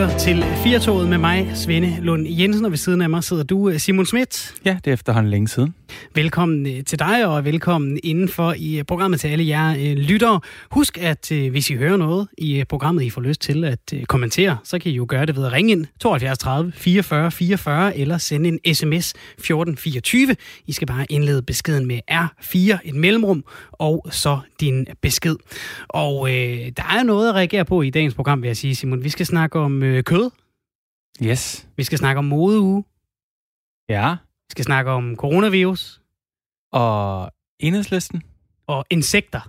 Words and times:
lytter 0.00 0.18
til 0.18 0.44
Firtoget 0.64 1.08
med 1.08 1.18
mig, 1.18 1.50
Svende 1.54 1.96
Lund 2.00 2.26
Jensen, 2.28 2.64
og 2.64 2.70
ved 2.70 2.78
siden 2.78 3.02
af 3.02 3.10
mig 3.10 3.24
sidder 3.24 3.42
du, 3.42 3.68
øh, 3.68 3.78
Simon 3.78 4.06
Schmidt. 4.06 4.54
Ja, 4.64 4.78
det 4.84 4.90
er 4.90 4.94
efterhånden 4.94 5.30
længe 5.30 5.48
siden. 5.48 5.74
Velkommen 6.14 6.66
øh, 6.66 6.84
til 6.84 6.98
dig, 6.98 7.26
og 7.26 7.44
velkommen 7.44 7.98
indenfor 8.02 8.54
i 8.58 8.78
øh, 8.78 8.84
programmet 8.84 9.20
til 9.20 9.28
alle 9.28 9.46
jer 9.48 9.70
øh, 9.70 9.96
lyttere. 9.96 10.40
Husk, 10.70 10.98
at 10.98 11.26
hvis 11.50 11.70
I 11.70 11.74
hører 11.74 11.96
noget 11.96 12.28
i 12.38 12.64
programmet, 12.68 13.02
I 13.02 13.10
får 13.10 13.20
lyst 13.20 13.40
til 13.40 13.64
at 13.64 13.94
kommentere, 14.08 14.58
så 14.64 14.78
kan 14.78 14.92
I 14.92 14.94
jo 14.94 15.06
gøre 15.08 15.26
det 15.26 15.36
ved 15.36 15.46
at 15.46 15.52
ringe 15.52 15.72
ind 15.72 15.86
72 16.00 16.38
30 16.38 16.72
44 16.72 17.30
44, 17.30 17.96
eller 17.96 18.18
sende 18.18 18.48
en 18.48 18.74
sms 18.74 19.10
1424. 19.10 20.36
I 20.66 20.72
skal 20.72 20.86
bare 20.86 21.06
indlede 21.10 21.42
beskeden 21.42 21.86
med 21.86 22.00
R4, 22.10 22.78
et 22.84 22.94
mellemrum, 22.94 23.44
og 23.72 24.06
så 24.10 24.38
din 24.60 24.86
besked. 25.02 25.36
Og 25.88 26.28
øh, 26.28 26.72
der 26.76 26.98
er 26.98 27.02
noget 27.02 27.28
at 27.28 27.34
reagere 27.34 27.64
på 27.64 27.82
i 27.82 27.90
dagens 27.90 28.14
program, 28.14 28.42
vil 28.42 28.48
jeg 28.48 28.56
sige, 28.56 28.74
Simon. 28.74 29.04
Vi 29.04 29.08
skal 29.08 29.26
snakke 29.26 29.58
om 29.58 29.82
øh, 29.82 30.04
kød. 30.04 30.30
Yes. 31.22 31.68
Vi 31.76 31.84
skal 31.84 31.98
snakke 31.98 32.18
om 32.18 32.24
modeuge. 32.24 32.84
Ja. 33.88 34.16
Vi 34.50 34.52
skal 34.52 34.64
snakke 34.64 34.90
om 34.90 35.16
coronavirus. 35.16 36.00
Og 36.72 37.30
enhedslisten. 37.60 38.22
Og 38.66 38.84
insekter. 38.90 39.40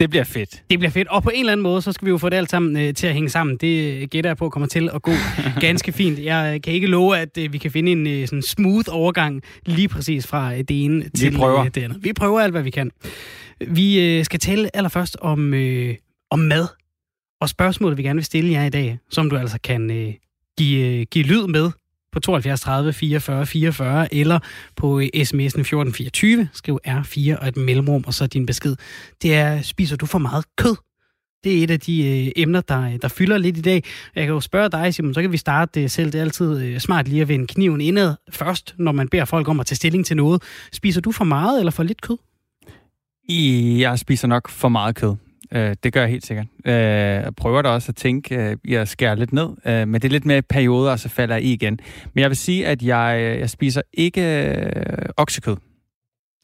Det 0.00 0.10
bliver 0.10 0.24
fedt. 0.24 0.62
Det 0.70 0.78
bliver 0.78 0.90
fedt. 0.90 1.08
Og 1.08 1.22
på 1.22 1.30
en 1.30 1.40
eller 1.40 1.52
anden 1.52 1.62
måde, 1.62 1.82
så 1.82 1.92
skal 1.92 2.06
vi 2.06 2.10
jo 2.10 2.18
få 2.18 2.28
det 2.28 2.36
alt 2.36 2.50
sammen 2.50 2.76
øh, 2.76 2.94
til 2.94 3.06
at 3.06 3.14
hænge 3.14 3.28
sammen. 3.28 3.56
Det 3.56 4.10
gætter 4.10 4.30
jeg 4.30 4.36
på 4.36 4.48
kommer 4.48 4.66
til 4.66 4.90
at 4.94 5.02
gå 5.02 5.10
ganske 5.60 5.92
fint. 5.92 6.18
Jeg 6.18 6.60
kan 6.62 6.72
ikke 6.72 6.86
love, 6.86 7.18
at 7.18 7.38
øh, 7.38 7.52
vi 7.52 7.58
kan 7.58 7.70
finde 7.70 7.92
en 7.92 8.06
øh, 8.06 8.28
sådan 8.28 8.42
smooth 8.42 8.88
overgang 8.90 9.42
lige 9.66 9.88
præcis 9.88 10.26
fra 10.26 10.52
øh, 10.52 10.58
det 10.58 10.84
ene 10.84 11.04
vi 11.04 11.10
til 11.10 11.36
prøver. 11.36 11.60
Øh, 11.60 11.70
det 11.74 11.82
andet. 11.82 12.04
Vi 12.04 12.12
prøver 12.12 12.40
alt, 12.40 12.52
hvad 12.52 12.62
vi 12.62 12.70
kan. 12.70 12.90
Vi 13.68 14.00
øh, 14.00 14.24
skal 14.24 14.40
tale 14.40 14.76
allerførst 14.76 15.16
om, 15.20 15.54
øh, 15.54 15.94
om 16.30 16.38
mad. 16.38 16.66
Og 17.40 17.48
spørgsmålet, 17.48 17.98
vi 17.98 18.02
gerne 18.02 18.16
vil 18.16 18.24
stille 18.24 18.52
jer 18.52 18.64
i 18.64 18.70
dag, 18.70 18.98
som 19.10 19.30
du 19.30 19.36
altså 19.36 19.58
kan 19.62 19.90
øh, 19.90 20.14
give, 20.58 21.00
øh, 21.00 21.06
give 21.10 21.24
lyd 21.24 21.46
med 21.46 21.70
på 22.12 22.20
72 22.20 22.60
30 22.60 22.92
44 22.92 23.46
44 23.46 24.14
eller 24.14 24.38
på 24.76 25.00
øh, 25.00 25.06
sms'en 25.14 25.60
1424. 25.60 26.48
Skriv 26.52 26.78
R4 26.88 27.40
og 27.40 27.48
et 27.48 27.56
mellemrum, 27.56 28.04
og 28.06 28.14
så 28.14 28.26
din 28.26 28.46
besked. 28.46 28.76
Det 29.22 29.34
er, 29.34 29.62
spiser 29.62 29.96
du 29.96 30.06
for 30.06 30.18
meget 30.18 30.44
kød? 30.56 30.76
Det 31.44 31.58
er 31.58 31.64
et 31.64 31.70
af 31.70 31.80
de 31.80 32.24
øh, 32.26 32.32
emner, 32.36 32.60
der, 32.60 32.82
øh, 32.82 32.98
der 33.02 33.08
fylder 33.08 33.38
lidt 33.38 33.58
i 33.58 33.60
dag. 33.60 33.84
Jeg 34.14 34.24
kan 34.24 34.34
jo 34.34 34.40
spørge 34.40 34.68
dig, 34.68 34.94
Simon, 34.94 35.14
så 35.14 35.20
kan 35.20 35.32
vi 35.32 35.36
starte 35.36 35.80
det 35.80 35.90
selv. 35.90 36.12
Det 36.12 36.18
er 36.18 36.22
altid 36.22 36.60
øh, 36.62 36.78
smart 36.78 37.08
lige 37.08 37.22
at 37.22 37.28
vende 37.28 37.46
kniven 37.46 37.80
indad 37.80 38.14
først, 38.30 38.74
når 38.78 38.92
man 38.92 39.08
beder 39.08 39.24
folk 39.24 39.48
om 39.48 39.60
at 39.60 39.66
tage 39.66 39.76
stilling 39.76 40.06
til 40.06 40.16
noget. 40.16 40.42
Spiser 40.72 41.00
du 41.00 41.12
for 41.12 41.24
meget 41.24 41.58
eller 41.58 41.72
for 41.72 41.82
lidt 41.82 42.00
kød? 42.00 42.16
Jeg 43.78 43.98
spiser 43.98 44.28
nok 44.28 44.48
for 44.48 44.68
meget 44.68 44.96
kød. 44.96 45.14
Øh, 45.54 45.76
det 45.82 45.92
gør 45.92 46.00
jeg 46.00 46.10
helt 46.10 46.26
sikkert. 46.26 46.46
Øh, 46.64 46.74
jeg 46.74 47.34
prøver 47.36 47.62
da 47.62 47.68
også 47.68 47.88
at 47.88 47.96
tænke, 47.96 48.36
øh, 48.36 48.56
jeg 48.68 48.88
skærer 48.88 49.14
lidt 49.14 49.32
ned, 49.32 49.48
øh, 49.66 49.88
men 49.88 49.94
det 49.94 50.04
er 50.04 50.12
lidt 50.12 50.26
mere 50.26 50.42
perioder, 50.42 50.90
og 50.90 50.98
så 50.98 51.08
falder 51.08 51.34
jeg 51.34 51.44
i 51.44 51.52
igen. 51.52 51.80
Men 52.14 52.22
jeg 52.22 52.30
vil 52.30 52.36
sige, 52.36 52.66
at 52.66 52.82
jeg, 52.82 53.36
jeg 53.40 53.50
spiser 53.50 53.82
ikke 53.92 54.46
øh, 54.46 55.08
oksekød. 55.16 55.56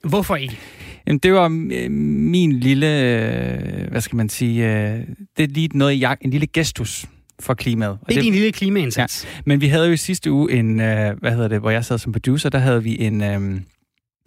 Hvorfor 0.05 0.37
ikke? 0.37 0.59
Jamen, 1.07 1.19
det 1.19 1.33
var 1.33 1.69
øh, 1.73 1.91
min 1.91 2.53
lille, 2.53 3.01
øh, 3.01 3.91
hvad 3.91 4.01
skal 4.01 4.17
man 4.17 4.29
sige, 4.29 4.65
øh, 4.67 5.01
det 5.37 5.43
er 5.43 5.49
lige 5.49 5.69
noget, 5.75 6.01
jeg, 6.01 6.17
en 6.21 6.31
lille 6.31 6.47
gestus 6.47 7.07
for 7.41 7.55
klimaet. 7.55 7.99
det 8.01 8.11
er 8.11 8.15
det, 8.15 8.25
din 8.25 8.33
lille 8.33 8.53
klimaindsats. 8.53 9.25
Ja. 9.25 9.41
Men 9.45 9.61
vi 9.61 9.67
havde 9.67 9.87
jo 9.87 9.93
i 9.93 9.97
sidste 9.97 10.33
uge 10.33 10.53
en, 10.53 10.81
øh, 10.81 11.19
hvad 11.19 11.33
hedder 11.33 11.49
det, 11.49 11.61
hvor 11.61 11.71
jeg 11.71 11.85
sad 11.85 11.99
som 11.99 12.13
producer, 12.13 12.49
der 12.49 12.59
havde 12.59 12.83
vi 12.83 13.01
en... 13.01 13.23
Øh, 13.23 13.61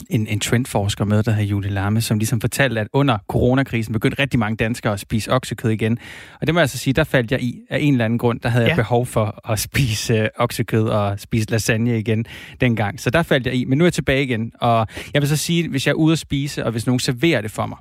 en, 0.10 0.28
en 0.28 0.40
trendforsker 0.40 1.06
med, 1.06 1.24
der 1.24 1.32
hedder 1.32 1.50
Julie 1.50 1.72
Lamme, 1.72 2.02
som 2.02 2.18
ligesom 2.20 2.42
fortalte, 2.42 2.82
at 2.82 2.88
under 2.94 3.18
coronakrisen 3.28 3.94
begyndte 3.94 4.22
rigtig 4.22 4.40
mange 4.40 4.56
danskere 4.56 4.94
at 4.94 5.00
spise 5.00 5.32
oksekød 5.32 5.72
igen. 5.72 5.98
Og 6.42 6.48
det 6.48 6.54
må 6.54 6.60
jeg 6.60 6.70
så 6.70 6.78
sige, 6.78 6.94
der 6.94 7.04
faldt 7.04 7.32
jeg 7.32 7.44
i 7.44 7.62
af 7.70 7.80
en 7.80 7.94
eller 7.94 8.06
anden 8.06 8.20
grund. 8.20 8.40
Der 8.40 8.50
havde 8.50 8.66
ja. 8.66 8.70
jeg 8.70 8.78
behov 8.78 9.06
for 9.06 9.52
at 9.52 9.60
spise 9.60 10.14
øh, 10.14 10.30
oksekød 10.38 10.84
og 10.84 11.20
spise 11.20 11.52
lasagne 11.52 12.00
igen 12.00 12.26
dengang. 12.62 13.00
Så 13.00 13.10
der 13.10 13.24
faldt 13.24 13.46
jeg 13.46 13.56
i. 13.56 13.66
Men 13.66 13.78
nu 13.78 13.84
er 13.84 13.86
jeg 13.86 13.94
tilbage 13.94 14.24
igen. 14.24 14.52
Og 14.62 14.88
jeg 15.14 15.22
vil 15.22 15.30
så 15.30 15.38
sige, 15.38 15.70
hvis 15.70 15.88
jeg 15.88 15.92
er 15.92 15.96
ude 15.96 16.14
at 16.14 16.20
spise, 16.20 16.66
og 16.66 16.72
hvis 16.72 16.86
nogen 16.86 17.00
serverer 17.00 17.42
det 17.42 17.52
for 17.52 17.66
mig, 17.66 17.78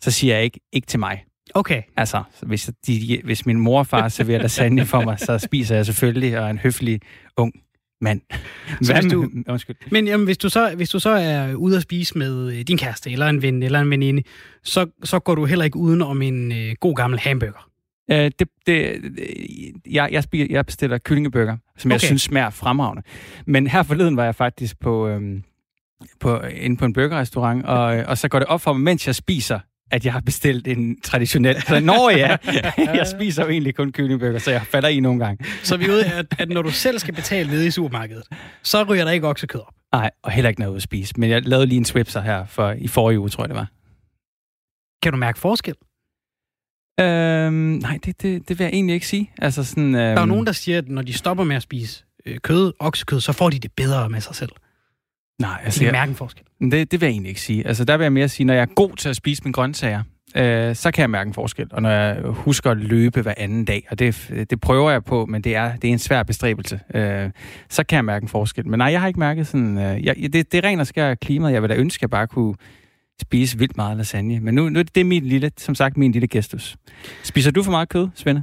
så 0.00 0.10
siger 0.10 0.34
jeg 0.34 0.44
ikke, 0.44 0.60
ikke 0.72 0.86
til 0.86 0.98
mig. 0.98 1.24
Okay. 1.54 1.82
Altså, 1.96 2.22
hvis, 2.42 2.70
de, 2.86 3.20
hvis 3.24 3.46
min 3.46 3.60
mor 3.60 3.78
og 3.78 3.86
far 3.86 4.08
serverer 4.08 4.42
lasagne 4.42 4.86
for 4.86 5.00
mig, 5.00 5.18
så 5.18 5.38
spiser 5.38 5.76
jeg 5.76 5.86
selvfølgelig, 5.86 6.38
og 6.38 6.50
en 6.50 6.58
høflig 6.58 7.00
ung 7.36 7.52
mand. 8.00 8.20
Så 8.82 8.92
hvis 8.94 9.12
du, 9.12 9.30
Undskyld. 9.48 9.76
Men 9.90 10.06
jamen, 10.06 10.24
hvis, 10.24 10.38
du 10.38 10.48
så, 10.48 10.72
hvis 10.76 10.88
du 10.88 10.98
så 10.98 11.10
er 11.10 11.54
ude 11.54 11.76
at 11.76 11.82
spise 11.82 12.18
med 12.18 12.52
øh, 12.52 12.60
din 12.60 12.78
kæreste, 12.78 13.10
eller 13.10 13.26
en 13.26 13.42
ven, 13.42 13.62
eller 13.62 13.80
en 13.80 13.90
veninde, 13.90 14.22
så, 14.64 14.86
så 15.04 15.18
går 15.18 15.34
du 15.34 15.44
heller 15.44 15.64
ikke 15.64 15.76
uden 15.76 16.02
om 16.02 16.22
en 16.22 16.52
øh, 16.52 16.74
god 16.80 16.96
gammel 16.96 17.18
hamburger. 17.18 17.66
Uh, 18.12 18.16
det, 18.16 18.42
det, 18.66 19.00
jeg, 19.90 20.08
jeg, 20.12 20.22
spiger, 20.22 20.46
jeg 20.50 20.66
bestiller 20.66 20.98
kyllingebøger, 20.98 21.56
som 21.78 21.88
okay. 21.88 21.92
jeg 21.92 22.00
synes 22.00 22.22
smager 22.22 22.50
fremragende. 22.50 23.02
Men 23.46 23.66
her 23.66 23.82
forleden 23.82 24.16
var 24.16 24.24
jeg 24.24 24.34
faktisk 24.34 24.80
på, 24.80 25.08
øhm, 25.08 25.42
på, 26.20 26.40
inde 26.40 26.76
på 26.76 26.84
en 26.84 26.92
burgerrestaurant, 26.92 27.66
og, 27.66 27.84
og 27.84 28.18
så 28.18 28.28
går 28.28 28.38
det 28.38 28.48
op 28.48 28.60
for 28.60 28.72
mig, 28.72 28.82
mens 28.82 29.06
jeg 29.06 29.14
spiser, 29.14 29.60
at 29.90 30.04
jeg 30.04 30.12
har 30.12 30.20
bestilt 30.20 30.68
en 30.68 31.00
traditionel... 31.00 31.56
Nå 31.82 32.10
ja, 32.10 32.36
jeg 32.98 33.06
spiser 33.06 33.42
jo 33.44 33.48
egentlig 33.48 33.74
kun 33.74 33.92
kyllingbøger, 33.92 34.38
så 34.38 34.50
jeg 34.50 34.62
falder 34.62 34.88
i 34.88 35.00
nogle 35.00 35.24
gange. 35.24 35.44
Så 35.62 35.76
vi 35.76 35.84
er 35.84 35.88
ude, 35.88 36.04
at, 36.04 36.26
at 36.38 36.48
når 36.48 36.62
du 36.62 36.70
selv 36.70 36.98
skal 36.98 37.14
betale 37.14 37.50
nede 37.50 37.66
i 37.66 37.70
supermarkedet, 37.70 38.24
så 38.62 38.82
ryger 38.82 39.04
der 39.04 39.12
ikke 39.12 39.28
oksekød 39.28 39.60
op? 39.60 39.74
Nej, 39.92 40.10
og 40.22 40.30
heller 40.30 40.48
ikke 40.48 40.60
noget 40.60 40.76
at 40.76 40.82
spise. 40.82 41.14
Men 41.16 41.30
jeg 41.30 41.42
lavede 41.42 41.66
lige 41.66 41.78
en 41.78 41.84
swipser 41.84 42.20
her 42.20 42.46
for, 42.46 42.70
i 42.70 42.88
forrige 42.88 43.20
uge, 43.20 43.28
tror 43.28 43.44
jeg 43.44 43.48
det 43.48 43.56
var. 43.56 43.70
Kan 45.02 45.12
du 45.12 45.18
mærke 45.18 45.38
forskel? 45.38 45.74
Øhm, 47.00 47.54
nej, 47.54 47.98
det, 48.04 48.22
det, 48.22 48.48
det 48.48 48.58
vil 48.58 48.64
jeg 48.64 48.72
egentlig 48.72 48.94
ikke 48.94 49.06
sige. 49.06 49.30
Altså 49.38 49.64
sådan, 49.64 49.84
øhm... 49.84 49.92
Der 49.94 50.00
er 50.00 50.12
jo 50.12 50.20
øhm, 50.20 50.28
nogen, 50.28 50.46
der 50.46 50.52
siger, 50.52 50.78
at 50.78 50.88
når 50.88 51.02
de 51.02 51.12
stopper 51.12 51.44
med 51.44 51.56
at 51.56 51.62
spise 51.62 52.04
øh, 52.26 52.38
kød, 52.38 52.72
oksekød, 52.78 53.20
så 53.20 53.32
får 53.32 53.50
de 53.50 53.58
det 53.58 53.72
bedre 53.72 54.08
med 54.08 54.20
sig 54.20 54.34
selv. 54.34 54.50
Nej, 55.40 55.60
altså... 55.64 55.80
Kan 55.80 55.86
jeg 55.86 55.92
mærke 55.92 56.10
en 56.10 56.16
forskel? 56.16 56.44
Det, 56.60 56.92
det 56.92 57.00
vil 57.00 57.06
jeg 57.06 57.12
egentlig 57.12 57.28
ikke 57.28 57.40
sige. 57.40 57.66
Altså, 57.66 57.84
der 57.84 57.96
vil 57.96 58.04
jeg 58.04 58.12
mere 58.12 58.28
sige, 58.28 58.46
når 58.46 58.54
jeg 58.54 58.62
er 58.62 58.74
god 58.74 58.96
til 58.96 59.08
at 59.08 59.16
spise 59.16 59.42
mine 59.44 59.52
grøntsager, 59.52 60.02
øh, 60.36 60.74
så 60.74 60.90
kan 60.90 61.02
jeg 61.02 61.10
mærke 61.10 61.28
en 61.28 61.34
forskel. 61.34 61.68
Og 61.70 61.82
når 61.82 61.90
jeg 61.90 62.22
husker 62.24 62.70
at 62.70 62.76
løbe 62.76 63.22
hver 63.22 63.34
anden 63.36 63.64
dag, 63.64 63.86
og 63.90 63.98
det, 63.98 64.46
det 64.50 64.60
prøver 64.60 64.90
jeg 64.90 65.04
på, 65.04 65.26
men 65.26 65.42
det 65.42 65.56
er, 65.56 65.76
det 65.76 65.88
er 65.88 65.92
en 65.92 65.98
svær 65.98 66.22
bestræbelse, 66.22 66.80
øh, 66.94 67.30
så 67.68 67.82
kan 67.82 67.96
jeg 67.96 68.04
mærke 68.04 68.24
en 68.24 68.28
forskel. 68.28 68.68
Men 68.68 68.78
nej, 68.78 68.92
jeg 68.92 69.00
har 69.00 69.08
ikke 69.08 69.20
mærket 69.20 69.46
sådan... 69.46 69.78
Øh, 69.78 70.04
jeg, 70.04 70.16
det, 70.16 70.32
det 70.32 70.54
er 70.54 70.64
rent 70.64 70.80
og 70.80 70.86
skær 70.86 71.14
klimaet. 71.14 71.52
Jeg 71.52 71.62
vil 71.62 71.70
da 71.70 71.74
ønske, 71.74 71.98
at 71.98 72.02
jeg 72.02 72.10
bare 72.10 72.26
kunne 72.26 72.54
spise 73.20 73.58
vildt 73.58 73.76
meget 73.76 73.96
lasagne. 73.96 74.40
Men 74.40 74.54
nu, 74.54 74.68
nu 74.68 74.82
det 74.82 75.00
er 75.00 75.04
min 75.04 75.24
lille, 75.24 75.50
som 75.56 75.74
sagt, 75.74 75.96
min 75.96 76.12
lille 76.12 76.28
gestus. 76.28 76.76
Spiser 77.22 77.50
du 77.50 77.62
for 77.62 77.70
meget 77.70 77.88
kød, 77.88 78.08
Svende? 78.14 78.42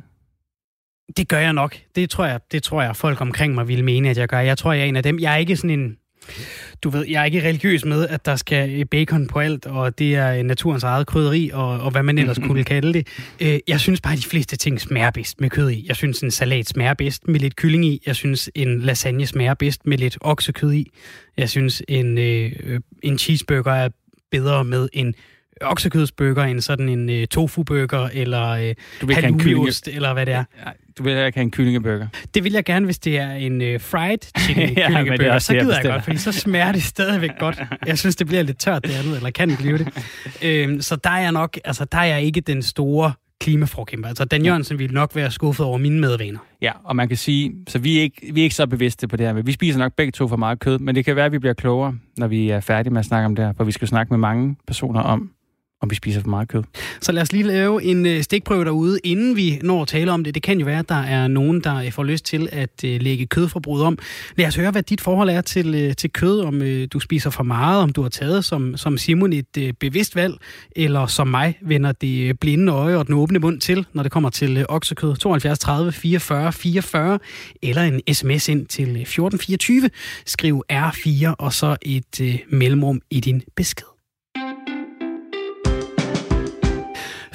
Det 1.18 1.28
gør 1.28 1.40
jeg 1.40 1.54
nok. 1.54 1.78
Det 1.96 2.10
tror 2.10 2.26
jeg, 2.26 2.40
det 2.52 2.64
tror 2.64 2.82
jeg, 2.82 2.96
folk 2.96 3.22
omkring 3.22 3.56
mig 3.56 3.68
vil 3.68 3.84
mene, 3.84 4.10
at 4.10 4.18
jeg 4.18 4.28
gør. 4.28 4.40
Jeg 4.40 4.58
tror, 4.58 4.74
jeg 4.74 4.82
er 4.82 4.86
en 4.86 4.96
af 4.96 5.04
dem. 5.04 5.20
Jeg 5.20 5.34
er 5.34 5.38
ikke 5.38 5.56
sådan 5.56 5.80
en 5.80 5.98
du 6.84 6.90
ved, 6.90 7.06
jeg 7.08 7.22
er 7.22 7.26
ikke 7.26 7.44
religiøs 7.44 7.86
med, 7.86 8.08
at 8.08 8.26
der 8.26 8.36
skal 8.36 8.86
bacon 8.86 9.28
på 9.28 9.40
alt, 9.40 9.66
og 9.66 10.00
det 10.00 10.16
er 10.16 10.44
naturens 10.44 10.84
eget 10.84 11.08
krydderi, 11.08 11.50
og, 11.54 11.68
og 11.68 11.92
hvad 11.92 12.04
man 12.04 12.18
ellers 12.18 12.38
kunne 12.48 12.64
kalde 12.64 12.94
det. 12.94 13.08
Øh, 13.42 13.60
jeg 13.68 13.80
synes 13.80 14.02
bare, 14.02 14.14
at 14.14 14.20
de 14.20 14.24
fleste 14.24 14.56
ting 14.56 14.82
smager 14.82 15.12
bedst 15.12 15.42
med 15.42 15.50
kød 15.50 15.70
i. 15.70 15.86
Jeg 15.88 15.96
synes, 15.96 16.20
en 16.20 16.32
salat 16.32 16.68
smager 16.68 16.94
bedst 16.94 17.28
med 17.28 17.40
lidt 17.40 17.56
kylling 17.56 17.86
i. 17.86 18.02
Jeg 18.06 18.16
synes, 18.16 18.50
en 18.56 18.82
lasagne 18.82 19.26
smager 19.26 19.54
bedst 19.54 19.88
med 19.88 19.98
lidt 19.98 20.18
oksekød 20.22 20.74
i. 20.74 20.92
Jeg 21.38 21.50
synes, 21.50 21.84
en, 21.88 22.18
øh, 22.18 22.52
en 23.04 23.18
cheeseburger 23.18 23.74
er 23.74 23.90
bedre 24.32 24.64
med 24.64 24.90
en 24.94 25.16
oksekødsburger 25.62 26.44
end 26.44 26.62
sådan 26.62 26.90
en 26.90 27.10
uh, 27.10 27.26
tofu-burger, 27.32 28.10
eller 28.14 28.74
uh, 29.02 29.10
halloumiost, 29.10 29.88
eller 29.88 30.14
hvad 30.14 30.26
det 30.26 30.34
er. 30.34 30.44
Ja, 30.66 30.72
du 30.98 31.04
vil 31.04 31.26
ikke 31.26 31.38
have 31.38 31.44
en 31.44 31.52
kyllingeburger? 31.52 32.08
Det 32.34 32.44
vil 32.44 32.54
jeg 32.54 32.66
gerne, 32.66 32.86
hvis 32.86 33.00
det 33.00 33.18
er 33.20 33.32
en 33.32 33.62
uh, 33.62 33.82
fried 33.82 34.18
chicken 34.40 34.70
ja, 34.70 34.88
kyllingeburger. 34.88 35.40
så 35.40 35.54
gider 35.54 35.76
jeg, 35.76 35.84
jeg 35.84 35.92
godt, 35.92 36.04
fordi 36.04 36.18
så 36.18 36.32
smager 36.32 36.72
det 36.72 36.84
stadigvæk 36.84 37.32
godt. 37.40 37.62
Jeg 37.86 37.98
synes, 37.98 38.16
det 38.16 38.28
bliver 38.28 38.44
lidt 38.44 38.60
tørt 38.60 38.84
det 38.84 38.94
andet, 38.94 39.16
eller 39.16 39.30
kan 39.30 39.50
det 39.50 39.58
blive 39.58 39.78
det. 39.78 39.88
Øhm, 40.44 40.82
så 40.82 40.96
der 40.96 41.10
er 41.10 41.20
jeg 41.20 41.32
nok, 41.32 41.58
altså 41.66 41.86
der 41.86 41.98
er 41.98 42.06
jeg 42.06 42.22
ikke 42.22 42.42
den 42.42 42.64
store 42.64 43.12
klimaforkæmper. 43.40 44.08
Altså 44.08 44.26
Dan 44.26 44.46
Jørgensen 44.46 44.80
ville 44.80 44.94
nok 44.94 45.16
være 45.16 45.32
skuffet 45.32 45.66
over 45.66 45.78
mine 45.78 46.00
medvaner. 46.00 46.40
Ja, 46.62 46.72
og 46.84 46.96
man 46.96 47.08
kan 47.08 47.18
sige, 47.18 47.54
så 47.68 47.80
vi 47.80 47.98
er 47.98 48.02
ikke, 48.02 48.34
vi 48.34 48.40
er 48.40 48.44
ikke 48.44 48.56
så 48.56 48.68
bevidste 48.68 49.08
på 49.08 49.18
det 49.18 49.26
her. 49.26 49.34
Men 49.34 49.48
vi 49.48 49.52
spiser 49.52 49.80
nok 49.80 49.94
begge 49.98 50.12
to 50.12 50.28
for 50.28 50.36
meget 50.36 50.60
kød, 50.60 50.80
men 50.80 50.96
det 50.96 51.06
kan 51.06 51.16
være, 51.16 51.26
at 51.26 51.32
vi 51.32 51.40
bliver 51.40 51.54
klogere, 51.54 51.96
når 52.18 52.28
vi 52.28 52.50
er 52.50 52.60
færdige 52.60 52.94
med 52.94 53.00
at 53.00 53.06
snakke 53.06 53.26
om 53.26 53.36
det 53.36 53.46
her, 53.46 53.54
for 53.58 53.64
vi 53.64 53.72
skal 53.72 53.88
snakke 53.88 54.14
med 54.14 54.18
mange 54.18 54.56
personer 54.68 55.02
om, 55.02 55.32
om 55.82 55.90
vi 55.90 55.96
spiser 55.96 56.22
for 56.22 56.30
meget 56.30 56.48
kød. 56.48 56.64
Så 57.02 57.12
lad 57.12 57.22
os 57.22 57.32
lige 57.32 57.44
lave 57.44 57.84
en 57.84 58.06
øh, 58.06 58.24
stikprøve 58.24 58.66
derude, 58.66 59.00
inden 59.04 59.36
vi 59.36 59.60
når 59.64 59.82
at 59.82 59.88
tale 59.88 60.12
om 60.12 60.24
det. 60.24 60.36
Det 60.36 60.44
kan 60.44 60.60
jo 60.60 60.66
være, 60.66 60.80
at 60.80 60.90
der 60.90 60.96
er 60.96 61.28
nogen, 61.28 61.62
der 61.62 61.76
øh, 61.76 61.92
får 61.92 62.04
lyst 62.04 62.26
til 62.26 62.50
at 62.52 62.84
øh, 62.86 63.02
lægge 63.02 63.26
kødforbruget 63.26 63.84
om. 63.84 63.98
Lad 64.36 64.48
os 64.48 64.56
høre, 64.56 64.72
hvad 64.72 64.84
dit 64.84 65.02
forhold 65.02 65.30
er 65.30 65.42
til, 65.42 65.96
til 65.96 66.12
kød, 66.12 66.42
om 66.42 66.88
du 66.88 67.00
spiser 67.00 67.30
for 67.30 67.44
meget, 67.44 67.84
om 67.84 67.94
du 67.94 68.02
har 68.02 68.10
taget 68.10 68.46
som, 68.46 68.78
som 68.78 68.98
Simon 68.98 69.34
et 69.34 69.76
bevidst 69.80 70.16
valg, 70.16 70.34
eller 70.76 71.08
som 71.08 71.28
mig 71.28 71.58
vender 71.62 71.92
det 71.92 72.40
blinde 72.40 72.72
øje 72.72 72.98
og 72.98 73.08
den 73.08 73.16
åbne 73.16 73.40
mund 73.40 73.62
til, 73.62 73.86
når 73.94 74.04
det 74.04 74.12
kommer 74.12 74.30
til 74.30 74.66
oksekød. 74.70 75.16
72 75.16 75.60
30 75.60 75.92
44 75.92 76.54
44, 76.54 77.20
eller 77.62 77.82
en 77.82 78.02
sms 78.14 78.50
ind 78.50 78.66
til 78.66 78.84
1424. 78.84 79.90
Skriv 80.26 80.64
R4 80.74 81.34
og 81.40 81.54
så 81.54 81.76
et 81.82 82.42
mellemrum 82.50 83.02
i 83.10 83.20
din 83.20 83.42
besked. 83.56 83.97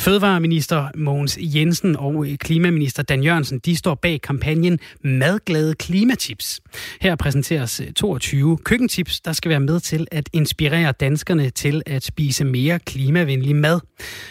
Fødevareminister 0.03 0.89
Mogens 0.95 1.39
Jensen 1.41 1.97
og 1.97 2.27
øh, 2.27 2.37
klimaminister 2.37 3.03
Dan 3.03 3.23
Jørgensen, 3.23 3.59
de 3.59 3.77
står 3.77 3.95
bag 3.95 4.21
kampagnen 4.21 4.79
Madglade 5.05 5.75
Klimatips. 5.75 6.61
Her 7.01 7.17
præsenteres 7.17 7.81
øh, 7.81 7.93
22 7.93 8.59
køkkentips, 8.59 9.21
der 9.21 9.33
skal 9.33 9.49
være 9.49 9.61
med 9.61 9.81
til 9.81 10.07
at 10.11 10.29
inspirere 10.33 10.93
danskerne 10.93 11.51
til 11.51 11.83
at 11.87 12.05
spise 12.05 12.45
mere 12.45 12.79
klimavenlig 12.79 13.57
mad. 13.57 13.81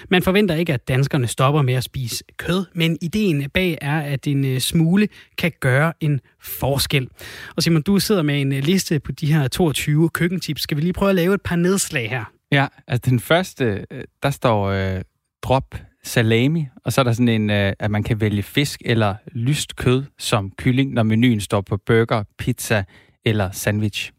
Man 0.09 0.23
forventer 0.23 0.55
ikke, 0.55 0.73
at 0.73 0.87
danskerne 0.87 1.27
stopper 1.27 1.61
med 1.61 1.73
at 1.73 1.83
spise 1.83 2.23
kød, 2.37 2.65
men 2.73 2.97
ideen 3.01 3.49
bag 3.49 3.77
er, 3.81 3.99
at 3.99 4.27
en 4.27 4.45
øh, 4.45 4.59
smule 4.59 5.07
kan 5.37 5.51
gøre 5.59 5.93
en 5.99 6.19
forskel. 6.41 7.07
Og 7.55 7.63
Simon, 7.63 7.81
du 7.81 7.99
sidder 7.99 8.21
med 8.21 8.41
en 8.41 8.51
liste 8.51 8.99
på 8.99 9.11
de 9.11 9.33
her 9.33 9.47
22 9.47 10.09
køkkentips. 10.09 10.61
Skal 10.61 10.77
vi 10.77 10.81
lige 10.81 10.93
prøve 10.93 11.09
at 11.09 11.15
lave 11.15 11.33
et 11.33 11.41
par 11.41 11.55
nedslag 11.55 12.09
her? 12.09 12.23
Ja, 12.51 12.67
altså 12.87 13.09
den 13.09 13.19
første, 13.19 13.85
der 14.23 14.29
står 14.29 14.65
øh, 14.65 15.01
drop 15.43 15.75
salami, 16.03 16.67
og 16.85 16.93
så 16.93 17.01
er 17.01 17.03
der 17.03 17.11
sådan 17.13 17.27
en, 17.27 17.49
øh, 17.49 17.73
at 17.79 17.91
man 17.91 18.03
kan 18.03 18.21
vælge 18.21 18.43
fisk 18.43 18.81
eller 18.85 19.15
lyst 19.31 19.75
kød 19.75 20.03
som 20.17 20.51
kylling, 20.51 20.93
når 20.93 21.03
menuen 21.03 21.39
står 21.39 21.61
på 21.61 21.77
burger, 21.77 22.23
pizza 22.37 22.83
eller 23.25 23.51
sandwich. 23.51 24.11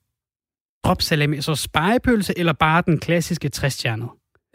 Drop 0.85 1.03
salami, 1.03 1.41
så 1.41 1.55
spejepølse 1.55 2.39
eller 2.39 2.53
bare 2.53 2.83
den 2.87 2.99
klassiske 2.99 3.49
60 3.49 3.75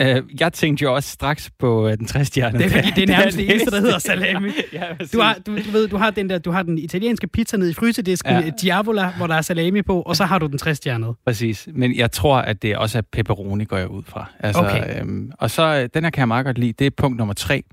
Uh, 0.03 0.41
jeg 0.41 0.53
tænkte 0.53 0.83
jo 0.83 0.95
også 0.95 1.09
straks 1.09 1.49
på 1.59 1.85
uh, 1.85 1.91
den 1.91 2.05
60 2.05 2.29
Det 2.29 2.43
er 2.43 2.51
fordi, 2.51 2.91
det 2.95 3.03
er 3.03 3.07
nærmest 3.17 3.37
det 3.37 3.49
eneste, 3.49 3.71
der 3.71 3.81
hedder 3.81 3.99
salami. 3.99 4.49
ja, 4.73 4.83
du, 5.13 5.21
har, 5.21 5.37
du, 5.45 5.57
du, 5.57 5.71
ved, 5.71 5.87
du, 5.87 5.97
har 5.97 6.09
den 6.09 6.29
der, 6.29 6.37
du 6.37 6.51
har 6.51 6.63
den 6.63 6.77
italienske 6.77 7.27
pizza 7.27 7.57
nede 7.57 7.69
i 7.69 7.73
frysedisken, 7.73 8.31
ja. 8.31 8.49
Diavola, 8.61 9.11
hvor 9.17 9.27
der 9.27 9.35
er 9.35 9.41
salami 9.41 9.81
på, 9.81 10.01
og 10.01 10.15
så 10.15 10.25
har 10.25 10.39
du 10.39 10.47
den 10.47 10.57
60 10.57 10.79
Præcis, 11.25 11.67
men 11.73 11.95
jeg 11.95 12.11
tror, 12.11 12.37
at 12.37 12.61
det 12.61 12.77
også 12.77 12.97
er 12.97 13.01
pepperoni, 13.11 13.65
går 13.65 13.77
jeg 13.77 13.87
ud 13.87 14.03
fra. 14.03 14.25
Altså, 14.39 14.61
okay. 14.61 15.01
øhm, 15.01 15.31
og 15.39 15.51
så, 15.51 15.63
øh, 15.63 15.89
den 15.93 16.03
her 16.03 16.09
kan 16.09 16.19
jeg 16.19 16.27
meget 16.27 16.45
godt 16.45 16.57
lide, 16.57 16.73
det 16.73 16.87
er 16.87 16.91
punkt 16.97 17.17
nummer 17.17 17.33
tre 17.33 17.63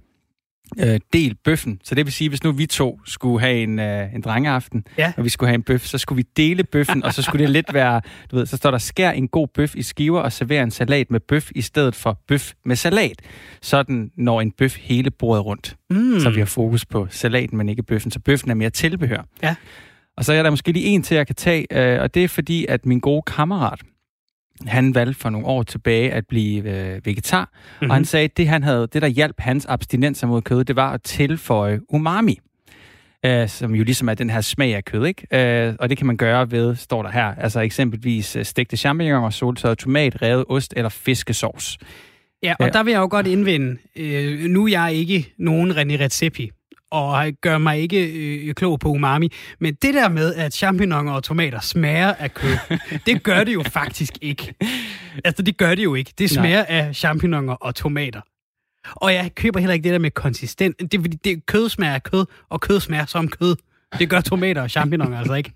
øh, 0.81 1.01
del 1.13 1.37
bøffen. 1.45 1.81
Så 1.85 1.95
det 1.95 2.07
vil 2.07 2.13
sige, 2.13 2.29
hvis 2.29 2.45
nu 2.45 2.53
vi 2.53 2.67
to 2.67 3.01
skulle 3.07 3.41
have 3.41 3.63
en, 3.63 3.79
øh, 3.79 4.15
en 4.15 4.21
drengeaften, 4.21 4.85
ja. 4.99 5.13
og 5.17 5.25
vi 5.25 5.29
skulle 5.29 5.49
have 5.49 5.55
en 5.55 5.63
bøf, 5.63 5.87
så 5.87 5.99
skulle 5.99 6.17
vi 6.17 6.29
dele 6.37 6.65
bøffen, 6.65 7.05
og 7.05 7.15
så 7.15 7.23
skulle 7.23 7.43
det 7.43 7.51
lidt 7.51 7.75
være, 7.75 8.01
du 8.31 8.37
ved, 8.37 8.47
så 8.47 8.57
står 8.57 8.71
der, 8.71 8.79
skær 8.79 9.11
en 9.11 9.29
god 9.29 9.49
bøf 9.49 9.77
i 9.77 9.83
skiver 9.83 10.21
og 10.21 10.33
server 10.33 10.63
en 10.63 10.71
salat 10.71 11.11
med 11.11 11.21
bøf 11.21 11.51
i 11.55 11.63
stedet 11.63 11.95
for 11.95 12.21
bøf 12.29 12.53
med 12.65 12.77
salat. 12.77 13.23
Sådan 13.63 14.11
når 14.17 14.41
en 14.41 14.51
bøf 14.51 14.77
hele 14.81 15.11
bordet 15.11 15.45
rundt. 15.45 15.77
Mm. 15.91 16.21
Så 16.21 16.31
vi 16.31 16.39
har 16.39 16.47
fokus 16.47 16.85
på 16.85 17.07
salaten, 17.11 17.59
men 17.59 17.69
ikke 17.69 17.83
bøffen. 17.83 18.11
Så 18.11 18.21
bøffen 18.21 18.51
er 18.51 18.55
mere 18.55 18.71
tilbehør. 18.71 19.27
Ja. 19.43 19.55
Og 20.17 20.25
så 20.25 20.33
er 20.33 20.43
der 20.43 20.51
måske 20.51 20.73
lige 20.73 20.87
en 20.87 21.03
til, 21.03 21.15
jeg 21.15 21.27
kan 21.27 21.37
tage, 21.37 21.67
øh, 21.71 22.03
og 22.03 22.15
det 22.15 22.25
er 22.25 22.29
fordi, 22.29 22.67
at 22.69 22.87
min 22.87 23.01
gode 23.01 23.23
kammerat, 23.23 23.81
han 24.67 24.95
valgte 24.95 25.21
for 25.21 25.31
nogle 25.31 25.47
år 25.47 25.63
tilbage 25.63 26.13
at 26.13 26.27
blive 26.27 26.71
øh, 26.71 27.07
vegetar, 27.07 27.45
mm-hmm. 27.45 27.91
og 27.91 27.97
han 27.97 28.05
sagde, 28.05 28.25
at 28.25 28.37
det, 28.37 28.49
han 28.49 28.63
havde, 28.63 28.89
det, 28.93 29.03
der 29.03 29.09
hjalp 29.09 29.41
hans 29.41 29.67
abstinenser 29.67 30.27
mod 30.27 30.43
kød, 30.43 30.65
det 30.65 30.77
var 30.77 30.93
at 30.93 31.03
tilføje 31.03 31.81
umami. 31.89 32.39
Øh, 33.27 33.49
som 33.49 33.75
jo 33.75 33.85
ligesom 33.85 34.09
er 34.09 34.15
den 34.15 34.31
her 34.31 34.41
smag 34.41 34.75
af 34.75 34.85
kød, 34.85 35.07
ikke? 35.07 35.27
Øh, 35.67 35.75
og 35.81 35.89
det 35.89 35.99
kan 35.99 36.07
man 36.07 36.17
gøre 36.17 36.51
ved, 36.51 36.77
står 36.77 37.03
der 37.03 37.11
her, 37.11 37.35
altså 37.35 37.61
eksempelvis 37.61 38.37
øh, 38.37 38.45
stegte 38.45 38.77
champignoner, 38.77 39.31
soltørret 39.31 39.79
tomat, 39.79 40.23
revet 40.23 40.45
ost 40.49 40.75
eller 40.77 40.89
fiskesauce. 40.89 41.79
Ja, 42.43 42.55
og 42.61 42.67
øh, 42.67 42.73
der 42.73 42.83
vil 42.83 42.91
jeg 42.91 43.01
jo 43.01 43.09
godt 43.11 43.27
indvende, 43.27 43.77
øh, 43.97 44.41
nu 44.41 44.65
er 44.65 44.69
jeg 44.69 44.93
ikke 44.95 45.33
nogen 45.39 45.71
René 45.73 46.03
Redzepi, 46.03 46.51
og 46.95 47.33
gør 47.41 47.59
mig 47.59 47.79
ikke 47.81 48.07
øh, 48.07 48.55
klog 48.55 48.81
på 48.81 48.89
umami. 48.89 49.33
Men 49.59 49.75
det 49.75 49.95
der 49.95 50.09
med, 50.09 50.35
at 50.35 50.55
champignoner 50.55 51.13
og 51.13 51.23
tomater 51.23 51.61
smager 51.61 52.15
af 52.15 52.35
kød, 52.35 52.57
det 53.07 53.23
gør 53.23 53.45
det 53.45 53.55
jo 53.55 53.63
faktisk 53.63 54.13
ikke. 54.21 54.55
Altså, 55.25 55.43
det 55.43 55.57
gør 55.57 55.75
det 55.75 55.85
jo 55.85 55.95
ikke. 55.95 56.13
Det 56.19 56.31
smager 56.31 56.65
Nej. 56.69 56.79
af 56.79 56.95
champignoner 56.97 57.53
og 57.53 57.75
tomater. 57.75 58.21
Og 58.93 59.15
jeg 59.15 59.31
køber 59.35 59.61
heller 59.61 59.75
ikke 59.75 59.85
det 59.85 59.93
der 59.93 59.99
med 59.99 60.11
konsistent. 60.11 60.79
Det 60.79 60.95
er 60.95 61.01
fordi, 61.03 61.17
det, 61.25 61.47
kød 61.47 61.69
smager 61.69 61.95
af 61.95 62.03
kød, 62.03 62.27
og 62.51 62.61
kød 62.61 62.81
smager 62.81 63.07
som 63.07 63.29
kød. 63.29 63.57
Det 63.99 64.11
gør 64.11 64.21
tomater 64.21 64.63
og 64.63 64.71
champignoner 64.71 65.19
altså 65.19 65.35
ikke. 65.35 65.53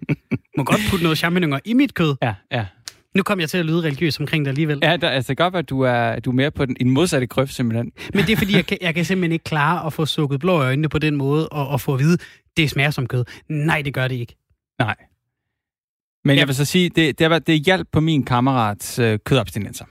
Må 0.56 0.64
godt 0.64 0.80
putte 0.90 1.02
noget 1.02 1.18
champignoner 1.18 1.58
i 1.64 1.72
mit 1.72 1.94
kød. 1.94 2.16
Ja, 2.22 2.34
ja. 2.52 2.66
Nu 3.16 3.22
kom 3.22 3.40
jeg 3.40 3.50
til 3.50 3.58
at 3.58 3.66
lyde 3.66 3.82
religiøs 3.82 4.20
omkring 4.20 4.44
det 4.44 4.50
alligevel. 4.50 4.78
Ja, 4.82 4.96
der, 4.96 5.08
altså 5.08 5.34
godt 5.34 5.56
at 5.56 5.68
du 5.68 5.80
er, 5.80 6.20
du 6.20 6.30
er 6.30 6.34
mere 6.34 6.50
på 6.50 6.66
den, 6.66 6.76
en 6.80 6.90
modsatte 6.90 7.26
grøft 7.26 7.54
simpelthen. 7.54 7.92
Men 8.14 8.24
det 8.24 8.32
er 8.32 8.36
fordi, 8.36 8.56
jeg 8.56 8.66
kan, 8.66 8.78
jeg 8.80 8.94
kan 8.94 9.04
simpelthen 9.04 9.32
ikke 9.32 9.44
klare 9.44 9.86
at 9.86 9.92
få 9.92 10.06
sukket 10.06 10.40
blå 10.40 10.52
øjnene 10.52 10.88
på 10.88 10.98
den 10.98 11.16
måde, 11.16 11.48
og, 11.48 11.68
og 11.68 11.80
få 11.80 11.94
at 11.94 12.00
vide, 12.00 12.18
det 12.56 12.70
smager 12.70 12.90
som 12.90 13.06
kød. 13.06 13.24
Nej, 13.48 13.82
det 13.82 13.94
gør 13.94 14.08
det 14.08 14.14
ikke. 14.14 14.36
Nej. 14.78 14.96
Men 16.24 16.34
ja. 16.34 16.40
jeg 16.40 16.48
vil 16.48 16.54
så 16.54 16.64
sige, 16.64 16.88
det, 16.88 17.18
det, 17.18 17.46
det 17.46 17.64
hjælp 17.64 17.88
på 17.92 18.00
min 18.00 18.24
kammerats 18.24 18.98
øh, 18.98 19.18
kødabstinenser. 19.24 19.84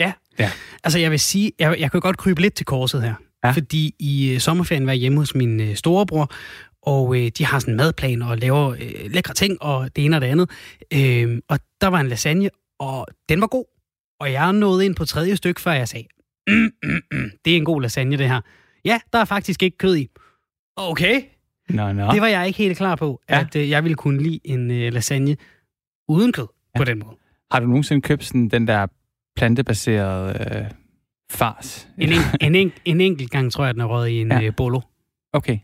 Ja. 0.00 0.12
ja. 0.38 0.50
Altså 0.84 0.98
jeg 0.98 1.10
vil 1.10 1.20
sige, 1.20 1.52
jeg, 1.58 1.76
jeg 1.78 1.90
kan 1.90 2.00
godt 2.00 2.16
krybe 2.16 2.40
lidt 2.40 2.54
til 2.54 2.66
korset 2.66 3.02
her. 3.02 3.14
Ja. 3.44 3.50
Fordi 3.50 3.94
i 3.98 4.32
øh, 4.32 4.40
sommerferien 4.40 4.86
var 4.86 4.92
jeg 4.92 5.00
hjemme 5.00 5.18
hos 5.18 5.34
min 5.34 5.60
øh, 5.60 5.74
storebror, 5.74 6.30
og 6.88 7.16
øh, 7.16 7.30
de 7.38 7.44
har 7.44 7.58
sådan 7.58 7.74
en 7.74 7.76
madplan 7.76 8.22
og 8.22 8.38
laver 8.38 8.70
øh, 8.70 9.10
lækre 9.10 9.34
ting 9.34 9.62
og 9.62 9.96
det 9.96 10.04
ene 10.04 10.16
og 10.16 10.20
det 10.20 10.26
andet. 10.26 10.50
Øh, 10.94 11.38
og 11.48 11.58
der 11.80 11.86
var 11.88 12.00
en 12.00 12.08
lasagne, 12.08 12.50
og 12.78 13.06
den 13.28 13.40
var 13.40 13.46
god. 13.46 13.64
Og 14.20 14.32
jeg 14.32 14.52
nåede 14.52 14.84
ind 14.84 14.94
på 14.94 15.04
tredje 15.04 15.36
stykke, 15.36 15.60
før 15.60 15.72
jeg 15.72 15.88
sagde, 15.88 16.06
mm, 16.48 16.54
mm, 16.54 17.00
mm, 17.12 17.30
det 17.44 17.52
er 17.52 17.56
en 17.56 17.64
god 17.64 17.82
lasagne, 17.82 18.16
det 18.16 18.28
her. 18.28 18.40
Ja, 18.84 19.00
der 19.12 19.18
er 19.18 19.24
faktisk 19.24 19.62
ikke 19.62 19.78
kød 19.78 19.96
i. 19.96 20.08
Okay. 20.76 21.22
Nå, 21.68 21.92
nå. 21.92 22.12
Det 22.12 22.20
var 22.20 22.26
jeg 22.26 22.46
ikke 22.46 22.58
helt 22.58 22.76
klar 22.76 22.96
på, 22.96 23.20
ja. 23.30 23.40
at 23.40 23.56
øh, 23.56 23.70
jeg 23.70 23.84
ville 23.84 23.96
kunne 23.96 24.22
lide 24.22 24.40
en 24.44 24.70
øh, 24.70 24.92
lasagne 24.92 25.36
uden 26.08 26.32
kød 26.32 26.46
ja. 26.74 26.78
på 26.78 26.84
den 26.84 26.98
måde. 26.98 27.16
Har 27.50 27.60
du 27.60 27.66
nogensinde 27.66 28.02
købt 28.02 28.24
sådan 28.24 28.48
den 28.48 28.66
der 28.66 28.86
plantebaserede 29.36 30.56
øh, 30.56 30.70
fars? 31.30 31.88
En, 31.98 32.08
en, 32.12 32.20
en, 32.40 32.54
en, 32.54 32.72
en 32.84 33.00
enkelt 33.00 33.30
gang, 33.30 33.52
tror 33.52 33.64
jeg, 33.64 33.74
den 33.74 33.80
er 33.80 33.86
røget 33.86 34.08
i 34.08 34.20
en 34.20 34.32
ja. 34.32 34.42
øh, 34.42 34.52
bolo. 34.56 34.80
Okay. 35.32 35.58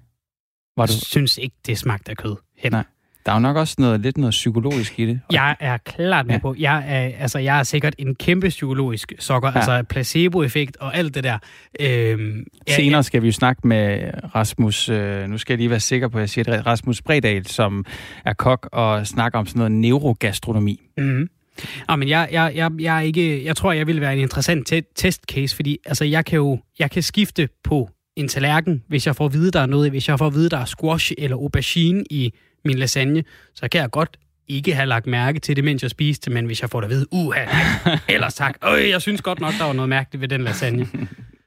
Var 0.76 0.86
du... 0.86 0.92
Synes 0.92 1.38
ikke, 1.38 1.56
det 1.66 1.78
smagte 1.78 2.10
af 2.10 2.16
kød. 2.16 2.36
Hen. 2.58 2.72
Nej. 2.72 2.84
Der 3.26 3.32
er 3.32 3.36
jo 3.36 3.40
nok 3.40 3.56
også 3.56 3.74
noget, 3.78 4.00
lidt 4.00 4.18
noget 4.18 4.30
psykologisk 4.30 4.98
i 4.98 5.06
det. 5.06 5.20
Jeg 5.32 5.56
er 5.60 5.76
klart 5.76 6.26
med 6.26 6.34
ja. 6.34 6.40
på. 6.40 6.54
Jeg 6.58 6.84
er, 6.86 7.10
altså, 7.18 7.38
jeg 7.38 7.58
er 7.58 7.62
sikkert 7.62 7.94
en 7.98 8.14
kæmpe 8.14 8.48
psykologisk 8.48 9.12
sokker. 9.18 9.48
Ja. 9.48 9.56
Altså 9.56 9.82
placeboeffekt 9.88 10.76
og 10.76 10.96
alt 10.96 11.14
det 11.14 11.24
der. 11.24 11.38
Øhm, 11.80 12.44
Senere 12.68 13.02
skal 13.02 13.22
vi 13.22 13.26
jo 13.26 13.32
snakke 13.32 13.66
med 13.66 14.10
Rasmus, 14.34 14.88
øh, 14.88 15.28
nu 15.28 15.38
skal 15.38 15.52
jeg 15.52 15.58
lige 15.58 15.70
være 15.70 15.80
sikker 15.80 16.08
på, 16.08 16.18
at 16.18 16.20
jeg 16.20 16.30
siger 16.30 16.44
det, 16.44 16.66
Rasmus 16.66 17.02
Bredal, 17.02 17.46
som 17.46 17.84
er 18.24 18.32
kok 18.32 18.68
og 18.72 19.06
snakker 19.06 19.38
om 19.38 19.46
sådan 19.46 19.58
noget 19.58 19.72
neurogastronomi. 19.72 20.80
Mm-hmm. 20.96 21.28
Ja, 21.90 21.96
men 21.96 22.08
jeg, 22.08 22.28
jeg, 22.32 22.52
jeg, 22.54 22.70
jeg, 22.80 22.96
er 22.96 23.00
ikke, 23.00 23.44
jeg 23.44 23.56
tror, 23.56 23.72
jeg 23.72 23.86
vil 23.86 24.00
være 24.00 24.12
en 24.12 24.18
interessant 24.18 24.66
te- 24.66 24.82
testcase, 24.96 25.56
fordi 25.56 25.78
altså, 25.86 26.04
jeg 26.04 26.24
kan 26.24 26.36
jo 26.36 26.58
jeg 26.78 26.90
kan 26.90 27.02
skifte 27.02 27.48
på 27.64 27.90
en 28.16 28.28
tallerken, 28.28 28.82
hvis 28.88 29.06
jeg 29.06 29.16
får 29.16 29.26
at 29.26 29.32
vide, 29.32 29.50
der 29.50 29.60
er 29.60 29.66
noget, 29.66 29.90
hvis 29.90 30.08
jeg 30.08 30.18
får 30.18 30.26
at 30.26 30.34
vide, 30.34 30.48
der 30.48 30.58
er 30.58 30.64
squash 30.64 31.12
eller 31.18 31.36
aubergine 31.36 32.04
i 32.10 32.32
min 32.64 32.78
lasagne, 32.78 33.24
så 33.54 33.68
kan 33.68 33.80
jeg 33.80 33.90
godt 33.90 34.16
ikke 34.48 34.74
have 34.74 34.86
lagt 34.86 35.06
mærke 35.06 35.38
til 35.40 35.56
det, 35.56 35.64
mens 35.64 35.82
jeg 35.82 35.90
spiste, 35.90 36.30
men 36.30 36.46
hvis 36.46 36.62
jeg 36.62 36.70
får 36.70 36.80
det 36.80 36.86
at 36.86 36.90
vide, 36.90 37.06
uha, 37.12 37.44
ellers 38.08 38.34
tak. 38.34 38.56
Øh, 38.78 38.88
jeg 38.88 39.02
synes 39.02 39.22
godt 39.22 39.40
nok, 39.40 39.52
der 39.58 39.64
var 39.64 39.72
noget 39.72 39.88
mærkeligt 39.88 40.20
ved 40.20 40.28
den 40.28 40.44
lasagne. 40.44 40.88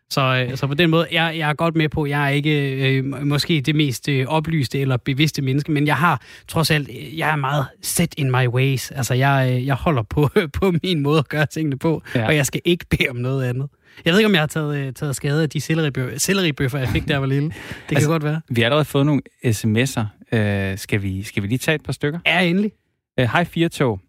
Så, 0.10 0.48
øh, 0.50 0.58
så 0.58 0.68
på 0.68 0.74
den 0.74 0.90
måde, 0.90 1.08
jeg, 1.12 1.38
jeg 1.38 1.50
er 1.50 1.54
godt 1.54 1.76
med 1.76 1.90
på, 1.90 2.06
jeg 2.06 2.26
er 2.26 2.30
ikke 2.30 2.72
øh, 2.98 3.26
måske 3.26 3.62
det 3.62 3.76
mest 3.76 4.10
øh, 4.10 4.26
oplyste 4.28 4.80
eller 4.80 4.98
bevidste 4.98 5.42
menneske, 5.42 5.72
men 5.72 5.88
jeg 5.88 5.96
har 5.96 6.22
trods 6.48 6.72
alt, 6.72 6.90
jeg 7.18 7.32
er 7.32 7.36
meget 7.36 7.66
set 7.82 8.14
in 8.18 8.32
my 8.32 8.48
ways. 8.48 8.92
Altså, 8.92 9.14
jeg, 9.14 9.50
øh, 9.52 9.66
jeg 9.66 9.76
holder 9.76 10.04
på, 10.04 10.30
på 10.60 10.74
min 10.84 11.00
måde 11.00 11.20
at 11.20 11.30
gøre 11.30 11.46
tingene 11.46 11.78
på, 11.78 12.02
ja. 12.16 12.28
og 12.28 12.36
jeg 12.36 12.46
skal 12.46 12.62
ikke 12.66 12.86
bede 12.90 13.10
om 13.10 13.16
noget 13.16 13.46
andet. 13.46 13.70
Jeg 14.06 14.14
ved 14.14 14.20
ikke, 14.20 14.28
om 14.28 14.34
jeg 14.34 14.42
har 14.42 14.48
taget, 14.48 14.78
øh, 14.78 14.94
taget 14.94 15.16
skade 15.16 15.44
af 15.44 15.50
de 15.50 15.62
selleribøffer, 16.18 16.80
jeg 16.80 16.88
fik, 16.88 17.08
der 17.08 17.18
var 17.18 17.26
lille. 17.26 17.50
Det 17.50 17.56
altså, 17.90 18.08
kan 18.08 18.12
godt 18.12 18.24
være. 18.24 18.42
Vi 18.50 18.62
har 18.62 18.66
allerede 18.66 18.86
fået 18.86 19.06
nogle 19.06 19.22
sms'er. 19.46 20.06
Uh, 20.32 20.78
skal, 20.78 21.02
vi, 21.02 21.24
skal 21.24 21.44
vi 21.44 21.48
lige 21.48 21.58
tage 21.58 21.76
et 21.76 21.84
par 21.84 21.94
stykker? 21.94 22.20
Ja, 22.26 22.42
endelig. 22.42 22.72
Hej 23.20 23.44
Firtog. 23.44 24.00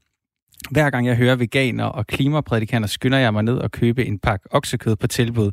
Hver 0.71 0.91
gang 0.91 1.07
jeg 1.07 1.17
hører 1.17 1.37
veganer 1.37 1.85
og 1.85 2.07
klimaprædikanter, 2.07 2.89
skynder 2.89 3.19
jeg 3.19 3.33
mig 3.33 3.43
ned 3.43 3.57
og 3.57 3.71
købe 3.71 4.05
en 4.07 4.19
pakke 4.19 4.47
oksekød 4.51 4.97
på 4.97 5.07
tilbud. 5.07 5.51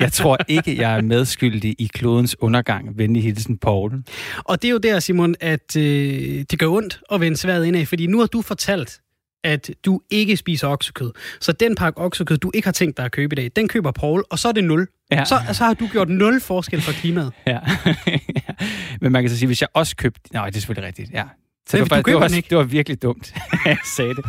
Jeg 0.00 0.12
tror 0.12 0.38
ikke, 0.48 0.76
jeg 0.80 0.96
er 0.96 1.02
medskyldig 1.02 1.74
i 1.78 1.90
klodens 1.94 2.36
undergang. 2.40 2.98
Venlig 2.98 3.22
hilsen, 3.22 3.58
Paul. 3.58 3.92
Og 4.38 4.62
det 4.62 4.68
er 4.68 4.72
jo 4.72 4.78
der, 4.78 5.00
Simon, 5.00 5.34
at 5.40 5.76
øh, 5.76 6.44
det 6.50 6.58
gør 6.58 6.68
ondt 6.68 7.00
at 7.12 7.20
vende 7.20 7.36
sværet 7.36 7.64
indad, 7.66 7.86
fordi 7.86 8.06
nu 8.06 8.18
har 8.18 8.26
du 8.26 8.42
fortalt, 8.42 9.00
at 9.44 9.70
du 9.84 10.00
ikke 10.10 10.36
spiser 10.36 10.68
oksekød. 10.68 11.12
Så 11.40 11.52
den 11.52 11.74
pakke 11.74 12.00
oksekød, 12.00 12.36
du 12.38 12.50
ikke 12.54 12.66
har 12.66 12.72
tænkt 12.72 12.96
dig 12.96 13.04
at 13.04 13.12
købe 13.12 13.32
i 13.34 13.36
dag, 13.36 13.50
den 13.56 13.68
køber 13.68 13.90
Paul, 13.90 14.24
og 14.30 14.38
så 14.38 14.48
er 14.48 14.52
det 14.52 14.64
nul. 14.64 14.86
Ja. 15.12 15.24
Så, 15.24 15.40
så 15.52 15.64
har 15.64 15.74
du 15.74 15.86
gjort 15.86 16.08
nul 16.08 16.40
forskel 16.40 16.80
for 16.80 16.92
klimaet. 16.92 17.32
Ja. 17.46 17.58
Men 19.00 19.12
man 19.12 19.22
kan 19.22 19.30
så 19.30 19.38
sige, 19.38 19.46
hvis 19.46 19.60
jeg 19.60 19.68
også 19.74 19.96
købte... 19.96 20.20
Nej, 20.32 20.46
det 20.46 20.56
er 20.56 20.60
selvfølgelig 20.60 20.86
rigtigt, 20.88 21.10
ja. 21.12 21.24
Så 21.68 21.76
det, 21.76 21.90
var, 21.90 22.02
det, 22.02 22.14
var, 22.14 22.28
det 22.28 22.56
var 22.56 22.62
virkelig 22.62 23.02
dumt, 23.02 23.34
jeg 23.66 23.76
sagde 23.96 24.14
det. 24.14 24.24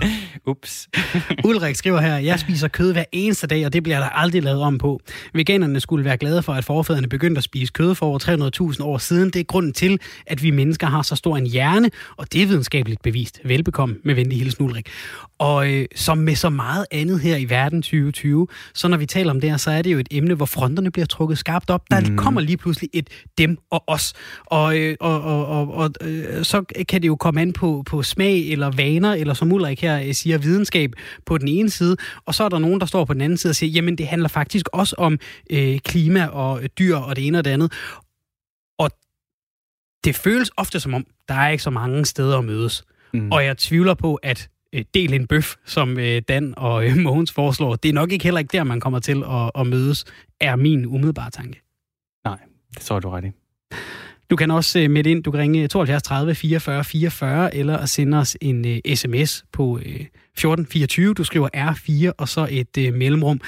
Ups. 0.46 0.88
Ulrik 1.48 1.76
skriver 1.76 2.02
her, 2.02 2.18
jeg 2.18 2.40
spiser 2.40 2.68
kød 2.68 2.94
hver 2.94 3.04
eneste 3.12 3.48
dag, 3.48 3.66
og 3.66 3.74
det 3.74 3.84
bliver 3.84 4.00
der 4.00 4.10
aldrig 4.10 4.44
lavet 4.44 4.62
om 4.62 4.78
på. 4.78 5.00
Veganerne 5.34 5.80
skulle 5.80 6.06
være 6.06 6.18
glade 6.18 6.44
for, 6.44 6.54
at 6.54 6.66
forfædrene 6.66 7.08
begyndte 7.08 7.40
at 7.40 7.44
spise 7.44 7.74
kød 7.74 7.96
for 7.96 8.06
over 8.06 8.72
300.000 8.74 8.84
år 8.84 8.98
siden. 8.98 9.30
Det 9.30 9.40
er 9.40 9.44
grunden 9.44 9.74
til, 9.74 10.00
at 10.28 10.44
vi 10.44 10.52
mennesker 10.52 10.88
har 10.88 11.02
så 11.02 11.16
stor 11.16 11.38
en 11.38 11.46
hjerne, 11.46 11.92
og 12.18 12.34
det 12.34 12.42
er 12.42 12.48
videnskabeligt 12.48 13.02
bevist. 13.02 13.40
Velbekomme 13.46 13.96
med 14.04 14.16
venlig 14.16 14.38
hilsen 14.38 14.64
Ulrik. 14.64 14.90
Og 15.40 15.74
øh, 15.74 15.86
som 15.96 16.18
med 16.18 16.36
så 16.36 16.50
meget 16.50 16.86
andet 16.92 17.20
her 17.20 17.38
i 17.38 17.50
verden 17.50 17.82
2020, 17.82 18.48
så 18.74 18.88
når 18.88 18.98
vi 18.98 19.06
taler 19.06 19.32
om 19.32 19.42
det 19.42 19.50
her, 19.50 19.58
så 19.58 19.72
er 19.72 19.82
det 19.82 19.94
jo 19.94 20.00
et 20.00 20.08
emne, 20.12 20.34
hvor 20.34 20.46
fronterne 20.46 20.92
bliver 20.92 21.06
trukket 21.06 21.38
skarpt 21.38 21.70
op. 21.70 21.82
Der 21.92 22.00
mm. 22.00 22.18
kommer 22.18 22.42
lige 22.42 22.58
pludselig 22.58 22.90
et 22.94 23.10
dem 23.38 23.58
og 23.72 23.84
os. 23.88 24.14
Og, 24.46 24.80
øh, 24.80 24.96
og, 25.00 25.22
og, 25.22 25.46
og, 25.48 25.74
og 25.74 25.92
øh, 26.02 26.44
så 26.44 26.64
kan 26.90 27.02
det 27.02 27.08
jo 27.08 27.16
komme 27.26 27.42
an 27.42 27.54
på, 27.54 27.84
på 27.86 28.04
smag 28.04 28.40
eller 28.52 28.72
vaner, 28.72 29.14
eller 29.14 29.34
som 29.34 29.52
Ulrik 29.52 29.82
her 29.82 30.00
øh, 30.00 30.14
siger, 30.14 30.38
videnskab 30.38 30.94
på 31.26 31.38
den 31.38 31.48
ene 31.48 31.70
side, 31.70 31.98
og 32.26 32.36
så 32.36 32.44
er 32.44 32.50
der 32.50 32.60
nogen, 32.60 32.80
der 32.80 32.86
står 32.86 33.06
på 33.06 33.14
den 33.14 33.22
anden 33.22 33.38
side 33.38 33.52
og 33.52 33.56
siger, 33.56 33.72
jamen 33.72 33.98
det 33.98 34.08
handler 34.08 34.30
faktisk 34.30 34.70
også 34.74 34.96
om 34.98 35.20
øh, 35.50 35.80
klima 35.80 36.26
og 36.26 36.62
dyr 36.80 36.96
og 36.96 37.16
det 37.16 37.28
ene 37.28 37.38
og 37.38 37.46
det 37.46 37.52
andet. 37.52 37.74
Og 38.80 38.92
det 40.04 40.16
føles 40.16 40.52
ofte 40.58 40.80
som 40.80 40.94
om, 40.94 41.06
der 41.28 41.34
er 41.34 41.50
ikke 41.50 41.64
så 41.64 41.70
mange 41.70 42.06
steder 42.06 42.38
at 42.38 42.46
mødes. 42.46 42.84
Mm. 43.14 43.32
Og 43.32 43.46
jeg 43.46 43.58
tvivler 43.58 43.94
på, 43.94 44.16
at 44.16 44.50
øh, 44.74 44.86
del 44.94 45.14
en 45.14 45.28
bøf, 45.28 45.56
som 45.66 46.00
øh, 46.00 46.22
Dan 46.28 46.54
og 46.58 46.84
Mogens 46.98 47.32
foreslår, 47.32 47.76
det 47.76 47.90
er 47.90 47.94
nok 47.94 48.12
ikke 48.12 48.24
heller 48.24 48.40
ikke 48.40 48.58
der, 48.58 48.64
man 48.64 48.80
kommer 48.80 49.00
til 49.00 49.24
at, 49.24 49.52
at 49.62 49.68
mødes, 49.68 50.06
er 50.42 50.56
min 50.56 50.86
umiddelbare 50.86 51.32
tanke. 51.32 51.62
Nej, 52.26 52.40
det 52.74 52.82
tror 52.82 53.00
du 53.00 53.10
ret 53.10 53.26
i. 53.26 53.32
Du 54.30 54.36
kan 54.36 54.52
også 54.52 54.80
uh, 54.80 54.92
melde 54.92 55.12
ind. 55.12 55.24
Du 55.24 55.32
kan 55.32 55.40
ringe 55.40 55.68
72 55.68 56.04
30 56.04 56.36
44 56.36 56.84
44, 56.84 57.56
eller 57.56 57.86
sende 57.86 58.18
os 58.18 58.38
en 58.42 58.68
øh, 58.68 58.80
uh, 58.90 58.96
sms 58.96 59.46
på 59.52 59.64
øh, 59.64 59.86
uh, 59.86 60.02
1424. 60.02 61.14
Du 61.14 61.24
skriver 61.24 61.50
R4 61.56 62.12
og 62.18 62.30
så 62.30 62.48
et 62.52 62.88
uh, 62.88 62.94
mellemrum. 62.94 63.42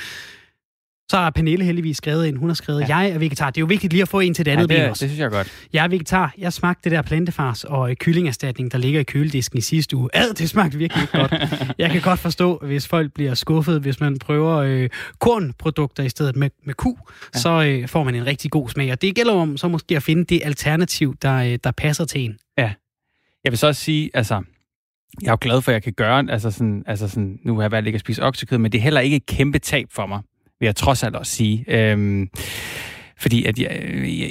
Så 1.10 1.18
har 1.18 1.30
Pernille 1.30 1.66
heldigvis 1.66 1.98
skrevet 1.98 2.26
ind. 2.26 2.38
Hun 2.38 2.50
har 2.50 2.54
skrevet, 2.54 2.90
ja. 2.90 2.98
jeg 2.98 3.10
er 3.10 3.18
vegetar. 3.18 3.50
Det 3.50 3.58
er 3.58 3.62
jo 3.62 3.66
vigtigt 3.66 3.94
lige 3.94 4.02
at 4.02 4.10
få 4.10 4.20
en 4.20 4.34
til 4.34 4.46
det 4.46 4.52
andet 4.52 4.72
ja, 4.72 4.82
det, 4.82 4.90
også. 4.90 5.06
det 5.06 5.10
synes 5.10 5.20
jeg 5.20 5.32
godt. 5.32 5.68
Jeg 5.74 5.84
er 5.84 5.88
vegetar. 5.88 6.34
Jeg 6.38 6.54
smagte 6.54 6.82
det 6.84 6.92
der 6.92 7.02
plantefars 7.02 7.64
og 7.64 7.96
kyllingerstatning, 8.00 8.72
der 8.72 8.78
ligger 8.78 9.00
i 9.00 9.04
køledisken 9.04 9.58
i 9.58 9.62
sidste 9.62 9.96
uge. 9.96 10.10
Ad, 10.14 10.34
det 10.34 10.50
smagte 10.50 10.78
virkelig 10.78 11.04
ikke 11.04 11.18
godt. 11.18 11.34
Jeg 11.78 11.90
kan 11.90 12.02
godt 12.02 12.20
forstå, 12.20 12.60
hvis 12.64 12.88
folk 12.88 13.14
bliver 13.14 13.34
skuffet, 13.34 13.82
hvis 13.82 14.00
man 14.00 14.20
prøver 14.20 14.56
øh, 14.56 14.90
kornprodukter 15.20 16.04
i 16.04 16.10
stedet 16.10 16.36
med, 16.36 16.50
med 16.66 16.74
ku, 16.74 16.98
ja. 17.34 17.40
så 17.40 17.64
øh, 17.64 17.88
får 17.88 18.04
man 18.04 18.16
en 18.16 18.26
rigtig 18.26 18.52
god 18.52 18.70
smag. 18.70 18.92
Og 18.92 19.02
det 19.02 19.16
gælder 19.16 19.34
om 19.34 19.58
så 19.58 19.68
måske 19.68 19.96
at 19.96 20.04
finde 20.04 20.26
det 20.26 20.42
alternativ, 20.46 21.16
der, 21.22 21.36
øh, 21.36 21.60
der 21.64 21.72
passer 21.72 22.06
til 22.06 22.22
en. 22.22 22.38
Ja. 22.58 22.72
Jeg 23.44 23.52
vil 23.52 23.58
så 23.58 23.68
også 23.68 23.82
sige, 23.82 24.12
altså, 24.14 24.42
jeg 25.22 25.28
er 25.28 25.32
jo 25.32 25.38
glad 25.42 25.62
for, 25.62 25.72
at 25.72 25.74
jeg 25.74 25.84
kan 25.84 25.94
gøre, 25.94 26.32
altså 26.32 26.52
sådan, 26.52 26.84
altså 26.88 27.08
sådan, 27.08 27.40
nu 27.44 27.56
har 27.56 27.62
jeg 27.62 27.72
valgt 27.72 27.88
ikke 27.88 27.98
at 27.98 28.02
spise 28.02 28.24
oksekød, 28.24 28.58
men 28.58 28.72
det 28.72 28.78
er 28.78 28.82
heller 28.82 29.02
ikke 29.02 29.16
et 29.16 29.26
kæmpe 29.26 29.60
tab 29.60 29.88
for 29.92 30.06
mig 30.06 30.22
vil 30.60 30.68
jeg 30.68 30.76
trods 30.76 31.04
alt 31.04 31.16
også 31.16 31.32
sige. 31.32 31.66
Øhm, 31.68 32.30
fordi 33.18 33.46
at 33.46 33.60
jeg, 33.60 33.82
jeg, 34.04 34.30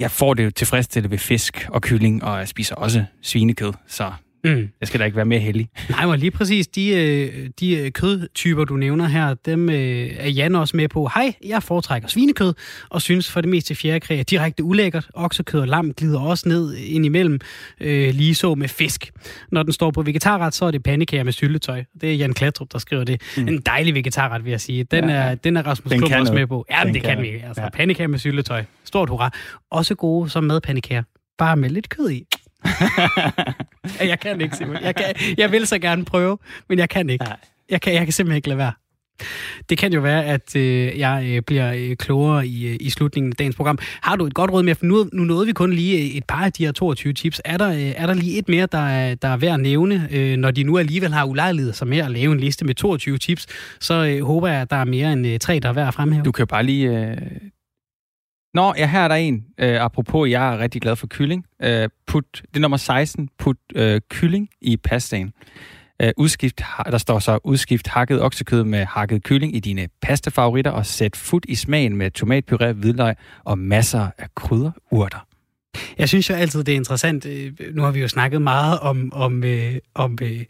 jeg 0.00 0.10
får 0.10 0.34
det 0.34 0.44
jo 0.44 0.50
tilfredsstillet 0.50 1.10
ved 1.10 1.18
fisk 1.18 1.68
og 1.70 1.82
kylling, 1.82 2.24
og 2.24 2.38
jeg 2.38 2.48
spiser 2.48 2.74
også 2.74 3.04
svinekød, 3.22 3.72
så 3.86 4.12
Mm. 4.44 4.68
Jeg 4.80 4.88
skal 4.88 5.00
da 5.00 5.04
ikke 5.04 5.16
være 5.16 5.24
mere 5.24 5.40
heldig. 5.40 5.68
Nej, 5.90 6.06
men 6.06 6.20
lige 6.20 6.30
præcis 6.30 6.66
de, 6.66 6.88
øh, 6.88 7.48
de 7.60 7.76
øh, 7.76 7.90
kødtyper, 7.90 8.64
du 8.64 8.76
nævner 8.76 9.08
her, 9.08 9.34
dem 9.34 9.70
øh, 9.70 10.10
er 10.18 10.28
Jan 10.28 10.54
også 10.54 10.76
med 10.76 10.88
på. 10.88 11.10
Hej, 11.14 11.34
jeg 11.44 11.62
foretrækker 11.62 12.08
svinekød, 12.08 12.54
og 12.88 13.02
synes 13.02 13.30
for 13.30 13.40
det 13.40 13.50
meste 13.50 13.74
fjerkræ 13.74 14.18
er 14.18 14.22
direkte 14.22 14.64
ulækkert. 14.64 15.08
Oksekød 15.14 15.60
og 15.60 15.68
lam 15.68 15.92
glider 15.92 16.20
også 16.20 16.48
ned 16.48 16.74
ind 16.74 17.06
imellem, 17.06 17.40
øh, 17.80 18.14
lige 18.14 18.34
så 18.34 18.54
med 18.54 18.68
fisk. 18.68 19.10
Når 19.52 19.62
den 19.62 19.72
står 19.72 19.90
på 19.90 20.02
vegetarret, 20.02 20.54
så 20.54 20.64
er 20.64 20.70
det 20.70 20.82
pandekager 20.82 21.24
med 21.24 21.32
syltetøj. 21.32 21.84
Det 22.00 22.10
er 22.10 22.14
Jan 22.14 22.34
Klatrup, 22.34 22.68
der 22.72 22.78
skriver 22.78 23.04
det. 23.04 23.22
Mm. 23.36 23.48
En 23.48 23.60
dejlig 23.60 23.94
vegetarret, 23.94 24.44
vil 24.44 24.50
jeg 24.50 24.60
sige. 24.60 24.84
Den, 24.84 25.08
ja, 25.08 25.14
er, 25.14 25.34
den 25.34 25.56
er 25.56 25.62
Rasmus 25.62 25.90
den 25.90 26.00
Klub 26.00 26.10
også 26.12 26.32
noget. 26.32 26.34
med 26.34 26.46
på. 26.46 26.66
Ja, 26.70 26.80
det 26.84 27.02
kan, 27.02 27.02
kan 27.02 27.22
vi. 27.22 27.28
Altså, 27.28 27.62
ja. 27.62 27.68
pandekager 27.68 28.08
med 28.08 28.18
syltetøj. 28.18 28.64
Stort 28.84 29.08
hurra. 29.08 29.30
Også 29.70 29.94
gode 29.94 30.30
som 30.30 30.44
madpandekager. 30.44 31.02
Bare 31.38 31.56
med 31.56 31.70
lidt 31.70 31.88
kød 31.88 32.10
i. 32.10 32.24
jeg 34.10 34.20
kan 34.20 34.40
ikke, 34.40 34.56
Simon. 34.56 34.76
Jeg, 34.82 34.94
kan, 34.94 35.14
jeg 35.38 35.52
vil 35.52 35.66
så 35.66 35.78
gerne 35.78 36.04
prøve, 36.04 36.38
men 36.68 36.78
jeg 36.78 36.88
kan 36.88 37.10
ikke. 37.10 37.24
Jeg 37.70 37.80
kan, 37.80 37.94
jeg 37.94 38.04
kan 38.04 38.12
simpelthen 38.12 38.36
ikke 38.36 38.48
lade 38.48 38.58
være. 38.58 38.72
Det 39.68 39.78
kan 39.78 39.92
jo 39.92 40.00
være, 40.00 40.24
at 40.24 40.56
øh, 40.56 40.98
jeg 40.98 41.24
øh, 41.26 41.42
bliver 41.42 41.72
øh, 41.72 41.96
klogere 41.96 42.46
i, 42.46 42.66
øh, 42.68 42.76
i 42.80 42.90
slutningen 42.90 43.32
af 43.32 43.36
dagens 43.36 43.56
program. 43.56 43.78
Har 44.02 44.16
du 44.16 44.26
et 44.26 44.34
godt 44.34 44.50
råd 44.50 44.62
med? 44.62 44.74
For 44.74 44.86
nu, 44.86 45.08
nu 45.12 45.24
nåede 45.24 45.46
vi 45.46 45.52
kun 45.52 45.72
lige 45.72 45.98
øh, 45.98 46.16
et 46.16 46.24
par 46.24 46.44
af 46.44 46.52
de 46.52 46.64
her 46.64 46.72
22 46.72 47.12
tips. 47.12 47.40
Er 47.44 47.56
der, 47.56 47.68
øh, 47.68 47.92
er 47.96 48.06
der 48.06 48.14
lige 48.14 48.38
et 48.38 48.48
mere, 48.48 48.66
der 48.72 48.78
er, 48.78 49.14
der 49.14 49.28
er 49.28 49.36
værd 49.36 49.54
at 49.54 49.60
nævne? 49.60 50.08
Øh, 50.10 50.36
når 50.36 50.50
de 50.50 50.62
nu 50.62 50.78
alligevel 50.78 51.12
har 51.12 51.24
ulejlighed 51.24 51.72
sig 51.72 51.88
med 51.88 51.98
at 51.98 52.10
lave 52.10 52.32
en 52.32 52.40
liste 52.40 52.64
med 52.64 52.74
22 52.74 53.18
tips, 53.18 53.46
så 53.80 53.94
øh, 54.04 54.22
håber 54.22 54.48
jeg, 54.48 54.60
at 54.60 54.70
der 54.70 54.76
er 54.76 54.84
mere 54.84 55.12
end 55.12 55.26
øh, 55.26 55.38
tre, 55.38 55.58
der 55.58 55.68
er 55.68 55.72
værd 55.72 55.88
at 55.88 55.94
fremhæve. 55.94 56.24
Du 56.24 56.32
kan 56.32 56.42
jo 56.42 56.46
bare 56.46 56.62
lige 56.62 56.88
øh, 56.88 57.16
Nå, 58.54 58.74
ja, 58.76 58.86
her 58.86 59.00
er 59.00 59.08
der 59.08 59.14
en. 59.14 59.44
Øh, 59.58 59.80
apropos, 59.80 60.30
jeg 60.30 60.54
er 60.54 60.58
rigtig 60.58 60.82
glad 60.82 60.96
for 60.96 61.06
kylling. 61.06 61.46
Øh, 61.62 61.88
put, 62.06 62.24
det 62.32 62.56
er 62.56 62.60
nummer 62.60 62.76
16. 62.76 63.28
Put 63.38 63.56
øh, 63.74 64.00
kylling 64.10 64.48
i 64.60 64.76
pastaen. 64.76 65.32
Øh, 66.02 66.12
udskift, 66.16 66.62
der 66.90 66.98
står 66.98 67.18
så, 67.18 67.38
udskift 67.44 67.88
hakket 67.88 68.22
oksekød 68.22 68.64
med 68.64 68.84
hakket 68.84 69.22
kylling 69.22 69.56
i 69.56 69.60
dine 69.60 69.88
pastafavoritter 70.02 70.70
og 70.70 70.86
sæt 70.86 71.16
fut 71.16 71.44
i 71.48 71.54
smagen 71.54 71.96
med 71.96 72.10
tomatpuré, 72.22 72.72
hvidløg 72.72 73.14
og 73.44 73.58
masser 73.58 74.08
af 74.18 74.26
krydderurter. 74.34 75.26
Jeg 75.98 76.08
synes 76.08 76.30
jo 76.30 76.34
altid, 76.34 76.64
det 76.64 76.72
er 76.72 76.76
interessant. 76.76 77.26
Øh, 77.26 77.52
nu 77.72 77.82
har 77.82 77.90
vi 77.90 78.00
jo 78.00 78.08
snakket 78.08 78.42
meget 78.42 78.78
om, 78.78 79.12
om, 79.12 79.44
øh, 79.44 79.74
om 79.94 80.18
øh, 80.22 80.40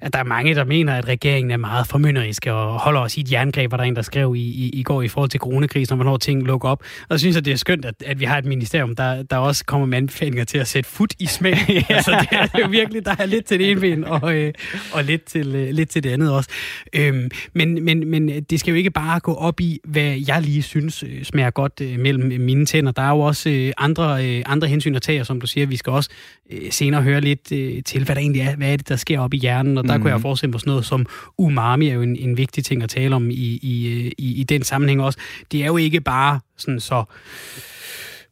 at 0.00 0.12
der 0.12 0.18
er 0.18 0.24
mange, 0.24 0.54
der 0.54 0.64
mener, 0.64 0.94
at 0.94 1.08
regeringen 1.08 1.50
er 1.50 1.56
meget 1.56 1.86
formynderisk 1.86 2.46
og 2.46 2.80
holder 2.80 3.00
os 3.00 3.16
i 3.16 3.20
et 3.20 3.32
jerngreb, 3.32 3.70
var 3.70 3.76
der 3.76 3.84
en, 3.84 3.96
der 3.96 4.02
skrev 4.02 4.34
i, 4.36 4.40
i, 4.40 4.70
i 4.74 4.82
går 4.82 5.02
i 5.02 5.08
forhold 5.08 5.30
til 5.30 5.40
coronakrisen, 5.40 5.92
og 5.92 5.96
hvornår 5.96 6.16
ting 6.16 6.42
lukker 6.42 6.68
op. 6.68 6.82
Og 7.08 7.18
så 7.18 7.22
synes 7.22 7.36
jeg, 7.36 7.44
det 7.44 7.52
er 7.52 7.56
skønt, 7.56 7.84
at, 7.84 7.94
at 8.06 8.20
vi 8.20 8.24
har 8.24 8.38
et 8.38 8.44
ministerium, 8.44 8.96
der, 8.96 9.22
der 9.22 9.36
også 9.36 9.64
kommer 9.64 9.86
med 9.86 9.98
anbefalinger 9.98 10.44
til 10.44 10.58
at 10.58 10.68
sætte 10.68 10.90
fod 10.90 11.08
i 11.18 11.26
smag. 11.26 11.56
altså, 11.88 12.26
det 12.30 12.38
er 12.54 12.58
jo 12.58 12.68
virkelig, 12.68 13.04
der 13.04 13.14
er 13.18 13.26
lidt 13.26 13.44
til 13.44 13.58
det 13.58 13.70
ene 13.70 13.80
ben, 13.80 14.04
og, 14.04 14.34
øh, 14.34 14.52
og 14.92 15.04
lidt, 15.04 15.24
til, 15.24 15.54
øh, 15.54 15.70
lidt 15.70 15.90
til 15.90 16.02
det 16.02 16.10
andet 16.10 16.32
også. 16.32 16.50
Øhm, 16.92 17.30
men, 17.52 17.84
men, 17.84 18.10
men 18.10 18.42
det 18.42 18.60
skal 18.60 18.70
jo 18.70 18.76
ikke 18.76 18.90
bare 18.90 19.20
gå 19.20 19.34
op 19.34 19.60
i, 19.60 19.80
hvad 19.84 20.18
jeg 20.28 20.42
lige 20.42 20.62
synes 20.62 21.02
øh, 21.02 21.24
smager 21.24 21.50
godt 21.50 21.80
øh, 21.82 21.98
mellem 21.98 22.40
mine 22.40 22.66
tænder. 22.66 22.92
Der 22.92 23.02
er 23.02 23.08
jo 23.08 23.20
også 23.20 23.50
øh, 23.50 23.72
andre, 23.78 24.26
øh, 24.26 24.42
andre 24.50 24.68
hensyn 24.68 24.94
at 24.94 25.02
tage, 25.02 25.20
og 25.20 25.26
som 25.26 25.40
du 25.40 25.46
siger, 25.46 25.66
vi 25.66 25.76
skal 25.76 25.92
også 25.92 26.10
øh, 26.50 26.72
senere 26.72 27.02
høre 27.02 27.20
lidt 27.20 27.52
øh, 27.52 27.82
til, 27.82 28.04
hvad 28.04 28.14
der 28.14 28.20
egentlig 28.20 28.42
er, 28.42 28.56
hvad 28.56 28.72
er 28.72 28.76
det, 28.76 28.88
der 28.88 28.96
sker 28.96 29.20
op 29.20 29.34
i 29.34 29.36
hjernen, 29.36 29.78
og 29.78 29.84
der 29.84 29.96
mm. 29.96 30.02
kunne 30.02 30.10
jeg 30.10 30.16
mhm. 30.16 30.22
forestille 30.22 30.50
mig 30.50 30.60
sådan 30.60 30.70
noget 30.70 30.84
som 30.84 31.06
umami 31.38 31.88
er 31.88 31.94
jo 31.94 32.02
en, 32.02 32.16
en 32.16 32.36
vigtig 32.36 32.64
ting 32.64 32.82
at 32.82 32.90
tale 32.90 33.16
om 33.16 33.30
i, 33.30 33.58
i, 33.62 33.88
øh, 33.88 34.12
i, 34.18 34.40
i 34.40 34.44
den 34.44 34.62
sammenhæng 34.62 35.02
også. 35.02 35.18
Det 35.52 35.62
er 35.62 35.66
jo 35.66 35.76
ikke 35.76 36.00
bare 36.00 36.40
sådan 36.56 36.80
så 36.80 37.04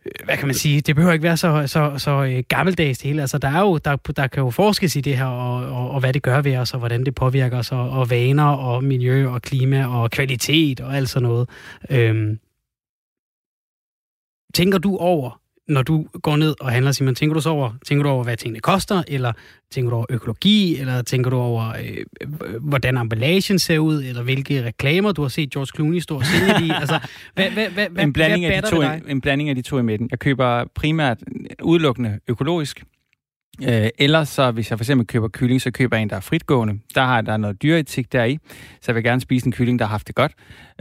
øh, 0.06 0.24
hvad 0.24 0.36
kan 0.36 0.46
man 0.46 0.54
sige, 0.54 0.80
det 0.80 0.94
behøver 0.94 1.12
ikke 1.12 1.22
være 1.22 1.36
så, 1.36 1.66
så, 1.66 1.92
så 1.98 2.24
øh, 2.24 2.44
gammeldags 2.48 2.98
det 2.98 3.06
hele. 3.06 3.20
Altså, 3.20 3.38
der, 3.38 3.48
er 3.48 3.60
jo, 3.60 3.78
der, 3.78 3.96
der 3.96 4.26
kan 4.26 4.42
jo 4.42 4.50
forskes 4.50 4.96
i 4.96 5.00
det 5.00 5.16
her, 5.16 5.24
og, 5.24 5.72
og, 5.72 5.90
og 5.90 6.00
hvad 6.00 6.12
det 6.12 6.22
gør 6.22 6.40
ved 6.40 6.56
os, 6.56 6.72
og 6.72 6.78
hvordan 6.78 7.04
det 7.04 7.14
påvirker 7.14 7.58
os, 7.58 7.72
og, 7.72 7.90
og 7.90 8.10
vaner, 8.10 8.44
og 8.44 8.84
miljø, 8.84 9.28
og 9.28 9.42
klima, 9.42 9.86
og 9.86 10.10
kvalitet, 10.10 10.80
og 10.80 10.96
alt 10.96 11.08
sådan 11.08 11.28
noget. 11.28 11.48
Øhm, 11.90 12.38
tænker 14.54 14.78
du 14.78 14.96
over, 14.96 15.40
når 15.68 15.82
du 15.82 16.06
går 16.22 16.36
ned 16.36 16.54
og 16.60 16.70
handler, 16.70 16.92
Simon, 16.92 17.14
tænker 17.14 17.34
du 17.34 17.40
så 17.40 17.50
over, 17.50 17.72
tænker 17.86 18.02
du 18.02 18.08
over, 18.08 18.24
hvad 18.24 18.36
tingene 18.36 18.60
koster, 18.60 19.02
eller 19.08 19.32
tænker 19.70 19.90
du 19.90 19.96
over 19.96 20.06
økologi, 20.10 20.80
eller 20.80 21.02
tænker 21.02 21.30
du 21.30 21.36
over, 21.36 21.68
øh, 21.68 22.60
hvordan 22.60 22.98
emballagen 22.98 23.58
ser 23.58 23.78
ud, 23.78 24.02
eller 24.02 24.22
hvilke 24.22 24.64
reklamer 24.64 25.12
du 25.12 25.22
har 25.22 25.28
set 25.28 25.50
George 25.50 25.70
Clooney 25.74 25.98
stå 25.98 26.16
og 26.16 26.24
sælge 26.24 26.66
i? 26.66 26.70
Altså, 26.80 26.98
hvad, 27.34 27.50
hvad, 27.50 27.68
hvad, 27.68 28.04
en, 28.04 28.12
blanding 28.12 28.46
hvad 28.46 28.56
af 28.56 28.62
de 28.62 28.70
to, 28.70 28.82
en 29.08 29.20
blanding 29.20 29.48
af 29.48 29.56
de 29.56 29.62
to 29.62 29.78
i 29.78 29.82
midten. 29.82 30.08
Jeg 30.10 30.18
køber 30.18 30.64
primært 30.74 31.18
udelukkende 31.62 32.18
økologisk, 32.28 32.84
Øh, 33.62 33.88
ellers 33.98 34.28
så, 34.28 34.50
hvis 34.50 34.70
jeg 34.70 34.78
for 34.78 34.82
eksempel 34.82 35.06
køber 35.06 35.28
kylling, 35.28 35.60
så 35.60 35.70
køber 35.70 35.96
jeg 35.96 36.02
en, 36.02 36.10
der 36.10 36.16
er 36.16 36.20
fritgående. 36.20 36.78
Der 36.94 37.04
har 37.04 37.20
der 37.20 37.36
noget 37.36 37.62
dyreetik 37.62 38.12
deri, 38.12 38.38
så 38.80 38.84
jeg 38.86 38.94
vil 38.94 39.04
gerne 39.04 39.20
spise 39.20 39.46
en 39.46 39.52
kylling, 39.52 39.78
der 39.78 39.84
har 39.84 39.90
haft 39.90 40.06
det 40.06 40.14
godt. 40.14 40.32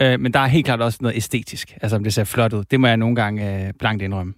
Øh, 0.02 0.20
men 0.20 0.34
der 0.34 0.40
er 0.40 0.48
helt 0.48 0.66
klart 0.66 0.82
også 0.82 0.98
noget 1.02 1.18
æstetisk, 1.18 1.78
altså 1.82 1.96
om 1.96 2.04
det 2.04 2.14
ser 2.14 2.24
flot 2.24 2.54
ud. 2.54 2.64
Det 2.64 2.80
må 2.80 2.88
jeg 2.88 2.98
nogle 2.98 3.16
gange 3.16 3.68
øh, 3.68 3.74
blankt 3.80 4.04
indrømme. 4.04 4.34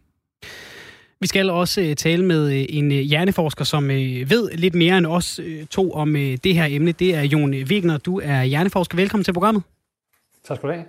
Vi 1.21 1.27
skal 1.27 1.49
også 1.49 1.81
øh, 1.81 1.95
tale 1.95 2.25
med 2.25 2.51
øh, 2.51 2.65
en 2.69 2.91
øh, 2.91 2.97
hjerneforsker, 2.97 3.65
som 3.65 3.87
ved 3.89 4.49
lidt 4.51 4.75
mere 4.75 4.97
end 4.97 5.05
os 5.05 5.39
to 5.69 5.91
om 5.91 6.13
det 6.13 6.55
her 6.55 6.65
emne. 6.69 6.91
Det 6.91 7.15
er 7.15 7.21
Jon 7.21 7.53
Wigner. 7.53 7.97
Du 7.97 8.19
er 8.23 8.43
hjerneforsker. 8.43 8.95
Velkommen 8.95 9.23
til 9.23 9.33
programmet. 9.33 9.63
Tak 10.49 10.57
skal 10.57 10.69
du 10.69 10.73
have. 10.73 10.85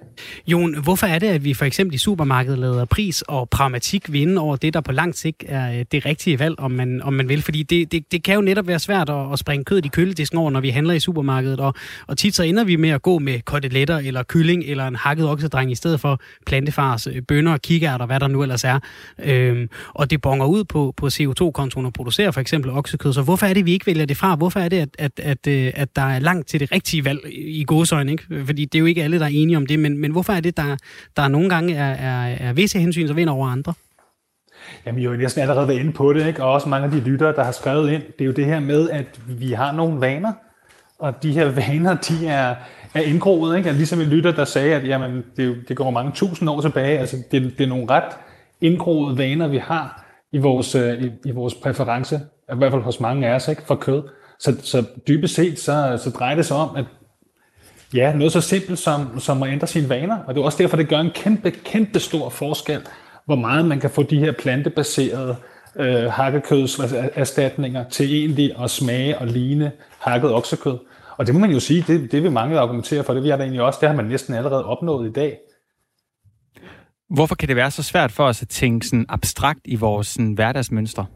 Jon, 0.46 0.82
hvorfor 0.82 1.06
er 1.06 1.18
det, 1.18 1.26
at 1.26 1.44
vi 1.44 1.54
for 1.54 1.64
eksempel 1.64 1.94
i 1.94 1.98
supermarkedet 1.98 2.58
lader 2.58 2.84
pris 2.84 3.22
og 3.22 3.48
pragmatik 3.48 4.12
vinde 4.12 4.40
over 4.40 4.56
det, 4.56 4.74
der 4.74 4.80
på 4.80 4.92
lang 4.92 5.14
sigt 5.14 5.44
er 5.48 5.78
øh, 5.78 5.84
det 5.92 6.06
rigtige 6.06 6.38
valg, 6.38 6.60
om 6.60 6.70
man, 6.70 7.02
om 7.02 7.12
man 7.12 7.28
vil? 7.28 7.42
Fordi 7.42 7.62
det, 7.62 7.92
det, 7.92 8.12
det 8.12 8.22
kan 8.22 8.34
jo 8.34 8.40
netop 8.40 8.66
være 8.66 8.78
svært 8.78 9.10
at, 9.10 9.32
at 9.32 9.38
springe 9.38 9.64
kødet 9.64 9.84
i 9.84 9.88
køledisken 9.88 10.38
over, 10.38 10.50
når 10.50 10.60
vi 10.60 10.70
handler 10.70 10.94
i 10.94 11.00
supermarkedet, 11.00 11.60
og, 11.60 11.74
og 12.06 12.18
tit 12.18 12.34
så 12.34 12.42
ender 12.42 12.64
vi 12.64 12.76
med 12.76 12.90
at 12.90 13.02
gå 13.02 13.18
med 13.18 13.40
koteletter 13.40 13.98
eller 13.98 14.22
kylling 14.22 14.64
eller 14.64 14.86
en 14.86 14.96
hakket 14.96 15.28
oksedreng 15.28 15.72
i 15.72 15.74
stedet 15.74 16.00
for 16.00 16.20
plantefars, 16.46 17.06
øh, 17.06 17.22
bønder 17.22 17.52
og 17.52 17.62
kikærter, 17.62 18.06
hvad 18.06 18.20
der 18.20 18.28
nu 18.28 18.42
ellers 18.42 18.64
er. 18.64 18.78
Øhm, 19.24 19.68
og 19.88 20.10
det 20.10 20.20
bonger 20.20 20.46
ud 20.46 20.64
på, 20.64 20.94
på 20.96 21.06
CO2-kontoen 21.06 21.86
og 21.86 21.92
producerer 21.92 22.30
for 22.30 22.40
eksempel 22.40 22.70
oksekød. 22.70 23.12
Så 23.12 23.22
hvorfor 23.22 23.46
er 23.46 23.54
det, 23.54 23.66
vi 23.66 23.72
ikke 23.72 23.86
vælger 23.86 24.06
det 24.06 24.16
fra? 24.16 24.34
Hvorfor 24.34 24.60
er 24.60 24.68
det, 24.68 24.76
at, 24.76 24.88
at, 24.98 25.20
at, 25.22 25.46
øh, 25.46 25.72
at 25.74 25.96
der 25.96 26.02
er 26.02 26.18
langt 26.18 26.48
til 26.48 26.60
det 26.60 26.72
rigtige 26.72 27.04
valg 27.04 27.20
i 27.32 27.64
gåsøjne? 27.64 28.12
Ikke? 28.12 28.44
Fordi 28.46 28.64
det 28.64 28.74
er 28.74 28.80
jo 28.80 28.86
ikke 28.86 29.04
alle, 29.04 29.18
der 29.18 29.24
er 29.24 29.28
enige 29.28 29.49
om 29.56 29.66
det, 29.66 29.78
men, 29.78 29.98
men 29.98 30.10
hvorfor 30.10 30.32
er 30.32 30.40
det, 30.40 30.56
der, 30.56 30.76
der 31.16 31.28
nogle 31.28 31.48
gange 31.48 31.74
er, 31.74 31.94
er, 31.94 32.36
er 32.40 32.52
visse 32.52 32.78
hensyn, 32.78 33.08
der 33.08 33.14
vinder 33.14 33.32
over 33.32 33.48
andre? 33.48 33.74
Jamen, 34.86 35.02
jeg 35.02 35.10
har 35.10 35.16
næsten 35.16 35.42
allerede 35.42 35.68
været 35.68 35.78
inde 35.78 35.92
på 35.92 36.12
det, 36.12 36.26
ikke? 36.26 36.44
og 36.44 36.52
også 36.52 36.68
mange 36.68 36.84
af 36.84 36.90
de 36.90 37.00
lyttere, 37.00 37.32
der 37.32 37.44
har 37.44 37.52
skrevet 37.52 37.90
ind. 37.92 38.02
Det 38.02 38.20
er 38.20 38.24
jo 38.24 38.32
det 38.32 38.44
her 38.44 38.60
med, 38.60 38.90
at 38.90 39.20
vi 39.26 39.52
har 39.52 39.72
nogle 39.72 40.00
vaner, 40.00 40.32
og 40.98 41.22
de 41.22 41.32
her 41.32 41.50
vaner, 41.60 41.94
de 41.94 42.26
er, 42.26 42.54
er 42.94 43.00
indgroet. 43.00 43.56
Ikke? 43.56 43.72
Ligesom 43.72 44.00
en 44.00 44.06
lytter, 44.06 44.32
der 44.32 44.44
sagde, 44.44 44.74
at 44.74 44.86
jamen, 44.86 45.24
det, 45.36 45.56
det 45.68 45.76
går 45.76 45.90
mange 45.90 46.12
tusind 46.14 46.50
år 46.50 46.60
tilbage. 46.60 46.98
Altså, 46.98 47.16
det, 47.30 47.58
det 47.58 47.64
er 47.64 47.68
nogle 47.68 47.90
ret 47.90 48.12
indgroede 48.60 49.18
vaner, 49.18 49.48
vi 49.48 49.58
har 49.58 50.06
i 50.32 50.38
vores, 50.38 50.74
øh, 50.74 51.02
i, 51.02 51.10
i 51.24 51.30
vores 51.30 51.54
præference, 51.54 52.20
i 52.52 52.56
hvert 52.56 52.72
fald 52.72 52.82
hos 52.82 53.00
mange 53.00 53.28
af 53.28 53.34
os, 53.34 53.48
ikke? 53.48 53.62
for 53.66 53.74
kød. 53.74 54.02
Så, 54.38 54.56
så 54.62 54.84
dybest 55.08 55.34
set, 55.34 55.58
så, 55.58 56.00
så 56.04 56.10
drejer 56.10 56.34
det 56.34 56.46
sig 56.46 56.56
om, 56.56 56.76
at 56.76 56.84
Ja, 57.94 58.12
noget 58.12 58.32
så 58.32 58.40
simpelt 58.40 58.78
som, 58.78 59.20
som 59.20 59.42
at 59.42 59.52
ændre 59.52 59.66
sine 59.66 59.88
vaner. 59.88 60.18
Og 60.18 60.34
det 60.34 60.40
er 60.40 60.44
også 60.44 60.58
derfor, 60.58 60.76
det 60.76 60.88
gør 60.88 60.98
en 60.98 61.10
kæmpe, 61.10 61.50
kæmpe 61.50 62.00
stor 62.00 62.28
forskel, 62.28 62.80
hvor 63.24 63.36
meget 63.36 63.64
man 63.64 63.80
kan 63.80 63.90
få 63.90 64.02
de 64.02 64.18
her 64.18 64.32
plantebaserede 64.32 65.36
øh, 65.76 66.04
hakkekødserstatninger 66.04 67.88
til 67.88 68.14
egentlig 68.14 68.52
at 68.62 68.70
smage 68.70 69.18
og 69.18 69.26
ligne 69.26 69.72
hakket 69.98 70.32
oksekød. 70.32 70.78
Og 71.16 71.26
det 71.26 71.34
må 71.34 71.40
man 71.40 71.50
jo 71.50 71.60
sige, 71.60 71.84
det, 71.86 72.12
det 72.12 72.22
vil 72.22 72.32
mange 72.32 72.58
argumentere 72.58 73.04
for. 73.04 73.12
Det 73.12 73.22
vil 73.22 73.28
jeg 73.28 73.38
da 73.38 73.42
egentlig 73.42 73.62
også. 73.62 73.78
Det 73.80 73.88
har 73.88 73.96
man 73.96 74.04
næsten 74.04 74.34
allerede 74.34 74.64
opnået 74.64 75.08
i 75.08 75.12
dag. 75.12 75.38
Hvorfor 77.10 77.34
kan 77.34 77.48
det 77.48 77.56
være 77.56 77.70
så 77.70 77.82
svært 77.82 78.12
for 78.12 78.24
os 78.24 78.42
at 78.42 78.48
tænke 78.48 78.86
sådan 78.86 79.06
abstrakt 79.08 79.60
i 79.64 79.76
vores 79.76 80.06
sådan, 80.06 80.32
hverdagsmønstre? 80.32 81.06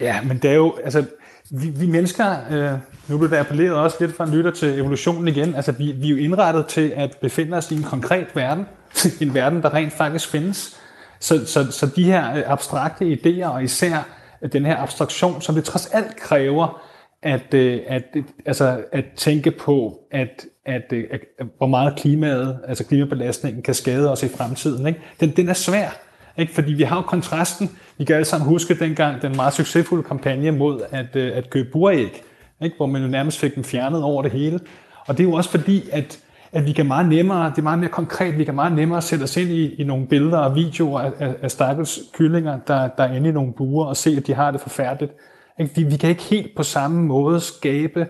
Ja, 0.00 0.22
men 0.22 0.38
det 0.38 0.50
er 0.50 0.54
jo, 0.54 0.74
altså, 0.84 1.04
vi, 1.50 1.68
vi 1.68 1.86
mennesker, 1.86 2.36
øh, 2.50 2.78
nu 3.08 3.18
blev 3.18 3.30
der 3.30 3.40
appelleret 3.40 3.74
også 3.74 3.96
lidt 4.00 4.16
fra 4.16 4.24
en 4.24 4.30
lytter 4.30 4.50
til 4.50 4.78
evolutionen 4.78 5.28
igen, 5.28 5.54
altså 5.54 5.72
vi, 5.72 5.92
vi 5.92 6.06
er 6.06 6.10
jo 6.10 6.16
indrettet 6.16 6.66
til 6.66 6.92
at 6.96 7.16
befinde 7.20 7.56
os 7.56 7.70
i 7.70 7.74
en 7.74 7.82
konkret 7.82 8.26
verden, 8.34 8.66
en 9.20 9.34
verden, 9.34 9.62
der 9.62 9.74
rent 9.74 9.92
faktisk 9.92 10.28
findes. 10.28 10.80
Så, 11.20 11.46
så, 11.46 11.70
så 11.70 11.86
de 11.96 12.04
her 12.04 12.36
øh, 12.36 12.42
abstrakte 12.46 13.04
idéer, 13.12 13.46
og 13.46 13.64
især 13.64 14.08
den 14.52 14.66
her 14.66 14.76
abstraktion, 14.76 15.42
som 15.42 15.54
det 15.54 15.64
trods 15.64 15.86
alt 15.86 16.16
kræver, 16.16 16.82
at, 17.22 17.54
øh, 17.54 17.80
at, 17.86 18.04
øh, 18.16 18.24
altså, 18.46 18.84
at 18.92 19.04
tænke 19.16 19.50
på, 19.50 19.98
at, 20.10 20.46
at, 20.66 20.92
at, 20.92 21.20
at 21.38 21.46
hvor 21.56 21.66
meget 21.66 21.98
klimaet, 21.98 22.58
altså 22.68 22.84
klimabelastningen 22.84 23.62
kan 23.62 23.74
skade 23.74 24.12
os 24.12 24.22
i 24.22 24.28
fremtiden. 24.28 24.86
Ikke? 24.86 25.00
Den, 25.20 25.30
den 25.30 25.48
er 25.48 25.54
svær. 25.54 26.07
Ikke? 26.38 26.54
Fordi 26.54 26.72
vi 26.72 26.82
har 26.82 26.96
jo 26.96 27.02
kontrasten. 27.02 27.70
Vi 27.98 28.04
kan 28.04 28.16
alle 28.16 28.24
sammen 28.24 28.48
huske 28.48 28.74
dengang 28.74 29.22
den 29.22 29.36
meget 29.36 29.54
succesfulde 29.54 30.02
kampagne 30.02 30.50
mod 30.50 30.80
at, 30.90 31.16
øh, 31.16 31.36
at 31.36 31.50
købe 31.50 31.68
buræg, 31.72 32.22
ikke? 32.62 32.76
hvor 32.76 32.86
man 32.86 33.02
jo 33.02 33.08
nærmest 33.08 33.38
fik 33.38 33.54
dem 33.54 33.64
fjernet 33.64 34.02
over 34.02 34.22
det 34.22 34.30
hele. 34.30 34.60
Og 35.06 35.18
det 35.18 35.24
er 35.24 35.28
jo 35.28 35.34
også 35.34 35.50
fordi, 35.50 35.88
at, 35.92 36.18
at 36.52 36.66
vi 36.66 36.72
kan 36.72 36.86
meget 36.86 37.08
nemmere, 37.08 37.50
det 37.50 37.58
er 37.58 37.62
meget 37.62 37.78
mere 37.78 37.90
konkret, 37.90 38.38
vi 38.38 38.44
kan 38.44 38.54
meget 38.54 38.72
nemmere 38.72 39.02
sætte 39.02 39.22
os 39.22 39.36
ind 39.36 39.50
i, 39.50 39.74
i 39.74 39.84
nogle 39.84 40.06
billeder 40.06 40.38
og 40.38 40.54
videoer 40.54 41.00
af, 41.00 41.12
af, 41.18 41.34
af 41.42 41.50
stakkels 41.50 41.98
kyllinger, 42.12 42.58
der, 42.66 42.88
der 42.88 43.04
er 43.04 43.14
inde 43.14 43.28
i 43.28 43.32
nogle 43.32 43.52
buer 43.52 43.86
og 43.86 43.96
se, 43.96 44.14
at 44.16 44.26
de 44.26 44.34
har 44.34 44.50
det 44.50 44.60
forfærdeligt. 44.60 45.12
Ikke? 45.60 45.74
Vi, 45.74 45.82
vi 45.82 45.96
kan 45.96 46.10
ikke 46.10 46.22
helt 46.22 46.56
på 46.56 46.62
samme 46.62 47.02
måde 47.02 47.40
skabe 47.40 48.06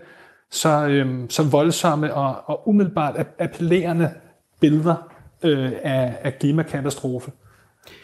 så, 0.51 0.87
øhm, 0.87 1.31
så 1.31 1.43
voldsomme 1.43 2.15
og, 2.15 2.37
og 2.47 2.69
umiddelbart 2.69 3.17
appellerende 3.39 4.11
billeder 4.61 4.95
øh, 5.43 5.73
af, 5.83 6.19
af 6.23 6.39
klimakatastrofe. 6.39 7.31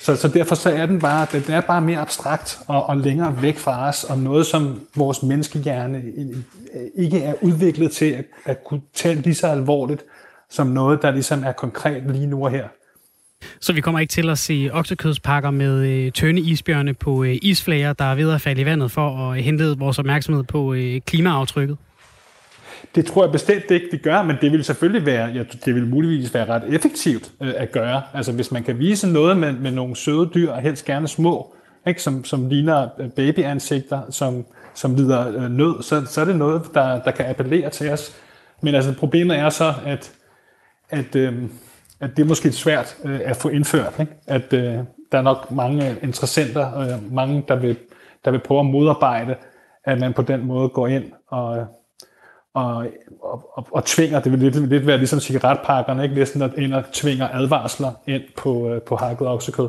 Så, 0.01 0.17
så 0.17 0.29
derfor 0.29 0.55
så 0.55 0.71
er 0.71 0.87
den 0.87 0.99
bare, 0.99 1.27
den 1.33 1.53
er 1.53 1.61
bare 1.61 1.81
mere 1.81 1.99
abstrakt 1.99 2.59
og, 2.67 2.87
og 2.89 2.97
længere 2.97 3.43
væk 3.43 3.59
fra 3.59 3.89
os, 3.89 4.05
og 4.05 4.19
noget, 4.19 4.47
som 4.47 4.81
vores 4.97 5.23
menneskehjerne 5.23 6.03
ikke 6.95 7.23
er 7.23 7.35
udviklet 7.43 7.93
til 7.93 8.11
at, 8.11 8.25
at 8.45 8.65
kunne 8.65 8.81
tage 8.95 9.15
lige 9.15 9.35
så 9.35 9.47
alvorligt, 9.47 10.03
som 10.51 10.67
noget, 10.67 11.03
der 11.03 11.11
ligesom 11.11 11.45
er 11.45 11.53
konkret 11.53 12.03
lige 12.11 12.27
nu 12.27 12.45
og 12.45 12.51
her. 12.51 12.69
Så 13.61 13.73
vi 13.73 13.81
kommer 13.81 14.01
ikke 14.01 14.11
til 14.11 14.31
at 14.31 14.39
se 14.39 14.71
oksekødspakker 14.73 15.51
med 15.51 15.89
øh, 15.89 16.13
tønde 16.13 16.41
isbjørne 16.41 16.95
på 16.95 17.25
øh, 17.25 17.37
isflager, 17.43 17.93
der 17.93 18.05
er 18.05 18.15
ved 18.15 18.31
at 18.31 18.41
falde 18.41 18.61
i 18.61 18.65
vandet 18.65 18.91
for 18.91 19.31
at 19.31 19.43
hente 19.43 19.79
vores 19.79 19.99
opmærksomhed 19.99 20.45
på 20.45 20.75
øh, 20.75 21.01
klimaaftrykket? 21.01 21.77
Det 22.95 23.07
tror 23.07 23.25
jeg 23.25 23.33
bestemt 23.33 23.71
ikke, 23.71 23.87
det 23.91 24.03
gør, 24.03 24.23
men 24.23 24.37
det 24.41 24.53
vil 24.53 24.65
selvfølgelig 24.65 25.07
være, 25.07 25.27
ja, 25.29 25.43
det 25.65 25.75
vil 25.75 25.87
muligvis 25.87 26.35
være 26.35 26.45
ret 26.45 26.75
effektivt 26.75 27.33
øh, 27.41 27.53
at 27.57 27.73
gøre. 27.73 28.03
Altså 28.15 28.33
hvis 28.33 28.53
man 28.53 28.63
kan 28.63 28.79
vise 28.79 29.13
noget 29.13 29.37
med, 29.37 29.53
med 29.53 29.71
nogle 29.71 29.97
søde 29.97 30.31
dyr, 30.35 30.51
og 30.51 30.61
helst 30.61 30.85
gerne 30.85 31.09
små, 31.09 31.55
ikke, 31.87 32.03
som, 32.03 32.25
som 32.25 32.49
ligner 32.49 32.89
øh, 32.99 33.11
babyansigter, 33.11 34.03
som, 34.11 34.45
som 34.75 34.95
lider 34.95 35.29
øh, 35.29 35.51
nød, 35.51 35.83
så, 35.83 36.03
så 36.07 36.21
er 36.21 36.25
det 36.25 36.37
noget, 36.37 36.63
der, 36.75 37.03
der 37.03 37.11
kan 37.11 37.27
appellere 37.27 37.71
til 37.71 37.91
os. 37.91 38.17
Men 38.63 38.75
altså 38.75 38.95
problemet 38.99 39.39
er 39.39 39.49
så, 39.49 39.75
at, 39.87 40.13
at, 40.91 41.17
øh, 41.17 41.43
at 42.01 42.17
det 42.17 42.23
er 42.23 42.27
måske 42.27 42.53
svært 42.53 42.97
øh, 43.05 43.21
at 43.25 43.37
få 43.37 43.49
indført. 43.49 43.95
Ikke? 44.01 44.13
At 44.27 44.53
øh, 44.53 44.79
der 45.13 45.19
er 45.19 45.23
nok 45.23 45.51
mange 45.51 45.97
interessenter, 46.03 46.79
øh, 46.79 47.13
mange, 47.13 47.45
der 47.49 47.57
vil, 47.57 47.77
der 48.25 48.31
vil 48.31 48.41
prøve 48.41 48.61
at 48.61 48.67
modarbejde, 48.67 49.35
at 49.85 50.01
man 50.01 50.13
på 50.13 50.23
den 50.23 50.47
måde 50.47 50.69
går 50.69 50.87
ind 50.87 51.05
og 51.29 51.67
og, 52.55 52.87
og, 53.23 53.51
og, 53.53 53.67
og 53.73 53.85
tvinger, 53.85 54.21
det 54.21 54.33
vil 54.33 54.41
lidt, 54.41 54.69
lidt 54.69 54.87
være 54.87 54.99
ligesom 54.99 55.21
cigaretpakkerne, 55.21 56.03
ikke? 56.03 56.15
næsten 56.15 56.43
at 56.43 56.51
ind 56.57 56.75
og 56.75 56.85
tvinger 56.93 57.29
advarsler 57.33 57.93
ind 58.07 58.23
på, 58.37 58.69
øh, 58.69 58.83
på 58.83 58.97
hakket 58.97 59.29
oksekød. 59.29 59.69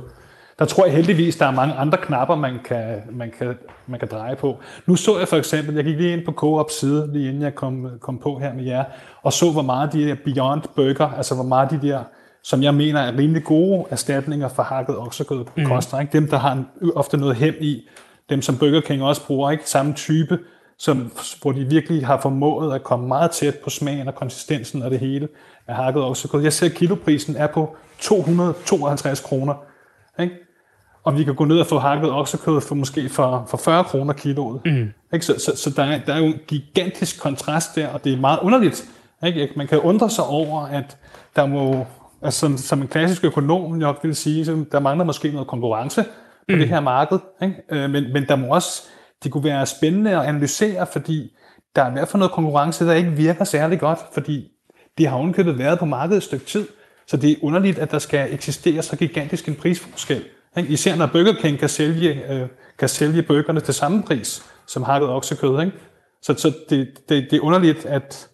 Der 0.60 0.66
tror 0.66 0.86
jeg 0.86 0.94
heldigvis, 0.94 1.36
der 1.36 1.46
er 1.46 1.52
mange 1.52 1.74
andre 1.74 1.98
knapper, 1.98 2.36
man 2.36 2.60
kan, 2.66 3.02
man 3.12 3.32
kan, 3.38 3.58
man 3.88 4.00
kan 4.00 4.10
dreje 4.12 4.36
på. 4.36 4.58
Nu 4.86 4.96
så 4.96 5.20
jeg 5.20 5.28
for 5.28 5.38
eksempel, 5.38 5.76
jeg 5.76 5.84
gik 5.84 5.98
lige 5.98 6.14
ind 6.14 6.26
på 6.26 6.32
Coop 6.32 6.72
side, 6.72 7.14
lige 7.14 7.28
inden 7.28 7.42
jeg 7.42 7.56
kom, 7.56 7.90
kom 8.02 8.18
på 8.18 8.40
her 8.40 8.54
med 8.54 8.64
jer, 8.64 8.84
og 9.24 9.34
så, 9.34 9.52
hvor 9.52 9.62
meget 9.62 9.94
de 9.94 10.08
der 10.08 10.16
Beyond 10.26 10.62
Burger, 10.76 11.14
altså 11.18 11.36
hvor 11.36 11.44
meget 11.44 11.72
de 11.72 11.88
der, 11.88 12.04
som 12.44 12.64
jeg 12.64 12.74
mener 12.74 13.00
er 13.00 13.18
rimelig 13.18 13.44
gode 13.44 13.86
erstatninger 13.90 14.48
for 14.48 14.64
hakket 14.64 14.98
oksekød 14.98 15.46
mm. 15.58 15.66
koster. 15.66 16.00
Ikke? 16.00 16.14
Dem, 16.14 16.28
der 16.28 16.38
har 16.38 16.52
en, 16.52 16.68
ofte 16.96 17.18
noget 17.18 17.36
hem 17.36 17.56
i, 17.60 17.88
dem 18.30 18.42
som 18.42 18.58
Burger 18.58 18.82
King 18.82 19.04
også 19.04 19.26
bruger, 19.28 19.52
ikke? 19.52 19.70
samme 19.70 19.94
type 19.94 20.40
som, 20.78 21.12
hvor 21.42 21.52
de 21.52 21.66
virkelig 21.66 22.06
har 22.06 22.22
formået 22.22 22.76
at 22.76 22.84
komme 22.84 23.08
meget 23.08 23.32
tæt 23.32 23.56
på 23.64 23.70
smagen 23.70 24.08
og 24.08 24.16
konsistensen 24.16 24.84
af 24.84 24.90
det 24.90 25.00
hele 25.00 25.28
af 25.68 25.76
hakket 25.76 26.04
oksekød. 26.04 26.42
Jeg 26.42 26.54
ser, 26.54 26.66
at 26.66 26.74
kiloprisen 26.74 27.36
er 27.36 27.48
på 27.48 27.76
252 28.00 29.22
kroner. 29.22 29.54
Ikke? 30.20 30.36
Og 31.04 31.18
vi 31.18 31.24
kan 31.24 31.36
gå 31.36 31.46
ned 31.46 31.60
og 31.60 31.66
få 31.66 31.80
hakket 31.80 32.12
oksekød 32.12 32.62
for 32.62 32.76
måske 32.76 33.10
for, 33.10 33.46
for 33.48 33.58
40 33.58 33.84
kroner 33.84 34.14
kiloet. 34.14 34.62
Mm. 34.66 34.94
Ikke? 35.14 35.26
Så, 35.26 35.40
så, 35.40 35.58
så 35.58 35.70
der, 35.70 35.84
er, 35.84 36.00
der 36.06 36.14
er 36.14 36.18
jo 36.18 36.26
en 36.26 36.40
gigantisk 36.48 37.22
kontrast 37.22 37.76
der, 37.76 37.88
og 37.88 38.04
det 38.04 38.14
er 38.14 38.18
meget 38.18 38.40
underligt. 38.42 38.90
Ikke? 39.26 39.50
Man 39.56 39.68
kan 39.68 39.80
undre 39.80 40.10
sig 40.10 40.26
over, 40.26 40.62
at 40.62 40.98
der 41.36 41.46
må, 41.46 41.86
altså 42.22 42.40
som, 42.40 42.58
som 42.58 42.82
en 42.82 42.88
klassisk 42.88 43.24
økonom 43.26 43.72
nok 43.72 44.00
vil 44.04 44.16
sige, 44.16 44.66
der 44.72 44.80
mangler 44.80 45.06
måske 45.06 45.32
noget 45.32 45.48
konkurrence 45.48 46.04
på 46.04 46.10
mm. 46.50 46.60
det 46.60 46.70
her 46.70 46.80
marked. 46.80 47.20
Ikke? 47.42 47.56
Øh, 47.72 47.90
men, 47.90 48.14
men 48.14 48.26
der 48.28 48.36
må 48.36 48.48
også 48.48 48.84
det 49.24 49.32
kunne 49.32 49.44
være 49.44 49.66
spændende 49.66 50.12
at 50.12 50.26
analysere, 50.26 50.88
fordi 50.88 51.32
der 51.76 51.84
er 51.84 51.90
i 51.90 51.92
hvert 51.92 52.08
fald 52.08 52.20
noget 52.20 52.32
konkurrence, 52.32 52.86
der 52.86 52.94
ikke 52.94 53.12
virker 53.12 53.44
særlig 53.44 53.80
godt, 53.80 54.00
fordi 54.14 54.52
det 54.98 55.08
har 55.08 55.18
ovenkøbet 55.18 55.58
været 55.58 55.80
på 55.80 55.86
markedet 55.86 56.18
et 56.18 56.24
stykke 56.24 56.46
tid. 56.46 56.68
Så 57.08 57.18
det 57.18 57.32
er 57.32 57.36
underligt, 57.42 57.80
at 57.80 57.92
der 57.92 58.00
skal 58.00 58.34
eksistere 58.34 58.82
så 58.82 58.96
gigantisk 58.96 59.48
en 59.48 59.56
prisforskel. 59.56 60.24
Ikke? 60.58 60.70
Især 60.70 60.96
når 60.96 61.06
Burger 61.06 61.34
King 61.34 61.60
kan 61.60 61.70
sælge, 61.70 62.32
øh, 62.34 62.48
kan 62.80 62.90
sælge 62.90 63.24
burgerne 63.24 63.60
til 63.60 63.74
samme 63.74 64.04
pris 64.04 64.44
som 64.68 64.84
hakket 64.84 65.10
oksekød. 65.10 65.62
Ikke? 65.62 65.72
Så, 66.22 66.34
så 66.34 66.54
det, 66.70 66.88
det, 67.10 67.28
det 67.32 67.34
er 67.34 67.42
underligt, 67.42 67.86
at 67.86 68.28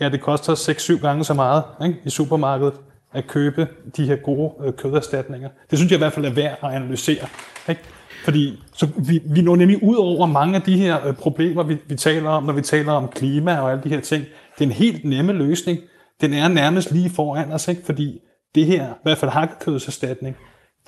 ja, 0.00 0.08
det 0.08 0.20
koster 0.20 0.54
6-7 0.98 1.00
gange 1.00 1.24
så 1.24 1.34
meget 1.34 1.62
ikke? 1.84 1.98
i 2.04 2.10
supermarkedet 2.10 2.74
at 3.12 3.26
købe 3.26 3.68
de 3.96 4.06
her 4.06 4.16
gode 4.16 4.52
øh, 4.66 4.72
køderstatninger. 4.72 5.48
Det 5.70 5.78
synes 5.78 5.92
jeg 5.92 5.96
i 5.96 5.98
hvert 5.98 6.12
fald 6.12 6.26
er 6.26 6.30
værd 6.30 6.58
at 6.62 6.70
analysere. 6.72 7.26
Ikke? 7.68 7.80
Fordi 8.24 8.58
så 8.74 8.88
vi, 8.96 9.22
vi 9.24 9.42
når 9.42 9.56
nemlig 9.56 9.82
ud 9.82 9.96
over 9.96 10.26
mange 10.26 10.56
af 10.56 10.62
de 10.62 10.78
her 10.78 11.06
øh, 11.06 11.14
problemer, 11.14 11.62
vi, 11.62 11.76
vi 11.88 11.94
taler 11.94 12.30
om, 12.30 12.42
når 12.42 12.52
vi 12.52 12.62
taler 12.62 12.92
om 12.92 13.08
klima 13.08 13.58
og 13.58 13.70
alle 13.70 13.84
de 13.84 13.88
her 13.88 14.00
ting. 14.00 14.24
Det 14.58 14.64
er 14.64 14.68
en 14.68 14.72
helt 14.72 15.04
nemme 15.04 15.32
løsning. 15.32 15.78
Den 16.20 16.32
er 16.32 16.48
nærmest 16.48 16.92
lige 16.92 17.10
foran 17.10 17.52
os, 17.52 17.68
ikke? 17.68 17.82
fordi 17.84 18.20
det 18.54 18.66
her, 18.66 18.86
i 18.86 18.98
hvert 19.02 19.18
fald 19.18 19.30
hakkekødserstatning, 19.30 20.36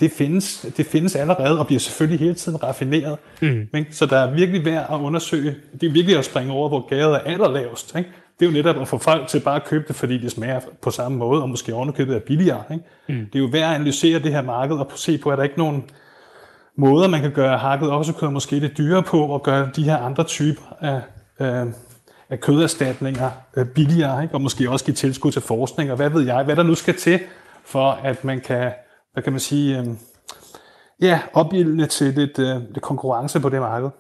det 0.01 0.11
findes, 0.11 0.67
det 0.77 0.87
findes 0.87 1.17
allerede 1.17 1.59
og 1.59 1.67
bliver 1.67 1.81
selvfølgelig 1.81 2.21
hele 2.21 2.35
tiden 2.35 2.63
raffineret. 2.63 3.19
Mm. 3.43 3.69
Ikke? 3.75 3.87
Så 3.91 4.07
der 4.07 4.17
er 4.17 4.35
virkelig 4.35 4.65
værd 4.65 4.87
at 4.93 4.97
undersøge. 4.97 5.55
Det 5.81 5.87
er 5.89 5.93
virkelig 5.93 6.19
at 6.19 6.25
springe 6.25 6.53
over, 6.53 6.69
hvor 6.69 6.89
gaden 6.89 7.15
er 7.15 7.19
allerlavest. 7.19 7.97
Ikke? 7.97 8.11
Det 8.41 8.47
er 8.47 8.51
jo 8.51 8.53
netop 8.53 8.81
at 8.81 8.89
få 8.89 8.99
folk 8.99 9.29
til 9.29 9.41
bare 9.41 9.57
at 9.57 9.65
købe 9.65 9.85
det, 9.89 9.97
fordi 9.97 10.19
det 10.19 10.31
smager 10.31 10.61
på 10.83 10.91
samme 10.91 11.19
måde, 11.19 11.43
og 11.43 11.49
måske 11.49 11.75
ovenikøbet 11.75 12.17
er 12.17 12.21
billigere. 12.21 12.63
Ikke? 12.73 12.85
Mm. 13.09 13.27
Det 13.33 13.35
er 13.35 13.43
jo 13.43 13.49
værd 13.53 13.71
at 13.71 13.75
analysere 13.75 14.19
det 14.19 14.33
her 14.33 14.43
marked 14.43 14.77
og 14.77 14.91
se 14.95 15.19
på, 15.19 15.31
er 15.31 15.37
der 15.37 15.43
ikke 15.43 15.59
nogen 15.59 15.85
måder, 16.77 17.09
man 17.09 17.21
kan 17.21 17.33
gøre 17.33 17.59
hakket 17.59 17.91
oksekød 17.91 18.29
måske 18.29 18.59
lidt 18.59 18.79
dyrere 18.79 19.03
på, 19.03 19.27
og 19.27 19.43
gøre 19.43 19.71
de 19.77 19.83
her 19.83 19.97
andre 19.97 20.25
typer 20.25 20.63
af, 20.81 21.01
øh, 21.41 21.73
af 22.31 22.41
køderstatninger 22.41 23.31
øh, 23.57 23.67
billigere, 23.67 24.23
ikke? 24.23 24.35
og 24.35 24.41
måske 24.41 24.71
også 24.71 24.85
give 24.85 24.95
tilskud 24.95 25.33
til 25.33 25.43
forskning, 25.43 25.91
og 25.91 25.97
hvad 25.97 26.11
ved 26.11 26.23
jeg, 26.23 26.45
hvad 26.45 26.57
der 26.57 26.63
nu 26.63 26.75
skal 26.75 26.95
til, 26.95 27.21
for 27.65 27.91
at 27.91 28.25
man 28.25 28.41
kan, 28.41 28.73
hvad 29.13 29.23
kan 29.23 29.33
man 29.33 29.41
sige, 29.41 29.79
øh, 29.79 29.87
ja, 31.01 31.21
opildne 31.33 31.87
til 31.87 32.15
lidt, 32.15 32.39
øh, 32.39 32.57
lidt 32.57 32.83
konkurrence 32.83 33.41
på 33.41 33.49
det 33.49 33.61
marked. 33.61 33.91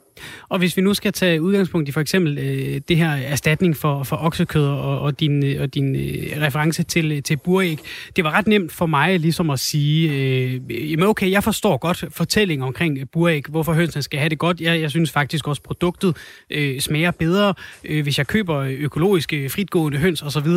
Og 0.48 0.58
hvis 0.58 0.76
vi 0.76 0.82
nu 0.82 0.94
skal 0.94 1.12
tage 1.12 1.42
udgangspunkt 1.42 1.88
i 1.88 1.92
for 1.92 2.00
eksempel 2.00 2.38
øh, 2.38 2.80
det 2.88 2.96
her 2.96 3.10
erstatning 3.10 3.76
for, 3.76 4.02
for 4.02 4.16
oksekød 4.16 4.66
og, 4.66 5.00
og 5.00 5.20
din, 5.20 5.44
øh, 5.44 5.62
og 5.62 5.74
din 5.74 5.96
øh, 5.96 6.42
reference 6.42 6.82
til, 6.82 7.12
øh, 7.12 7.22
til 7.22 7.36
buræg, 7.36 7.78
det 8.16 8.24
var 8.24 8.30
ret 8.30 8.46
nemt 8.46 8.72
for 8.72 8.86
mig 8.86 9.20
ligesom 9.20 9.50
at 9.50 9.60
sige, 9.60 10.12
øh, 10.12 10.90
jamen 10.90 11.08
okay, 11.08 11.30
jeg 11.30 11.44
forstår 11.44 11.76
godt 11.76 12.04
fortællingen 12.10 12.66
omkring 12.66 12.98
øh, 12.98 13.06
buræg, 13.12 13.42
hvorfor 13.48 13.72
hønsene 13.72 14.02
skal 14.02 14.18
have 14.18 14.28
det 14.28 14.38
godt. 14.38 14.60
Jeg, 14.60 14.80
jeg 14.80 14.90
synes 14.90 15.10
faktisk 15.10 15.48
også, 15.48 15.62
produktet 15.62 16.16
øh, 16.50 16.80
smager 16.80 17.10
bedre, 17.10 17.54
øh, 17.84 18.02
hvis 18.02 18.18
jeg 18.18 18.26
køber 18.26 18.60
økologiske, 18.78 19.48
fritgående 19.48 19.98
høns 19.98 20.22
osv. 20.22 20.48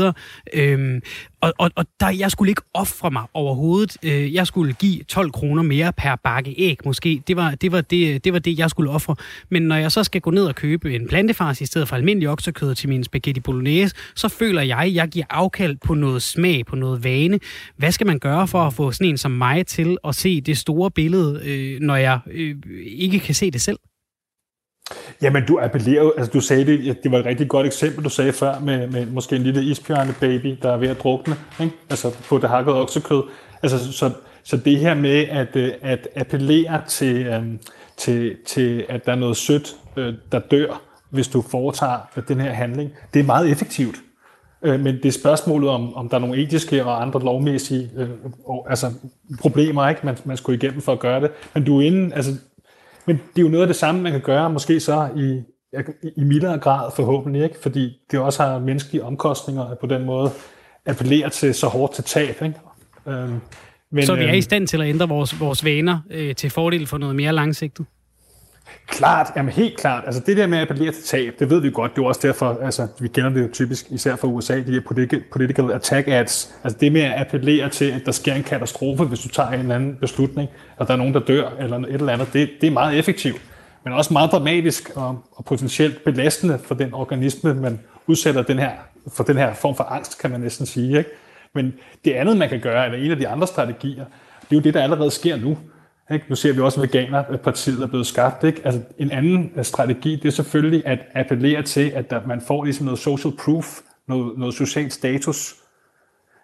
Øh, 0.54 1.02
og, 1.42 1.54
og, 1.58 1.72
og 1.76 1.86
der, 2.00 2.10
jeg 2.10 2.32
skulle 2.32 2.50
ikke 2.50 2.62
ofre 2.74 3.12
mig 3.12 3.24
overhovedet. 3.34 3.98
Øh, 4.04 4.34
jeg 4.34 4.48
skulle 4.48 4.74
give 4.74 5.04
12 5.04 5.32
kroner 5.32 5.64
mere 5.64 5.94
per 5.94 6.16
bakke 6.16 6.56
æg 6.58 6.78
måske. 6.86 7.22
Det 7.28 7.36
var 7.36 7.56
det, 7.56 7.72
var 7.72 7.82
det, 7.82 8.24
det, 8.24 8.34
var 8.34 8.40
det 8.40 8.60
jeg 8.60 8.70
skulle 8.70 8.92
ofre. 8.92 9.16
Men 9.50 9.62
når 9.62 9.76
jeg 9.76 9.92
så 9.92 10.04
skal 10.04 10.22
gå 10.22 10.32
ned 10.32 10.46
og 10.46 10.56
købe 10.56 10.96
en 10.96 11.08
plantefars 11.08 11.62
i 11.62 11.66
stedet 11.66 11.88
for 11.88 11.96
almindelig 11.96 12.30
oksekød 12.30 12.76
til 12.76 12.90
min 12.90 13.04
spaghetti 13.04 13.42
bolognese, 13.42 13.96
så 14.16 14.28
føler 14.28 14.62
jeg, 14.62 14.80
at 14.80 14.94
jeg 14.94 15.08
giver 15.08 15.26
afkald 15.30 15.78
på 15.86 15.94
noget 15.94 16.22
smag, 16.22 16.66
på 16.66 16.76
noget 16.76 17.04
vane. 17.04 17.40
Hvad 17.78 17.92
skal 17.92 18.08
man 18.08 18.20
gøre 18.20 18.48
for 18.48 18.62
at 18.62 18.74
få 18.74 18.92
sådan 18.92 19.08
en 19.08 19.18
som 19.18 19.32
mig 19.32 19.68
til 19.68 19.98
at 20.08 20.16
se 20.16 20.42
det 20.42 20.58
store 20.58 20.92
billede, 20.92 21.42
øh, 21.46 21.80
når 21.80 21.96
jeg 21.96 22.20
øh, 22.32 22.56
ikke 22.86 23.20
kan 23.20 23.36
se 23.36 23.52
det 23.52 23.62
selv? 23.62 23.78
Jamen, 25.22 25.46
du 25.46 25.60
appellerer 25.62 26.12
altså 26.18 26.32
du 26.32 26.42
sagde 26.42 26.66
det, 26.66 27.04
det 27.04 27.12
var 27.12 27.18
et 27.18 27.26
rigtig 27.26 27.48
godt 27.48 27.68
eksempel, 27.68 28.04
du 28.04 28.10
sagde 28.10 28.34
før, 28.34 28.60
med, 28.60 28.88
med 28.88 29.06
måske 29.06 29.36
en 29.36 29.44
lille 29.44 29.64
isbjørne 29.64 30.16
baby, 30.20 30.58
der 30.62 30.72
er 30.72 30.78
ved 30.78 30.88
at 30.88 31.00
drukne, 31.00 31.36
ikke? 31.62 31.76
altså 31.90 32.16
på 32.30 32.38
det 32.38 32.50
hakket 32.50 32.74
oksekød. 32.74 33.24
Altså, 33.64 33.94
så, 33.94 34.12
så 34.44 34.58
det 34.58 34.80
her 34.80 34.94
med 34.94 35.26
at, 35.30 35.56
øh, 35.56 35.72
at 35.82 36.08
appellere 36.16 36.82
til, 36.88 37.38
um, 37.38 37.60
til, 37.98 38.36
til, 38.48 38.86
at 38.90 39.06
der 39.06 39.12
er 39.12 39.16
noget 39.16 39.38
sødt, 39.38 39.76
øh, 39.98 40.14
der 40.32 40.40
dør, 40.40 40.82
hvis 41.10 41.28
du 41.28 41.42
foretager 41.42 42.22
den 42.28 42.40
her 42.40 42.52
handling, 42.52 42.92
det 43.14 43.20
er 43.20 43.24
meget 43.24 43.50
effektivt. 43.50 43.96
Men 44.62 44.86
det 44.86 45.06
er 45.06 45.12
spørgsmålet 45.12 45.70
om, 45.70 45.96
om 45.96 46.10
der 46.10 46.16
er 46.16 46.22
nogle 46.22 46.38
etiske 46.38 46.86
og 46.86 47.02
andre 47.02 47.20
lovmæssige 47.20 47.90
uh, 48.46 48.58
altså 48.70 48.92
problemer, 49.42 49.90
ikke? 49.90 50.02
Man, 50.04 50.18
man 50.26 50.38
skulle 50.38 50.58
igennem 50.58 50.82
for 50.82 50.92
at 50.92 51.00
gøre 51.00 51.22
det. 51.22 51.32
Men 51.54 51.64
du 51.64 51.80
er 51.80 51.86
inde, 51.86 52.16
altså 52.16 52.32
men 53.10 53.22
det 53.36 53.42
er 53.42 53.46
jo 53.46 53.50
noget 53.50 53.62
af 53.62 53.68
det 53.68 53.76
samme, 53.76 54.02
man 54.02 54.12
kan 54.12 54.22
gøre, 54.22 54.50
måske 54.50 54.80
så 54.80 55.10
i, 55.16 55.42
i 56.18 56.24
mildere 56.24 56.60
grad 56.60 56.92
forhåbentlig, 56.96 57.44
ikke? 57.44 57.56
fordi 57.62 57.98
det 58.12 58.20
også 58.20 58.44
har 58.44 58.60
menneskelige 58.60 59.04
omkostninger 59.04 59.64
at 59.64 59.80
på 59.80 59.88
den 59.88 60.06
måde 60.06 60.32
appellere 60.86 61.30
til 61.30 61.54
så 61.54 61.68
hårdt 61.68 61.94
til 61.94 62.04
tab. 62.04 62.42
Ikke? 62.42 62.60
Øhm, 63.08 63.40
men, 63.92 64.06
så 64.06 64.16
vi 64.16 64.22
er 64.22 64.28
i 64.28 64.36
øhm, 64.36 64.42
stand 64.42 64.68
til 64.68 64.82
at 64.82 64.88
ændre 64.88 65.08
vores, 65.08 65.40
vores 65.40 65.66
vaner 65.66 66.00
øh, 66.12 66.36
til 66.36 66.50
fordel 66.50 66.88
for 66.88 66.98
noget 66.98 67.16
mere 67.16 67.34
langsigtet? 67.34 67.86
Klart, 68.88 69.28
jamen 69.36 69.52
helt 69.52 69.78
klart. 69.78 70.04
Altså 70.06 70.22
det 70.26 70.38
der 70.38 70.48
med 70.48 70.58
at 70.58 70.62
appellere 70.62 70.92
til 70.92 71.04
tab, 71.04 71.34
det 71.40 71.50
ved 71.50 71.62
vi 71.62 71.72
godt. 71.72 71.96
Det 71.96 72.02
er 72.02 72.06
også 72.06 72.22
derfor, 72.24 72.60
altså 72.62 72.88
vi 73.00 73.08
kender 73.08 73.30
det 73.30 73.42
jo 73.42 73.50
typisk, 73.54 73.86
især 73.90 74.16
fra 74.16 74.28
USA, 74.28 74.56
de 74.56 74.72
her 74.72 74.82
political 75.32 75.72
attack 75.72 76.08
ads. 76.08 76.56
Altså 76.64 76.78
det 76.80 76.92
med 76.92 77.02
at 77.02 77.22
appellere 77.22 77.70
til, 77.70 77.86
at 77.86 78.02
der 78.06 78.12
sker 78.12 78.34
en 78.34 78.44
katastrofe, 78.44 79.04
hvis 79.04 79.20
du 79.20 79.30
tager 79.30 79.50
en 79.50 79.60
eller 79.60 79.76
anden 79.76 79.96
beslutning, 79.96 80.50
og 80.78 80.88
der 80.88 80.94
er 80.94 80.98
nogen, 80.98 81.14
der 81.14 81.20
dør, 81.20 81.50
eller 81.60 81.78
et 81.78 81.94
eller 81.94 82.14
andet, 82.14 82.34
det, 82.34 82.50
det 82.62 82.68
er 82.68 82.72
meget 82.72 83.00
effektivt. 83.00 83.42
Men 83.84 83.94
også 83.94 84.14
meget 84.14 84.32
dramatisk 84.32 84.92
og, 84.96 85.24
og 85.32 85.46
potentielt 85.46 86.04
belastende 86.04 86.60
for 86.64 86.76
den 86.76 86.94
organisme, 86.94 87.54
man 87.54 87.80
udsætter 88.08 88.42
den 88.42 88.60
her, 88.60 88.72
for 89.14 89.24
den 89.24 89.38
her 89.38 89.54
form 89.54 89.76
for 89.76 89.84
angst, 89.84 90.22
kan 90.22 90.32
man 90.32 90.40
næsten 90.40 90.66
sige. 90.66 90.98
Ikke? 90.98 91.10
Men 91.56 91.74
det 92.06 92.12
andet, 92.12 92.38
man 92.38 92.50
kan 92.50 92.60
gøre, 92.60 92.86
eller 92.86 93.06
en 93.06 93.12
af 93.12 93.18
de 93.18 93.28
andre 93.28 93.48
strategier, 93.48 94.06
det 94.42 94.52
er 94.52 94.56
jo 94.56 94.62
det, 94.62 94.74
der 94.74 94.84
allerede 94.84 95.12
sker 95.12 95.36
nu. 95.36 95.58
Ikke? 96.12 96.26
Nu 96.30 96.36
ser 96.36 96.54
vi 96.54 96.60
også, 96.60 96.82
at 96.82 96.88
Veganerpartiet 96.88 97.84
er 97.84 97.88
blevet 97.88 98.08
skabt. 98.08 98.44
Ikke? 98.44 98.62
Altså, 98.66 98.82
en 98.98 99.12
anden 99.12 99.52
øh, 99.56 99.64
strategi, 99.64 100.16
det 100.16 100.26
er 100.26 100.32
selvfølgelig 100.32 100.86
at 100.86 101.00
appellere 101.16 101.64
til, 101.64 101.90
at 101.90 102.10
der, 102.10 102.28
man 102.28 102.42
får 102.42 102.64
ligesom 102.64 102.86
noget 102.86 103.00
social 103.00 103.34
proof, 103.40 103.80
noget, 104.08 104.38
noget 104.38 104.54
social 104.54 104.92
status, 104.92 105.56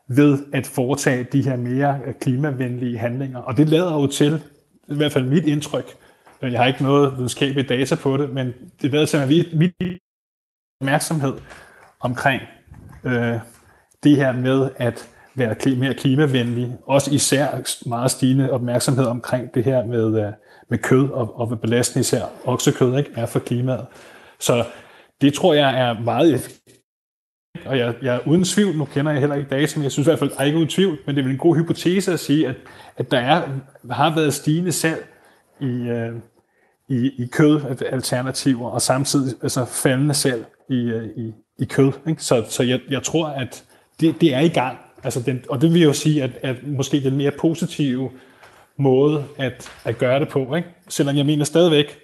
ved 0.08 0.40
at 0.54 0.68
foretage 0.68 1.24
de 1.24 1.42
her 1.42 1.56
mere 1.56 2.00
øh, 2.06 2.14
klimavenlige 2.14 2.98
handlinger. 2.98 3.40
Og 3.40 3.58
det 3.58 3.70
lader 3.70 3.94
jo 3.94 4.08
til, 4.08 4.42
i 4.90 4.96
hvert 4.96 5.12
fald 5.12 5.26
mit 5.26 5.46
indtryk, 5.46 5.96
jeg 6.42 6.60
har 6.60 6.68
ikke 6.68 6.84
noget 6.84 7.18
videnskabeligt 7.18 7.70
data 7.70 7.96
på 7.96 8.18
det, 8.18 8.30
men 8.30 8.54
det 8.82 8.92
lader 8.92 9.06
til, 9.06 9.18
at 9.18 9.30
mit 9.54 9.74
opmærksomhed 10.82 11.34
omkring 12.00 12.42
øh, 13.04 13.40
det 14.04 14.16
her 14.16 14.32
med, 14.32 14.70
at 14.78 15.10
være 15.36 15.76
mere 15.76 15.94
klimavenlig. 15.94 16.78
Også 16.88 17.14
især 17.14 17.48
meget 17.86 18.12
stigende 18.12 18.52
opmærksomhed 18.52 19.06
omkring 19.06 19.54
det 19.54 19.64
her 19.64 19.86
med, 19.86 20.26
øh, 20.26 20.32
med 20.70 20.78
kød 20.78 21.10
og, 21.10 21.40
og 21.40 21.60
belastning 21.60 22.02
især 22.02 22.24
oksekød 22.46 22.98
ikke, 22.98 23.12
er 23.16 23.26
for 23.26 23.40
klimaet. 23.40 23.86
Så 24.40 24.66
det 25.22 25.34
tror 25.34 25.54
jeg 25.54 25.80
er 25.80 26.00
meget 26.00 26.34
effektivt. 26.34 26.62
Og 27.66 27.78
jeg, 27.78 27.96
jeg 28.02 28.16
er 28.16 28.20
uden 28.28 28.44
tvivl, 28.44 28.78
nu 28.78 28.86
kender 28.86 29.12
jeg 29.12 29.20
heller 29.20 29.36
ikke 29.36 29.50
data, 29.50 29.80
men 29.80 29.84
jeg 29.84 29.92
synes 29.92 30.08
i 30.08 30.10
hvert 30.10 30.20
fald, 30.20 30.46
ikke 30.46 30.58
uden 30.58 30.70
tvivl, 30.70 30.98
men 31.06 31.16
det 31.16 31.26
er 31.26 31.30
en 31.30 31.38
god 31.38 31.56
hypotese 31.56 32.14
at 32.14 32.20
sige, 32.20 32.48
at, 32.48 32.56
at 32.98 33.12
der 33.12 33.20
er, 33.20 33.50
har 33.92 34.16
været 34.16 34.34
stigende 34.34 34.72
salg 34.72 35.08
i, 35.62 35.66
øh, 35.66 36.16
i, 36.90 37.24
i 37.24 37.28
kødalternativer, 37.32 38.70
og 38.70 38.82
samtidig 38.82 39.36
altså 39.44 39.66
faldende 39.66 40.14
salg 40.14 40.46
i, 40.70 40.76
øh, 40.76 41.08
i, 41.18 41.34
i 41.60 41.66
kød. 41.66 41.92
Ikke? 42.08 42.24
Så, 42.24 42.46
så 42.50 42.64
jeg, 42.64 42.80
jeg 42.90 43.04
tror, 43.04 43.28
at 43.28 43.64
det, 44.00 44.22
det 44.22 44.34
er 44.34 44.40
i 44.40 44.48
gang. 44.48 44.78
Altså 45.06 45.20
den, 45.20 45.44
og 45.50 45.62
det 45.62 45.74
vil 45.74 45.82
jo 45.82 45.94
sige, 45.94 46.24
at, 46.24 46.32
at 46.42 46.68
måske 46.68 47.04
den 47.04 47.18
mere 47.18 47.32
positive 47.32 48.12
måde 48.78 49.26
at, 49.38 49.72
at 49.84 49.98
gøre 49.98 50.20
det 50.20 50.30
på. 50.30 50.56
Ikke? 50.56 50.70
Selvom 50.90 51.18
jeg 51.18 51.26
mener 51.26 51.46
stadigvæk, 51.46 52.00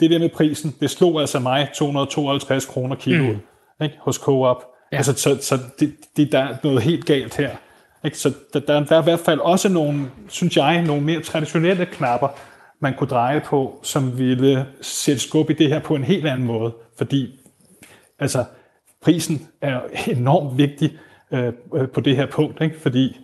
det 0.00 0.10
der 0.10 0.18
med 0.18 0.28
prisen, 0.28 0.74
det 0.80 0.90
slog 0.90 1.20
altså 1.20 1.38
mig 1.38 1.68
252 1.74 2.66
kroner 2.66 2.96
kilo 2.96 3.32
mm. 3.32 3.84
ikke? 3.84 3.96
hos 4.00 4.16
Coop. 4.16 4.56
Ja. 4.92 4.96
Altså, 4.96 5.12
så 5.12 5.38
så 5.40 5.58
det, 5.80 5.94
det, 6.16 6.32
der 6.32 6.38
er 6.38 6.56
noget 6.62 6.82
helt 6.82 7.06
galt 7.06 7.36
her. 7.36 7.50
Ikke? 8.04 8.18
Så 8.18 8.32
der, 8.52 8.60
der, 8.60 8.84
der 8.84 8.96
er 8.96 9.00
i 9.00 9.04
hvert 9.04 9.20
fald 9.20 9.40
også 9.40 9.68
nogle, 9.68 10.10
synes 10.28 10.56
jeg, 10.56 10.82
nogle 10.82 11.02
mere 11.02 11.20
traditionelle 11.20 11.86
knapper, 11.86 12.28
man 12.80 12.94
kunne 12.94 13.10
dreje 13.10 13.40
på, 13.40 13.80
som 13.82 14.18
ville 14.18 14.66
sætte 14.80 15.20
skub 15.20 15.50
i 15.50 15.52
det 15.52 15.68
her 15.68 15.80
på 15.80 15.94
en 15.94 16.04
helt 16.04 16.26
anden 16.26 16.46
måde. 16.46 16.72
Fordi 16.98 17.40
altså, 18.18 18.44
prisen 19.02 19.48
er 19.60 19.80
enormt 20.16 20.58
vigtig 20.58 20.98
øh, 21.32 21.52
på 21.94 22.00
det 22.00 22.16
her 22.16 22.26
punkt, 22.26 22.60
ikke? 22.60 22.80
fordi 22.80 23.20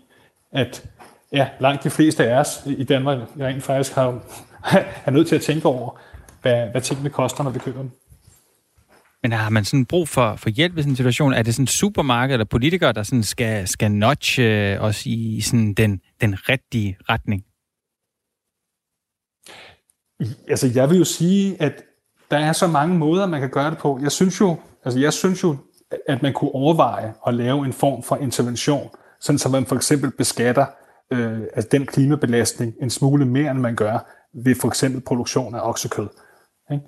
at 0.52 0.88
ja, 1.32 1.48
langt 1.60 1.84
de 1.84 1.90
fleste 1.90 2.30
af 2.30 2.40
os 2.40 2.62
i 2.66 2.84
Danmark 2.84 3.18
rent 3.40 3.62
faktisk 3.62 3.92
har, 3.94 4.20
er 5.06 5.10
nødt 5.10 5.28
til 5.28 5.36
at 5.36 5.42
tænke 5.42 5.66
over, 5.66 6.00
hvad, 6.42 6.70
hvad 6.70 6.80
tingene 6.80 7.10
koster, 7.10 7.44
når 7.44 7.50
vi 7.50 7.58
køber 7.58 7.80
dem. 7.80 7.90
Men 9.22 9.32
har 9.32 9.50
man 9.50 9.64
sådan 9.64 9.86
brug 9.86 10.08
for, 10.08 10.36
for 10.36 10.50
hjælp 10.50 10.78
i 10.78 10.80
sådan 10.80 10.92
en 10.92 10.96
situation? 10.96 11.32
Er 11.32 11.42
det 11.42 11.54
sådan 11.54 11.66
supermarked 11.66 12.34
eller 12.34 12.44
politikere, 12.44 12.92
der 12.92 13.02
sådan 13.02 13.22
skal, 13.22 13.68
skal 13.68 13.90
notch 13.90 14.40
øh, 14.40 14.82
os 14.82 15.06
i 15.06 15.40
sådan 15.40 15.74
den, 15.74 16.00
den 16.20 16.48
rigtige 16.48 16.96
retning? 17.08 17.44
Altså, 20.48 20.70
jeg 20.74 20.90
vil 20.90 20.98
jo 20.98 21.04
sige, 21.04 21.62
at 21.62 21.82
der 22.30 22.38
er 22.38 22.52
så 22.52 22.66
mange 22.66 22.98
måder, 22.98 23.26
man 23.26 23.40
kan 23.40 23.50
gøre 23.50 23.70
det 23.70 23.78
på. 23.78 23.98
Jeg 24.02 24.12
synes 24.12 24.40
jo, 24.40 24.56
altså 24.84 25.00
jeg 25.00 25.12
synes 25.12 25.42
jo, 25.42 25.56
at 26.08 26.22
man 26.22 26.32
kunne 26.32 26.54
overveje 26.54 27.14
at 27.26 27.34
lave 27.34 27.66
en 27.66 27.72
form 27.72 28.02
for 28.02 28.16
intervention, 28.16 28.90
sådan 29.20 29.38
så 29.38 29.48
man 29.48 29.66
for 29.66 29.76
eksempel 29.76 30.10
beskatter 30.10 30.66
øh, 31.12 31.40
altså 31.40 31.68
den 31.72 31.86
klimabelastning 31.86 32.74
en 32.82 32.90
smule 32.90 33.24
mere, 33.24 33.50
end 33.50 33.58
man 33.58 33.74
gør 33.74 33.98
ved 34.44 34.54
for 34.54 34.68
eksempel 34.68 35.00
produktion 35.00 35.54
af 35.54 35.68
oksekød. 35.68 36.08
Ikke? 36.72 36.84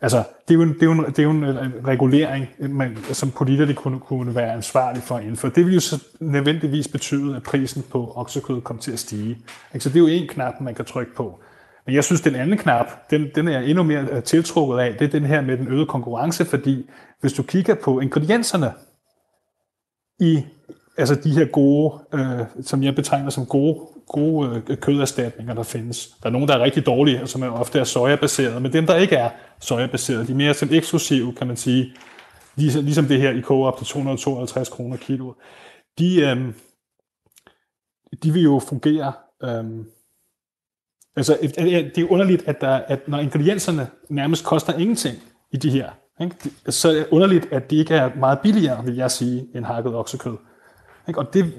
Altså, 0.00 0.22
det 0.48 0.54
er, 0.54 0.58
jo 0.58 0.62
en, 0.62 0.74
det, 0.74 0.82
er 0.82 0.86
jo 0.86 0.92
en, 0.92 1.04
det 1.04 1.18
er 1.18 1.22
jo 1.22 1.30
en 1.30 1.44
øh, 1.44 1.84
regulering, 1.84 2.48
man, 2.58 2.98
som 3.12 3.30
politikere 3.30 3.74
kunne, 3.74 4.00
kunne 4.00 4.34
være 4.34 4.52
ansvarlig 4.52 5.02
for 5.02 5.16
at 5.16 5.24
indføre. 5.24 5.52
Det 5.54 5.66
vil 5.66 5.74
jo 5.74 5.80
så 5.80 6.04
nødvendigvis 6.20 6.88
betyde, 6.88 7.36
at 7.36 7.42
prisen 7.42 7.84
på 7.90 8.12
oksekød 8.16 8.60
kommer 8.60 8.82
til 8.82 8.92
at 8.92 8.98
stige. 8.98 9.38
Ikke? 9.74 9.84
Så 9.84 9.88
det 9.88 9.96
er 9.96 10.00
jo 10.00 10.06
en 10.06 10.28
knap, 10.28 10.60
man 10.60 10.74
kan 10.74 10.84
trykke 10.84 11.14
på. 11.14 11.40
Men 11.86 11.94
jeg 11.94 12.04
synes, 12.04 12.20
den 12.20 12.34
anden 12.34 12.58
knap, 12.58 12.86
den, 13.10 13.26
den 13.34 13.48
er 13.48 13.52
jeg 13.52 13.70
endnu 13.70 13.82
mere 13.82 14.06
øh, 14.12 14.22
tiltrukket 14.22 14.78
af, 14.78 14.94
det 14.98 15.04
er 15.04 15.10
den 15.10 15.24
her 15.24 15.40
med 15.40 15.56
den 15.56 15.68
øgede 15.68 15.86
konkurrence, 15.86 16.44
fordi 16.44 16.90
hvis 17.20 17.32
du 17.32 17.42
kigger 17.42 17.74
på 17.74 18.00
ingredienserne 18.00 18.72
i 20.20 20.42
altså 20.96 21.14
de 21.14 21.30
her 21.30 21.44
gode, 21.46 21.98
øh, 22.14 22.46
som 22.62 22.82
jeg 22.82 22.94
betegner 22.94 23.30
som 23.30 23.46
gode, 23.46 23.80
gode 24.06 24.62
øh, 24.68 24.76
køderstatninger, 24.76 25.54
der 25.54 25.62
findes. 25.62 26.16
Der 26.22 26.28
er 26.28 26.32
nogle, 26.32 26.48
der 26.48 26.54
er 26.54 26.62
rigtig 26.62 26.86
dårlige, 26.86 27.26
som 27.26 27.42
er 27.42 27.50
ofte 27.50 27.78
er 27.78 27.84
sojabaserede, 27.84 28.60
men 28.60 28.72
dem, 28.72 28.86
der 28.86 28.96
ikke 28.96 29.16
er 29.16 29.30
sojabaserede, 29.60 30.26
de 30.26 30.32
er 30.32 30.36
mere 30.36 30.54
sådan 30.54 30.74
eksklusive, 30.74 31.34
kan 31.34 31.46
man 31.46 31.56
sige, 31.56 31.94
ligesom, 32.56 32.84
ligesom 32.84 33.04
det 33.04 33.20
her 33.20 33.30
i 33.30 33.42
Coop 33.42 33.78
til 33.78 33.86
252 33.86 34.68
kroner 34.68 34.96
kilo, 34.96 35.32
de, 35.98 36.20
øh, 36.20 36.54
de 38.22 38.32
vil 38.32 38.42
jo 38.42 38.60
fungere 38.68 39.12
Øh, 39.42 39.64
Altså, 41.18 41.38
det 41.94 41.98
er 41.98 42.12
underligt, 42.12 42.48
at, 42.48 42.60
der, 42.60 42.76
at 42.76 43.08
når 43.08 43.18
ingredienserne 43.18 43.88
nærmest 44.08 44.44
koster 44.44 44.72
ingenting 44.72 45.16
i 45.52 45.56
de 45.56 45.70
her, 45.70 45.90
ikke? 46.20 46.34
så 46.68 46.88
er 46.88 46.92
det 46.92 47.06
underligt, 47.10 47.48
at 47.50 47.70
de 47.70 47.76
ikke 47.76 47.94
er 47.94 48.10
meget 48.16 48.38
billigere, 48.38 48.84
vil 48.84 48.96
jeg 48.96 49.10
sige, 49.10 49.46
end 49.54 49.64
hakket 49.64 49.94
oksekød. 49.94 50.36
Ikke? 51.08 51.20
Og 51.20 51.34
det 51.34 51.52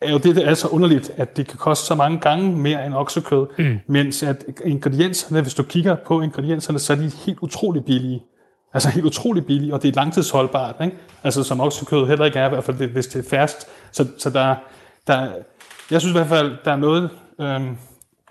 er 0.00 0.12
jo 0.12 0.18
det, 0.18 0.36
der 0.36 0.46
er 0.46 0.54
så 0.54 0.68
underligt, 0.68 1.10
at 1.16 1.36
det 1.36 1.46
kan 1.46 1.58
koste 1.58 1.86
så 1.86 1.94
mange 1.94 2.20
gange 2.20 2.56
mere 2.56 2.86
end 2.86 2.94
oksekød, 2.94 3.46
mm. 3.58 3.78
mens 3.86 4.22
at 4.22 4.44
ingredienserne, 4.64 5.42
hvis 5.42 5.54
du 5.54 5.62
kigger 5.62 5.94
på 5.94 6.20
ingredienserne, 6.20 6.78
så 6.78 6.92
er 6.92 6.96
de 6.96 7.10
helt 7.26 7.38
utrolig 7.38 7.84
billige. 7.84 8.22
Altså 8.74 8.90
helt 8.90 9.06
utrolig 9.06 9.46
billige, 9.46 9.74
og 9.74 9.82
det 9.82 9.88
er 9.88 9.92
langtidsholdbart. 9.92 10.76
Ikke? 10.84 10.96
Altså 11.24 11.42
som 11.42 11.60
oksekød 11.60 12.06
heller 12.06 12.24
ikke 12.24 12.38
er, 12.38 12.46
i 12.46 12.48
hvert 12.48 12.64
fald 12.64 12.88
hvis 12.88 13.06
det 13.06 13.24
er 13.24 13.28
færst. 13.30 13.68
Så, 13.92 14.06
så 14.18 14.30
der, 14.30 14.54
der, 15.06 15.32
jeg 15.90 16.00
synes 16.00 16.12
i 16.12 16.18
hvert 16.18 16.28
fald, 16.28 16.56
der 16.64 16.72
er 16.72 16.76
noget, 16.76 17.10
øhm, 17.40 17.76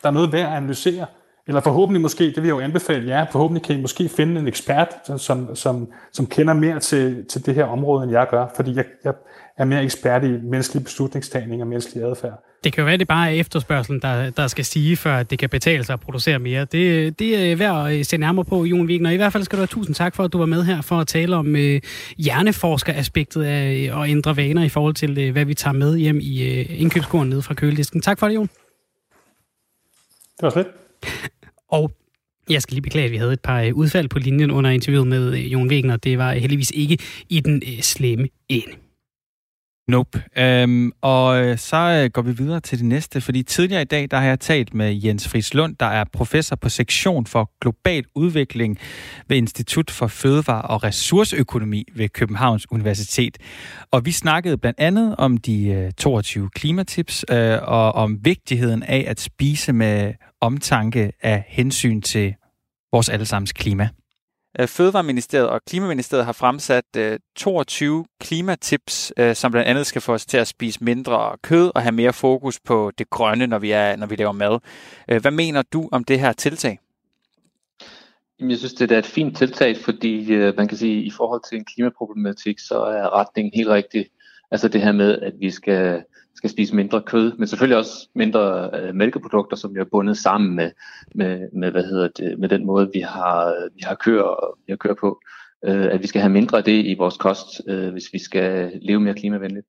der 0.04 0.10
er 0.10 0.12
noget 0.12 0.32
værd 0.32 0.50
at 0.50 0.58
analysere. 0.58 1.06
Eller 1.48 1.62
forhåbentlig 1.62 2.02
måske, 2.02 2.24
det 2.24 2.36
vil 2.36 2.44
jeg 2.44 2.50
jo 2.50 2.60
anbefale 2.60 3.10
jer, 3.10 3.26
forhåbentlig 3.32 3.64
kan 3.64 3.78
I 3.78 3.82
måske 3.82 4.10
finde 4.10 4.40
en 4.40 4.48
ekspert, 4.48 4.88
som, 5.18 5.56
som, 5.56 5.88
som 6.12 6.26
kender 6.26 6.54
mere 6.54 6.80
til, 6.80 7.26
til 7.26 7.46
det 7.46 7.56
her 7.56 7.66
område, 7.66 8.04
end 8.04 8.12
jeg 8.12 8.28
gør, 8.30 8.46
fordi 8.56 8.76
jeg, 8.76 8.86
jeg 9.04 9.14
er 9.58 9.66
mere 9.66 9.84
ekspert 9.84 10.24
i 10.24 10.28
menneskelig 10.28 10.84
beslutningstagning 10.84 11.62
og 11.62 11.68
menneskelig 11.68 12.04
adfærd. 12.04 12.44
Det 12.64 12.74
kan 12.74 12.82
jo 12.82 12.86
være, 12.86 12.98
det 12.98 13.08
bare 13.08 13.36
er 13.36 13.40
efterspørgselen, 13.40 14.02
der, 14.02 14.30
der 14.30 14.48
skal 14.48 14.66
stige, 14.66 14.98
før 14.98 15.24
det 15.24 15.40
kan 15.40 15.50
betale 15.50 15.84
sig 15.84 15.94
at 15.94 16.00
producere 16.00 16.40
mere. 16.40 16.66
Det, 16.66 17.20
det 17.20 17.52
er 17.52 17.56
værd 17.56 17.92
at 17.92 18.06
se 18.06 18.18
nærmere 18.18 18.46
på, 18.46 18.64
Jon 18.64 18.86
Wigner. 18.86 19.10
I 19.10 19.16
hvert 19.16 19.34
fald 19.34 19.44
skal 19.44 19.58
du 19.58 19.62
have 19.62 19.68
tusind 19.68 19.96
tak 19.96 20.16
for, 20.16 20.24
at 20.24 20.34
du 20.34 20.38
var 20.38 20.46
med 20.46 20.64
her 20.64 20.82
for 20.82 21.00
at 21.00 21.08
tale 21.08 21.36
om 21.36 21.56
øh, 21.56 21.82
hjerneforskeraspektet 22.18 23.44
af 23.44 23.92
at 24.02 24.10
ændre 24.10 24.38
vaner 24.38 24.64
i 24.64 24.70
forhold 24.70 24.94
til, 24.94 25.18
øh, 25.18 25.32
hvad 25.32 25.46
vi 25.46 25.54
tager 25.54 25.74
med 25.74 25.98
hjem 25.98 26.20
i 26.22 26.60
øh, 26.60 26.82
indkøbskurven 26.82 27.30
nede 27.30 27.42
fra 27.42 27.54
køledisken. 27.54 28.02
Tak 28.02 28.20
for 28.20 28.28
det, 28.28 28.36
Jon. 28.36 28.50
Det 30.38 30.44
var 30.44 30.50
slet. 30.50 30.68
Og 31.76 31.92
jeg 32.50 32.62
skal 32.62 32.74
lige 32.76 32.82
beklage, 32.82 33.06
at 33.06 33.12
vi 33.12 33.18
havde 33.18 33.34
et 33.34 33.42
par 33.42 33.62
øh, 33.62 33.74
udfald 33.74 34.10
på 34.10 34.20
linjen 34.20 34.52
under 34.52 34.70
interviewet 34.70 35.08
med 35.08 35.34
øh, 35.34 35.54
Jon 35.54 35.68
Wegner. 35.68 35.98
Det 35.98 36.18
var 36.18 36.34
heldigvis 36.34 36.72
ikke 36.76 36.98
i 37.30 37.40
den 37.40 37.62
øh, 37.68 37.82
slemme 37.82 38.28
ende. 38.50 38.85
Nope. 39.88 40.24
Øhm, 40.38 40.92
og 41.02 41.44
øh, 41.44 41.58
så 41.58 41.78
øh, 41.78 42.12
går 42.12 42.22
vi 42.22 42.32
videre 42.32 42.60
til 42.60 42.78
det 42.78 42.86
næste, 42.86 43.22
fordi 43.22 43.44
tidligere 43.44 43.82
i 43.82 43.86
dag, 43.86 44.08
der 44.12 44.18
har 44.18 44.28
jeg 44.28 44.40
talt 44.40 44.74
med 44.74 44.94
Jens 45.04 45.28
Friis 45.28 45.54
Lund, 45.54 45.76
der 45.76 45.86
er 45.86 46.04
professor 46.14 46.56
på 46.56 46.70
sektion 46.70 47.26
for 47.26 47.52
global 47.62 48.06
udvikling 48.16 48.78
ved 49.28 49.38
Institut 49.38 49.92
for 49.92 50.08
Fødevare 50.08 50.62
og 50.62 50.84
Ressourceøkonomi 50.84 51.86
ved 51.96 52.10
Københavns 52.10 52.72
Universitet. 52.72 53.38
Og 53.92 54.06
vi 54.06 54.12
snakkede 54.12 54.58
blandt 54.58 54.80
andet 54.80 55.16
om 55.18 55.38
de 55.38 55.68
øh, 55.68 55.92
22 55.92 56.50
klimatips 56.50 57.26
øh, 57.32 57.58
og 57.62 57.96
om 57.96 58.26
vigtigheden 58.26 58.84
af 58.84 59.06
at 59.08 59.20
spise 59.20 59.74
med 59.74 60.14
omtanke 60.42 61.12
af 61.22 61.46
hensyn 61.48 62.02
til 62.02 62.36
vores 62.92 63.10
allesammens 63.10 63.54
klima. 63.54 63.90
Øh, 64.60 64.68
Fødevareministeriet 64.68 65.50
og 65.50 65.62
Klimaministeriet 65.68 66.26
har 66.26 66.34
fremsat 66.34 66.86
øh, 66.98 67.20
22 67.36 68.06
klimatips, 68.20 69.14
øh, 69.18 69.36
som 69.36 69.52
blandt 69.52 69.70
andet 69.70 69.88
skal 69.88 70.02
få 70.02 70.14
os 70.14 70.26
til 70.26 70.38
at 70.38 70.48
spise 70.48 70.84
mindre 70.84 71.38
kød 71.42 71.72
og 71.76 71.82
have 71.82 71.92
mere 71.92 72.14
fokus 72.14 72.60
på 72.60 72.92
det 72.98 73.10
grønne, 73.10 73.48
når 73.48 73.60
vi, 73.60 73.72
er, 73.72 73.96
når 73.96 74.08
vi 74.08 74.16
laver 74.16 74.32
mad. 74.32 74.60
Hvad 75.22 75.32
mener 75.32 75.62
du 75.62 75.90
om 75.92 76.04
det 76.04 76.20
her 76.20 76.34
tiltag? 76.34 76.80
Jeg 78.40 78.58
synes, 78.58 78.74
det 78.74 78.92
er 78.92 79.00
et 79.00 79.06
fint 79.06 79.38
tiltag, 79.38 79.78
fordi 79.78 80.32
man 80.58 80.68
kan 80.68 80.78
sige, 80.78 81.00
at 81.00 81.06
i 81.06 81.12
forhold 81.12 81.42
til 81.50 81.58
en 81.58 81.66
klimaproblematik, 81.66 82.60
så 82.60 82.76
er 82.76 83.20
retningen 83.20 83.52
helt 83.56 83.70
rigtig. 83.70 84.06
Altså 84.52 84.68
det 84.68 84.82
her 84.82 84.92
med, 84.92 85.20
at 85.20 85.34
vi 85.40 85.52
skal 85.52 86.04
skal 86.36 86.50
spise 86.50 86.76
mindre 86.76 87.02
kød, 87.02 87.38
men 87.38 87.48
selvfølgelig 87.48 87.78
også 87.78 88.10
mindre 88.16 88.70
øh, 88.74 88.96
mælkeprodukter, 88.96 89.58
som 89.58 89.78
er 89.78 89.84
bundet 89.84 90.18
sammen 90.18 90.56
med, 90.56 90.72
med, 91.16 91.50
med, 91.54 91.72
hvad 91.72 91.84
hedder 91.84 92.08
det, 92.08 92.40
med 92.40 92.50
den 92.50 92.66
måde, 92.66 92.90
vi 92.94 93.00
har, 93.00 93.70
vi 93.76 93.82
har 93.84 93.96
køer, 93.96 94.58
vi 94.68 94.72
har 94.72 94.78
køer 94.78 94.96
på. 95.00 95.22
Øh, 95.66 95.86
at 95.86 96.02
vi 96.02 96.08
skal 96.08 96.22
have 96.22 96.32
mindre 96.32 96.58
af 96.58 96.64
det 96.64 96.86
i 96.86 96.96
vores 96.98 97.18
kost, 97.18 97.62
øh, 97.68 97.92
hvis 97.92 98.14
vi 98.14 98.20
skal 98.20 98.80
leve 98.82 99.00
mere 99.00 99.14
klimavenligt. 99.14 99.68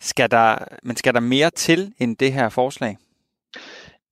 Skal 0.00 0.30
der, 0.30 0.64
men 0.82 0.96
skal 0.96 1.14
der 1.14 1.20
mere 1.20 1.50
til 1.50 1.92
end 1.98 2.16
det 2.16 2.32
her 2.32 2.48
forslag? 2.48 2.96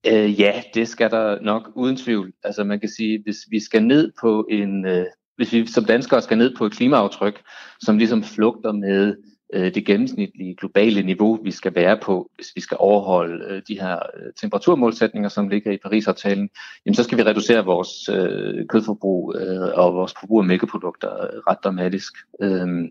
Øh, 0.07 0.40
ja, 0.40 0.62
det 0.74 0.88
skal 0.88 1.11
der 1.11 1.40
nok 1.40 1.70
uden 1.74 1.96
tvivl. 1.96 2.33
Altså 2.44 2.64
man 2.64 2.81
kan 2.81 2.88
sige, 2.88 3.22
hvis 3.22 3.37
vi 3.51 3.61
skal 3.61 3.83
ned 3.83 4.12
på 4.20 4.46
en, 4.51 4.87
øh, 4.87 5.07
hvis 5.37 5.53
vi 5.53 5.66
som 5.66 5.85
danskere 5.85 6.22
skal 6.22 6.38
ned 6.38 6.57
på 6.57 6.66
et 6.66 6.72
klimaaftryk, 6.72 7.42
som 7.81 7.98
ligesom 7.98 8.24
flugter 8.24 8.72
med 8.72 9.16
øh, 9.54 9.74
det 9.74 9.87
gennemsnitlige 9.87 10.54
globale 10.54 11.02
niveau, 11.02 11.38
vi 11.42 11.50
skal 11.50 11.74
være 11.74 11.98
på, 12.02 12.30
hvis 12.34 12.52
vi 12.56 12.61
skal 12.61 12.76
overholde 12.80 13.44
øh, 13.44 13.62
de 13.68 13.80
her 13.80 13.94
øh, 13.94 14.32
temperaturmålsætninger, 14.40 15.28
som 15.28 15.48
ligger 15.48 15.72
i 15.72 15.78
Paris-aftalen, 15.82 16.50
jamen 16.87 16.94
så 16.94 17.02
skal 17.02 17.18
vi 17.18 17.22
reducere 17.22 17.64
vores 17.64 18.08
øh, 18.08 18.66
kødforbrug 18.66 19.34
øh, 19.40 19.68
og 19.74 19.94
vores 19.94 20.14
forbrug 20.20 20.40
af 20.40 20.46
mælkeprodukter 20.46 21.22
øh, 21.22 21.38
ret 21.48 21.58
dramatisk. 21.64 22.12
Øhm, 22.42 22.88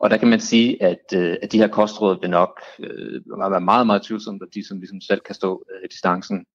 og 0.00 0.10
der 0.10 0.16
kan 0.16 0.28
man 0.28 0.40
sige, 0.40 0.82
at, 0.82 1.04
øh, 1.14 1.36
at 1.42 1.52
de 1.52 1.58
her 1.58 1.68
kostråd 1.68 2.20
vil 2.20 2.30
nok 2.30 2.60
øh, 2.78 3.20
være 3.50 3.60
meget, 3.60 3.86
meget 3.86 4.02
tvivlsomme, 4.02 4.40
at 4.42 4.54
de 4.54 4.68
som 4.68 4.78
ligesom 4.78 5.00
selv 5.00 5.20
kan 5.20 5.34
stå 5.34 5.64
øh, 5.70 5.88
distancen. 5.90 6.46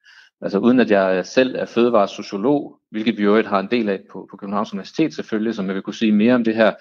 Altså 0.42 0.60
uden 0.60 0.80
at 0.80 0.92
jeg 0.92 1.26
selv 1.26 1.56
er 1.56 1.66
fødevaresociolog, 1.66 2.80
hvilket 2.92 3.18
vi 3.18 3.24
jo 3.24 3.44
har 3.44 3.60
en 3.60 3.72
del 3.72 3.90
af 3.90 4.00
på, 4.12 4.28
på 4.32 4.38
Københavns 4.38 4.74
Universitet 4.74 5.14
selvfølgelig, 5.14 5.56
som 5.56 5.68
jeg 5.68 5.76
vil 5.76 5.84
kunne 5.84 5.94
sige 5.94 6.12
mere 6.12 6.36
om 6.36 6.44
det 6.44 6.56
her, 6.56 6.74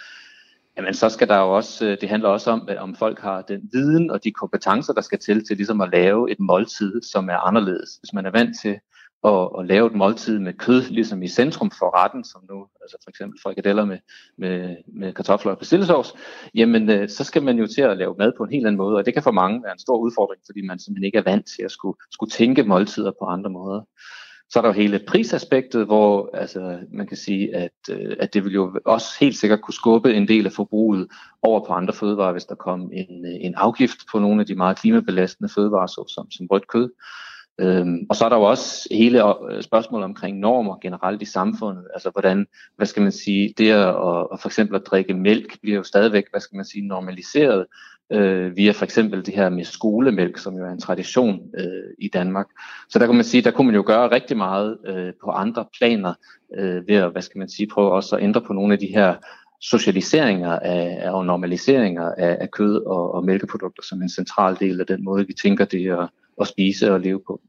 Jamen 0.77 0.95
så 0.95 1.09
skal 1.09 1.29
der 1.29 1.39
jo 1.39 1.57
også, 1.57 1.87
øh, 1.87 2.01
det 2.01 2.09
handler 2.09 2.29
også 2.29 2.51
om, 2.51 2.69
øh, 2.71 2.83
om 2.83 2.95
folk 2.95 3.19
har 3.19 3.43
den 3.43 3.69
viden 3.73 4.11
og 4.11 4.25
de 4.25 4.33
kompetencer, 4.33 4.93
der 4.93 5.01
skal 5.01 5.19
til, 5.19 5.47
til 5.47 5.57
ligesom 5.57 5.81
at 5.81 5.91
lave 5.93 6.31
et 6.31 6.41
måltid, 6.41 7.03
som 7.03 7.29
er 7.29 7.37
anderledes. 7.37 7.97
Hvis 7.97 8.13
man 8.13 8.27
er 8.27 8.31
vant 8.31 8.57
til 8.63 8.79
at, 9.25 9.49
at 9.59 9.67
lave 9.67 9.87
et 9.87 9.95
måltid 9.95 10.39
med 10.39 10.53
kød, 10.53 10.83
ligesom 10.83 11.23
i 11.23 11.29
centrum 11.29 11.71
for 11.71 12.05
retten, 12.05 12.25
som 12.25 12.41
nu, 12.51 12.67
altså 12.83 12.97
for 13.05 13.11
eksempel 13.11 13.41
frikadeller 13.43 13.85
med, 13.85 13.99
med, 14.39 14.77
med 14.87 15.13
kartofler 15.13 15.53
og 15.53 15.59
persillesovs, 15.59 16.15
jamen 16.55 16.91
øh, 16.91 17.09
så 17.09 17.25
skal 17.25 17.43
man 17.43 17.59
jo 17.59 17.67
til 17.67 17.83
at 17.83 17.97
lave 17.97 18.15
mad 18.19 18.33
på 18.37 18.45
en 18.45 18.51
helt 18.51 18.67
anden 18.67 18.79
måde, 18.79 18.97
og 18.97 19.07
det 19.07 19.15
kan 19.15 19.23
for 19.23 19.31
mange 19.31 19.63
være 19.63 19.73
en 19.73 19.79
stor 19.79 19.97
udfordring, 19.99 20.43
fordi 20.47 20.67
man 20.67 20.79
simpelthen 20.79 21.05
ikke 21.05 21.19
er 21.19 21.31
vant 21.31 21.47
til 21.47 21.63
at 21.63 21.71
skulle, 21.71 21.99
skulle 22.11 22.31
tænke 22.31 22.63
måltider 22.63 23.13
på 23.21 23.25
andre 23.25 23.51
måder. 23.51 23.83
Så 24.51 24.59
er 24.59 24.63
der 24.63 24.69
jo 24.69 24.73
hele 24.73 25.01
prisaspektet, 25.09 25.87
hvor 25.87 26.31
altså, 26.35 26.79
man 26.93 27.07
kan 27.07 27.17
sige, 27.17 27.57
at, 27.57 27.71
øh, 27.91 28.17
at 28.21 28.35
det 28.35 28.45
vil 28.45 28.53
jo 28.53 28.81
også 28.85 29.09
helt 29.21 29.37
sikkert 29.37 29.61
kunne 29.61 29.75
skubbe 29.75 30.15
en 30.15 30.29
del 30.29 30.47
af 30.47 30.53
forbruget 30.53 31.09
over 31.43 31.67
på 31.67 31.73
andre 31.73 31.95
fødevarer, 31.95 32.33
hvis 32.33 32.45
der 32.45 32.55
kom 32.55 32.81
en, 32.93 33.27
øh, 33.27 33.35
en 33.41 33.55
afgift 33.55 33.99
på 34.13 34.19
nogle 34.19 34.41
af 34.41 34.47
de 34.47 34.55
meget 34.55 34.79
klimabelastende 34.79 35.53
fødevarer, 35.55 35.87
som, 35.87 36.31
som 36.31 36.47
rødt 36.47 36.69
kød. 36.69 36.91
Øhm, 37.61 38.07
og 38.11 38.17
så 38.17 38.25
er 38.25 38.29
der 38.29 38.37
jo 38.37 38.43
også 38.43 38.89
hele 38.91 39.51
øh, 39.51 39.63
spørgsmålet 39.63 40.05
omkring 40.05 40.39
normer 40.39 40.79
generelt 40.83 41.23
i 41.23 41.25
samfundet. 41.25 41.85
Altså 41.95 42.11
hvordan, 42.11 42.47
hvad 42.77 42.87
skal 42.87 43.03
man 43.03 43.13
sige, 43.13 43.55
det 43.59 43.71
at, 43.71 43.89
at 44.33 44.41
for 44.41 44.47
eksempel 44.47 44.77
at 44.77 44.87
drikke 44.87 45.15
mælk 45.15 45.61
bliver 45.61 45.77
jo 45.77 45.83
stadigvæk, 45.83 46.25
hvad 46.31 46.41
skal 46.41 46.57
man 46.57 46.65
sige, 46.65 46.87
normaliseret 46.87 47.67
øh, 48.13 48.57
via 48.57 48.73
for 48.73 48.85
eksempel 48.85 49.27
det 49.27 49.35
her 49.35 49.49
med 49.49 49.65
skolemælk, 49.65 50.39
som 50.39 50.57
jo 50.57 50.65
er 50.65 50.71
en 50.71 50.81
tradition 50.81 51.41
øh, 51.59 51.95
i 51.99 52.09
Danmark. 52.09 52.47
Så 52.89 52.99
der 52.99 53.07
kan 53.07 53.15
man 53.15 53.25
sige, 53.25 53.43
der 53.43 53.51
kunne 53.51 53.67
man 53.67 53.75
jo 53.75 53.83
gøre 53.87 54.11
rigtig 54.11 54.37
meget 54.37 54.79
øh, 54.87 55.13
på 55.25 55.31
andre 55.31 55.65
planer 55.79 56.15
øh, 56.59 56.89
ved 56.89 56.97
at, 56.97 57.13
hvad 57.13 57.23
skal 57.23 57.39
man 57.39 57.49
sige, 57.49 57.69
prøve 57.73 57.93
også 57.93 58.17
at 58.17 58.23
ændre 58.23 58.41
på 58.41 58.53
nogle 58.53 58.73
af 58.73 58.79
de 58.79 58.87
her 58.87 59.15
socialiseringer 59.61 60.59
af, 60.59 60.99
af 61.01 61.11
og 61.11 61.27
normaliseringer 61.27 62.13
af, 62.19 62.37
af 62.41 62.51
kød 62.51 62.87
og, 62.87 63.15
og 63.15 63.25
mælkeprodukter 63.25 63.83
som 63.83 64.03
en 64.03 64.09
central 64.09 64.57
del 64.61 64.81
af 64.81 64.87
den 64.87 65.05
måde, 65.05 65.27
vi 65.27 65.33
tænker 65.43 65.65
det 65.65 65.91
at, 65.91 66.09
at 66.41 66.47
spise 66.47 66.93
og 66.93 67.01
leve 67.01 67.21
på. 67.27 67.41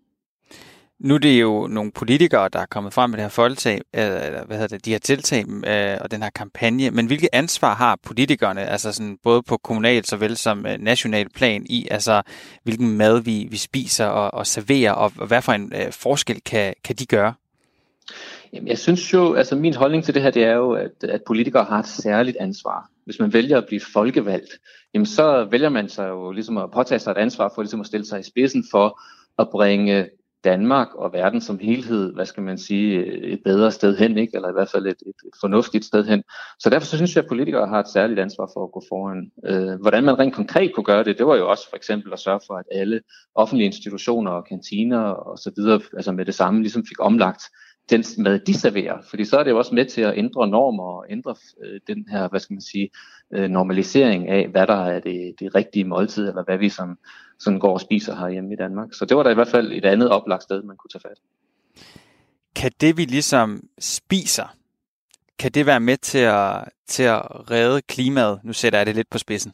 Nu 0.99 1.13
er 1.13 1.17
det 1.17 1.41
jo 1.41 1.67
nogle 1.67 1.91
politikere, 1.91 2.49
der 2.49 2.59
er 2.59 2.65
kommet 2.65 2.93
frem 2.93 3.09
med 3.09 3.17
det 3.17 3.23
her 3.23 3.29
folketag, 3.29 3.75
øh, 3.75 4.25
eller 4.25 4.45
hvad 4.45 4.57
hedder 4.57 4.77
det, 4.77 4.85
de 4.85 4.91
her 4.91 4.99
tiltag 4.99 5.45
øh, 5.67 5.97
og 6.01 6.11
den 6.11 6.23
her 6.23 6.29
kampagne, 6.29 6.91
men 6.91 7.07
hvilket 7.07 7.29
ansvar 7.33 7.75
har 7.75 7.97
politikerne, 8.05 8.65
altså 8.65 8.91
sådan 8.91 9.17
både 9.23 9.43
på 9.43 9.57
kommunal 9.57 10.05
såvel 10.05 10.37
som 10.37 10.65
øh, 10.65 10.77
national 10.79 11.29
plan 11.29 11.65
i, 11.69 11.87
altså 11.91 12.21
hvilken 12.63 12.97
mad 12.97 13.21
vi, 13.21 13.47
vi 13.51 13.57
spiser 13.57 14.05
og, 14.05 14.33
og 14.33 14.47
serverer, 14.47 14.91
og, 14.91 15.11
og 15.17 15.27
hvad 15.27 15.41
for 15.41 15.51
en 15.51 15.73
øh, 15.75 15.91
forskel 15.91 16.41
kan, 16.41 16.73
kan 16.83 16.95
de 16.95 17.05
gøre? 17.05 17.33
Jamen, 18.53 18.67
jeg 18.67 18.77
synes 18.77 19.13
jo, 19.13 19.33
altså 19.33 19.55
min 19.55 19.73
holdning 19.73 20.03
til 20.03 20.13
det 20.13 20.21
her, 20.21 20.31
det 20.31 20.43
er 20.43 20.53
jo, 20.53 20.71
at, 20.71 21.03
at 21.03 21.21
politikere 21.27 21.63
har 21.63 21.79
et 21.79 21.87
særligt 21.87 22.37
ansvar. 22.39 22.89
Hvis 23.05 23.19
man 23.19 23.33
vælger 23.33 23.57
at 23.57 23.65
blive 23.67 23.81
folkevalgt, 23.93 24.49
jamen 24.93 25.05
så 25.05 25.47
vælger 25.51 25.69
man 25.69 25.89
sig 25.89 26.09
jo 26.09 26.31
ligesom 26.31 26.57
at 26.57 26.71
påtage 26.71 26.99
sig 26.99 27.11
et 27.11 27.17
ansvar 27.17 27.51
for 27.55 27.61
ligesom 27.61 27.81
at 27.81 27.87
stille 27.87 28.05
sig 28.05 28.19
i 28.19 28.23
spidsen 28.23 28.65
for 28.71 29.01
at 29.39 29.49
bringe 29.49 30.09
Danmark 30.45 30.87
og 30.95 31.13
verden 31.13 31.41
som 31.41 31.59
helhed, 31.59 32.13
hvad 32.13 32.25
skal 32.25 32.43
man 32.43 32.57
sige, 32.57 33.05
et 33.05 33.41
bedre 33.43 33.71
sted 33.71 33.97
hen, 33.97 34.17
ikke? 34.17 34.35
eller 34.35 34.49
i 34.49 34.53
hvert 34.53 34.69
fald 34.69 34.85
et, 34.85 34.91
et, 34.91 35.07
et 35.07 35.35
fornuftigt 35.41 35.85
sted 35.85 36.05
hen. 36.05 36.23
Så 36.59 36.69
derfor 36.69 36.85
så 36.87 36.95
synes 36.95 37.15
jeg, 37.15 37.23
at 37.23 37.27
politikere 37.27 37.67
har 37.67 37.79
et 37.79 37.89
særligt 37.89 38.19
ansvar 38.19 38.49
for 38.53 38.63
at 38.63 38.71
gå 38.71 38.83
foran. 38.89 39.31
Øh, 39.45 39.81
hvordan 39.81 40.03
man 40.03 40.19
rent 40.19 40.33
konkret 40.33 40.73
kunne 40.73 40.83
gøre 40.83 41.03
det, 41.03 41.17
det 41.17 41.27
var 41.27 41.35
jo 41.35 41.49
også 41.49 41.69
for 41.69 41.75
eksempel 41.75 42.13
at 42.13 42.19
sørge 42.19 42.39
for, 42.47 42.53
at 42.53 42.65
alle 42.71 43.01
offentlige 43.35 43.65
institutioner 43.65 44.31
og 44.31 44.45
kantiner 44.45 44.99
og 44.99 45.37
så 45.37 45.51
videre, 45.55 45.81
altså 45.93 46.11
med 46.11 46.25
det 46.25 46.35
samme, 46.35 46.61
ligesom 46.61 46.85
fik 46.85 46.99
omlagt 46.99 47.43
den 47.89 48.03
mad, 48.17 48.39
de 48.39 48.53
serverer. 48.53 48.97
Fordi 49.09 49.25
så 49.25 49.37
er 49.37 49.43
det 49.43 49.51
jo 49.51 49.57
også 49.57 49.75
med 49.75 49.85
til 49.85 50.01
at 50.01 50.17
ændre 50.17 50.47
normer 50.47 50.83
og 50.83 51.05
ændre 51.09 51.35
øh, 51.63 51.79
den 51.87 52.05
her, 52.09 52.27
hvad 52.27 52.39
skal 52.39 52.53
man 52.53 52.61
sige, 52.61 52.89
øh, 53.33 53.49
normalisering 53.49 54.29
af, 54.29 54.47
hvad 54.47 54.67
der 54.67 54.85
er 54.85 54.99
det, 54.99 55.35
det 55.39 55.55
rigtige 55.55 55.85
måltid, 55.85 56.27
eller 56.29 56.43
hvad 56.43 56.57
vi 56.57 56.69
som, 56.69 56.97
sådan 57.39 57.59
går 57.59 57.73
og 57.73 57.81
spiser 57.81 58.15
her 58.15 58.29
hjemme 58.29 58.53
i 58.53 58.55
Danmark. 58.55 58.93
Så 58.93 59.05
det 59.05 59.17
var 59.17 59.23
da 59.23 59.29
i 59.29 59.33
hvert 59.33 59.47
fald 59.47 59.71
et 59.71 59.85
andet 59.85 60.09
oplagt 60.09 60.43
sted, 60.43 60.63
man 60.63 60.77
kunne 60.77 60.89
tage 60.89 61.01
fat. 61.01 61.19
Kan 62.55 62.71
det, 62.81 62.97
vi 62.97 63.05
ligesom 63.05 63.63
spiser, 63.79 64.55
kan 65.39 65.51
det 65.51 65.65
være 65.65 65.79
med 65.79 65.97
til 65.97 66.17
at, 66.17 66.63
til 66.87 67.03
at 67.03 67.51
redde 67.51 67.81
klimaet? 67.81 68.39
Nu 68.43 68.53
sætter 68.53 68.79
jeg 68.79 68.85
det 68.85 68.95
lidt 68.95 69.09
på 69.09 69.17
spidsen. 69.17 69.53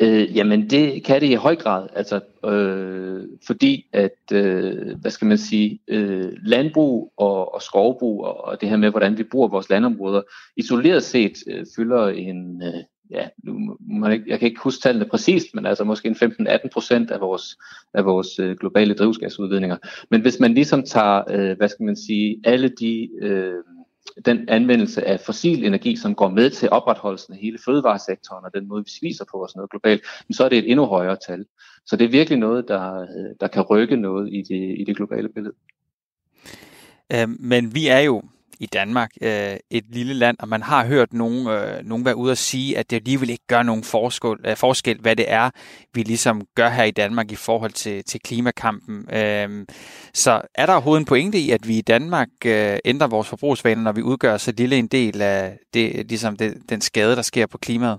Øh, 0.00 0.36
jamen 0.36 0.70
det 0.70 1.04
kan 1.04 1.20
det 1.20 1.26
i 1.26 1.34
høj 1.34 1.56
grad, 1.56 1.88
altså 1.94 2.20
øh, 2.44 3.22
fordi 3.46 3.86
at, 3.92 4.32
øh, 4.32 5.00
hvad 5.00 5.10
skal 5.10 5.26
man 5.26 5.38
sige, 5.38 5.80
øh, 5.88 6.32
landbrug 6.42 7.12
og, 7.16 7.54
og 7.54 7.62
skovbrug 7.62 8.24
og, 8.24 8.44
og 8.44 8.60
det 8.60 8.68
her 8.68 8.76
med, 8.76 8.90
hvordan 8.90 9.18
vi 9.18 9.22
bruger 9.22 9.48
vores 9.48 9.70
landområder, 9.70 10.22
isoleret 10.56 11.02
set 11.02 11.32
øh, 11.46 11.66
fylder 11.76 12.08
en, 12.08 12.62
øh, 12.62 12.82
ja, 13.10 13.28
nu, 13.44 13.76
man 13.80 14.12
ikke, 14.12 14.24
jeg 14.28 14.38
kan 14.38 14.48
ikke 14.48 14.60
huske 14.60 14.82
tallene 14.82 15.08
præcist, 15.10 15.46
men 15.54 15.66
altså 15.66 15.84
måske 15.84 16.08
en 16.08 16.16
15-18 16.16 16.68
procent 16.72 17.10
af 17.10 17.20
vores, 17.20 17.56
af 17.94 18.04
vores 18.04 18.38
øh, 18.38 18.56
globale 18.56 18.94
drivhusgasudledninger. 18.94 19.76
Men 20.10 20.20
hvis 20.20 20.40
man 20.40 20.54
ligesom 20.54 20.82
tager, 20.82 21.22
øh, 21.30 21.56
hvad 21.56 21.68
skal 21.68 21.84
man 21.84 21.96
sige, 21.96 22.40
alle 22.44 22.68
de 22.68 23.08
øh, 23.22 23.54
den 24.26 24.48
anvendelse 24.48 25.04
af 25.06 25.20
fossil 25.20 25.64
energi, 25.64 25.96
som 25.96 26.14
går 26.14 26.28
med 26.28 26.50
til 26.50 26.70
opretholdelsen 26.70 27.34
af 27.34 27.40
hele 27.40 27.58
fødevaresektoren 27.64 28.44
og 28.44 28.54
den 28.54 28.68
måde, 28.68 28.84
vi 28.84 28.90
spiser 28.90 29.24
på 29.30 29.36
og 29.42 29.48
sådan 29.48 29.58
noget 29.58 29.70
globalt, 29.70 30.02
så 30.30 30.44
er 30.44 30.48
det 30.48 30.58
et 30.58 30.70
endnu 30.70 30.86
højere 30.86 31.16
tal. 31.26 31.44
Så 31.86 31.96
det 31.96 32.04
er 32.04 32.08
virkelig 32.08 32.38
noget, 32.38 32.68
der, 32.68 33.00
øh, 33.00 33.34
der 33.40 33.46
kan 33.48 33.62
rykke 33.62 33.96
noget 33.96 34.32
i 34.32 34.42
det, 34.42 34.80
i 34.80 34.84
det 34.86 34.96
globale 34.96 35.28
billede. 35.28 35.54
Øh, 37.12 37.28
men 37.40 37.74
vi 37.74 37.88
er 37.88 37.98
jo 37.98 38.22
i 38.60 38.66
Danmark, 38.66 39.10
øh, 39.22 39.56
et 39.70 39.84
lille 39.88 40.14
land, 40.14 40.36
og 40.40 40.48
man 40.48 40.62
har 40.62 40.86
hørt 40.86 41.12
nogen, 41.12 41.48
øh, 41.48 41.84
nogen 41.84 42.04
være 42.04 42.16
ude 42.16 42.30
og 42.30 42.36
sige, 42.36 42.78
at 42.78 42.90
det 42.90 42.96
alligevel 42.96 43.30
ikke 43.30 43.46
gør 43.46 43.62
nogen 43.62 43.84
forskel, 43.84 44.36
øh, 44.46 44.56
forskel, 44.56 44.98
hvad 45.00 45.16
det 45.16 45.24
er, 45.28 45.50
vi 45.94 46.02
ligesom 46.02 46.42
gør 46.54 46.68
her 46.68 46.84
i 46.84 46.90
Danmark 46.90 47.32
i 47.32 47.34
forhold 47.34 47.72
til, 47.72 48.04
til 48.04 48.20
klimakampen. 48.20 49.14
Øh, 49.14 49.66
så 50.14 50.42
er 50.54 50.66
der 50.66 50.72
overhovedet 50.72 51.00
en 51.00 51.06
pointe 51.06 51.38
i, 51.38 51.50
at 51.50 51.68
vi 51.68 51.78
i 51.78 51.82
Danmark 51.82 52.28
øh, 52.46 52.78
ændrer 52.84 53.08
vores 53.08 53.28
forbrugsvaner, 53.28 53.82
når 53.82 53.92
vi 53.92 54.02
udgør 54.02 54.36
så 54.36 54.52
lille 54.56 54.76
en 54.76 54.86
del 54.86 55.22
af 55.22 55.58
det, 55.74 56.08
ligesom 56.08 56.36
det, 56.36 56.54
den 56.68 56.80
skade, 56.80 57.16
der 57.16 57.22
sker 57.22 57.46
på 57.46 57.58
klimaet? 57.58 57.98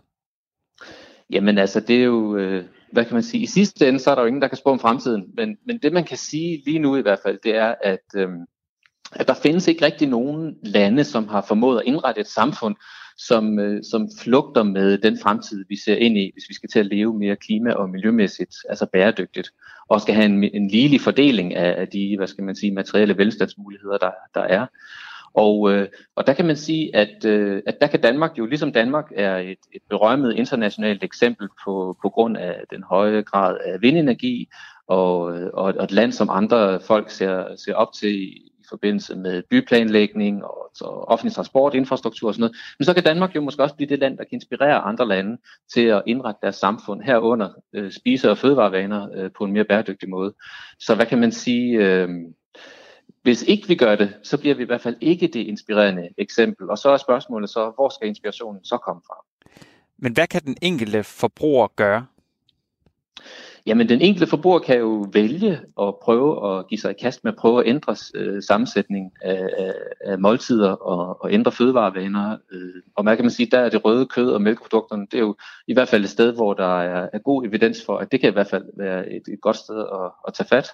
Jamen 1.29 1.57
altså, 1.57 1.79
det 1.79 1.95
er 1.95 2.03
jo... 2.03 2.37
Øh 2.37 2.63
hvad 2.91 3.05
kan 3.05 3.13
man 3.13 3.23
sige, 3.23 3.43
i 3.43 3.45
sidste 3.45 3.87
ende, 3.87 3.99
så 3.99 4.11
er 4.11 4.15
der 4.15 4.21
jo 4.21 4.27
ingen, 4.27 4.41
der 4.41 4.47
kan 4.47 4.57
spå 4.57 4.69
om 4.69 4.79
fremtiden, 4.79 5.25
men, 5.37 5.57
men 5.65 5.79
det 5.83 5.93
man 5.93 6.03
kan 6.03 6.17
sige 6.17 6.63
lige 6.65 6.79
nu 6.79 6.95
i 6.95 7.01
hvert 7.01 7.19
fald, 7.23 7.39
det 7.43 7.55
er, 7.55 7.75
at, 7.83 8.05
øhm, 8.15 8.45
at 9.11 9.27
der 9.27 9.33
findes 9.33 9.67
ikke 9.67 9.85
rigtig 9.85 10.07
nogen 10.07 10.57
lande, 10.63 11.03
som 11.03 11.27
har 11.27 11.45
formået 11.47 11.79
at 11.79 11.85
indrette 11.85 12.21
et 12.21 12.27
samfund, 12.27 12.75
som, 13.17 13.59
øh, 13.59 13.83
som 13.83 14.09
flugter 14.19 14.63
med 14.63 14.97
den 14.97 15.19
fremtid, 15.23 15.65
vi 15.69 15.77
ser 15.85 15.95
ind 15.95 16.17
i, 16.17 16.31
hvis 16.33 16.49
vi 16.49 16.53
skal 16.53 16.69
til 16.69 16.79
at 16.79 16.85
leve 16.85 17.19
mere 17.19 17.35
klima- 17.35 17.73
og 17.73 17.89
miljømæssigt, 17.89 18.55
altså 18.69 18.85
bæredygtigt, 18.85 19.49
og 19.89 20.01
skal 20.01 20.15
have 20.15 20.25
en, 20.25 20.43
en 20.43 20.67
ligelig 20.67 21.01
fordeling 21.01 21.55
af, 21.55 21.81
af 21.81 21.87
de, 21.87 22.17
hvad 22.17 22.27
skal 22.27 22.43
man 22.43 22.55
sige, 22.55 22.71
materielle 22.71 23.17
velstandsmuligheder, 23.17 23.97
der, 23.97 24.11
der 24.33 24.41
er. 24.41 24.65
Og, 25.33 25.71
øh, 25.71 25.87
og 26.15 26.27
der 26.27 26.33
kan 26.33 26.45
man 26.45 26.55
sige, 26.55 26.95
at, 26.95 27.25
øh, 27.25 27.61
at 27.65 27.81
der 27.81 27.87
kan 27.87 28.01
Danmark 28.01 28.37
jo, 28.37 28.45
ligesom 28.45 28.73
Danmark 28.73 29.05
er 29.15 29.37
et, 29.37 29.57
et 29.73 29.81
berømmet 29.89 30.35
internationalt 30.35 31.03
eksempel 31.03 31.47
på, 31.65 31.97
på 32.01 32.09
grund 32.09 32.37
af 32.37 32.55
den 32.69 32.83
høje 32.83 33.21
grad 33.21 33.57
af 33.65 33.81
vindenergi, 33.81 34.49
og, 34.87 35.37
øh, 35.37 35.49
og, 35.53 35.73
og 35.77 35.83
et 35.83 35.91
land, 35.91 36.11
som 36.11 36.29
andre 36.29 36.79
folk 36.79 37.09
ser, 37.09 37.55
ser 37.55 37.73
op 37.73 37.93
til 37.93 38.33
forbindelse 38.69 39.15
med 39.15 39.43
byplanlægning 39.49 40.45
og, 40.45 40.67
så 40.77 40.86
offentlig 40.86 41.34
transport, 41.34 41.73
infrastruktur 41.73 42.27
og 42.27 42.34
sådan 42.34 42.41
noget. 42.41 42.56
Men 42.80 42.86
så 42.86 42.93
kan 42.93 43.03
Danmark 43.03 43.36
jo 43.36 43.41
måske 43.41 43.63
også 43.63 43.75
blive 43.75 43.89
det 43.89 43.99
land, 43.99 44.17
der 44.17 44.23
kan 44.23 44.34
inspirere 44.34 44.80
andre 44.80 45.08
lande 45.08 45.38
til 45.73 45.86
at 45.86 46.03
indrette 46.06 46.39
deres 46.41 46.56
samfund 46.56 47.01
herunder 47.01 47.49
øh, 47.73 47.91
spise- 47.91 48.32
og 48.32 48.38
fødevarevaner 48.38 49.08
øh, 49.15 49.32
på 49.38 49.43
en 49.43 49.51
mere 49.51 49.63
bæredygtig 49.63 50.10
måde. 50.10 50.34
Så 50.80 50.95
hvad 50.95 51.06
kan 51.06 51.19
man 51.19 51.32
sige? 51.32 51.77
Øh, 51.77 52.10
hvis 53.21 53.43
ikke 53.43 53.67
vi 53.67 53.75
gør 53.75 53.95
det, 53.95 54.13
så 54.23 54.38
bliver 54.38 54.56
vi 54.56 54.63
i 54.63 54.65
hvert 54.65 54.82
fald 54.82 54.95
ikke 55.01 55.27
det 55.27 55.39
inspirerende 55.39 56.10
eksempel. 56.17 56.69
Og 56.69 56.77
så 56.77 56.89
er 56.89 56.97
spørgsmålet 56.97 57.49
så, 57.49 57.71
hvor 57.75 57.89
skal 57.89 58.08
inspirationen 58.08 58.65
så 58.65 58.77
komme 58.77 59.01
fra? 59.08 59.15
Men 59.97 60.13
hvad 60.13 60.27
kan 60.27 60.41
den 60.41 60.58
enkelte 60.62 61.03
forbruger 61.03 61.67
gøre? 61.75 62.06
Jamen 63.67 63.89
den 63.89 64.01
enkelte 64.01 64.27
forbruger 64.27 64.60
kan 64.60 64.77
jo 64.77 65.06
vælge 65.13 65.51
at 65.82 65.95
prøve 66.01 66.60
at 66.60 66.67
give 66.67 66.80
sig 66.80 66.91
i 66.91 67.01
kast 67.01 67.23
med 67.23 67.32
at 67.32 67.38
prøve 67.38 67.60
at 67.60 67.67
ændre 67.67 67.95
øh, 68.15 68.43
sammensætning 68.43 69.12
af, 69.21 69.49
af, 69.58 69.73
af 70.01 70.19
måltider 70.19 70.71
og, 70.71 71.23
og 71.23 71.34
ændre 71.34 71.51
fødevarevaner. 71.51 72.38
Øh, 72.51 72.82
og 72.95 73.06
man 73.06 73.15
kan 73.15 73.25
man 73.25 73.32
sige, 73.32 73.49
der 73.51 73.60
er 73.60 73.69
det 73.69 73.86
røde 73.86 74.06
kød 74.06 74.30
og 74.30 74.41
mælkeprodukterne, 74.41 75.08
det 75.12 75.17
er 75.17 75.21
jo 75.21 75.36
i 75.67 75.73
hvert 75.73 75.88
fald 75.88 76.03
et 76.03 76.10
sted, 76.10 76.34
hvor 76.34 76.53
der 76.53 76.82
er, 76.82 77.10
er 77.13 77.19
god 77.19 77.45
evidens 77.45 77.86
for, 77.86 77.97
at 77.97 78.12
det 78.12 78.21
kan 78.21 78.30
i 78.30 78.34
hvert 78.34 78.47
fald 78.47 78.65
være 78.77 79.10
et, 79.10 79.27
et 79.27 79.41
godt 79.41 79.58
sted 79.58 79.80
at, 79.80 80.12
at 80.27 80.34
tage 80.34 80.47
fat. 80.47 80.67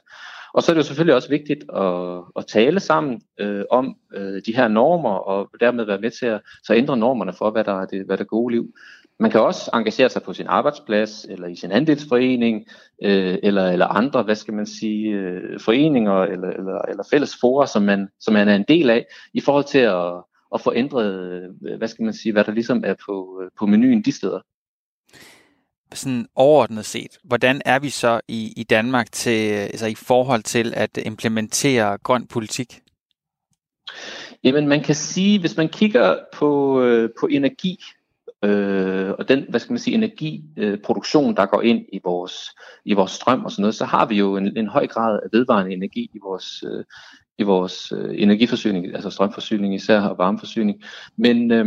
Og 0.53 0.63
så 0.63 0.71
er 0.71 0.73
det 0.73 0.81
jo 0.81 0.87
selvfølgelig 0.87 1.15
også 1.15 1.29
vigtigt 1.29 1.63
at, 1.75 2.21
at 2.35 2.45
tale 2.47 2.79
sammen 2.79 3.21
øh, 3.39 3.63
om 3.71 3.95
øh, 4.13 4.41
de 4.45 4.55
her 4.55 4.67
normer, 4.67 5.09
og 5.09 5.49
dermed 5.59 5.85
være 5.85 6.01
med 6.01 6.11
til 6.11 6.25
at 6.25 6.41
så 6.63 6.73
ændre 6.73 6.97
normerne 6.97 7.33
for, 7.33 7.51
hvad 7.51 7.63
der 7.63 7.81
er 7.81 7.85
det, 7.85 8.05
hvad 8.05 8.17
der 8.17 8.23
er 8.23 8.27
gode 8.27 8.53
liv. 8.53 8.73
Man 9.19 9.31
kan 9.31 9.41
også 9.41 9.69
engagere 9.73 10.09
sig 10.09 10.23
på 10.23 10.33
sin 10.33 10.47
arbejdsplads, 10.47 11.25
eller 11.29 11.47
i 11.47 11.55
sin 11.55 11.71
andelsforening, 11.71 12.65
øh, 13.03 13.37
eller, 13.43 13.71
eller 13.71 13.87
andre, 13.87 14.23
hvad 14.23 14.35
skal 14.35 14.53
man 14.53 14.65
sige, 14.65 15.09
øh, 15.09 15.59
foreninger 15.59 16.21
eller, 16.23 16.49
eller, 16.49 16.81
eller 16.81 17.03
fælles 17.11 17.35
forer, 17.41 17.65
som 17.65 17.81
man, 17.83 18.07
som 18.19 18.33
man 18.33 18.47
er 18.47 18.55
en 18.55 18.65
del 18.67 18.89
af, 18.89 19.05
i 19.33 19.41
forhold 19.41 19.65
til 19.65 19.79
at, 19.79 20.23
at 20.53 20.61
få 20.61 20.73
ændret, 20.75 21.31
øh, 21.31 21.77
hvad 21.77 21.87
skal 21.87 22.03
man 22.03 22.13
sige, 22.13 22.33
hvad 22.33 22.43
der 22.43 22.51
ligesom 22.51 22.83
er 22.85 22.95
på, 23.05 23.41
øh, 23.43 23.51
på 23.59 23.65
menuen 23.65 24.01
de 24.01 24.11
steder. 24.11 24.39
Sådan 25.93 26.27
overordnet 26.35 26.85
set, 26.85 27.17
hvordan 27.23 27.61
er 27.65 27.79
vi 27.79 27.89
så 27.89 28.21
i, 28.27 28.53
i 28.57 28.63
Danmark 28.63 29.11
til, 29.11 29.51
altså 29.51 29.87
i 29.87 29.95
forhold 29.95 30.43
til 30.43 30.73
at 30.75 30.97
implementere 31.05 31.97
grøn 31.97 32.27
politik? 32.27 32.79
Jamen 34.43 34.67
man 34.67 34.83
kan 34.83 34.95
sige, 34.95 35.39
hvis 35.39 35.57
man 35.57 35.69
kigger 35.69 36.17
på, 36.33 36.81
øh, 36.81 37.09
på 37.19 37.27
energi, 37.27 37.79
øh, 38.43 39.11
og 39.19 39.29
den, 39.29 39.45
hvad 39.49 39.59
skal 39.59 39.73
man 39.73 39.79
sige, 39.79 39.95
energiproduktion, 39.95 41.29
øh, 41.29 41.37
der 41.37 41.45
går 41.45 41.61
ind 41.61 41.85
i 41.93 41.99
vores, 42.03 42.35
i 42.85 42.93
vores 42.93 43.11
strøm 43.11 43.45
og 43.45 43.51
sådan 43.51 43.61
noget, 43.61 43.75
så 43.75 43.85
har 43.85 44.05
vi 44.05 44.15
jo 44.15 44.37
en, 44.37 44.57
en 44.57 44.67
høj 44.67 44.87
grad 44.87 45.19
af 45.23 45.29
vedvarende 45.31 45.73
energi 45.73 46.11
i 46.13 46.19
vores, 46.23 46.63
øh, 46.67 46.83
i 47.37 47.43
vores 47.43 47.91
øh, 47.91 48.21
energiforsyning, 48.21 48.85
altså 48.85 49.09
strømforsyning 49.09 49.75
især 49.75 50.01
og 50.01 50.17
varmeforsyning. 50.17 50.83
Men, 51.17 51.51
øh, 51.51 51.65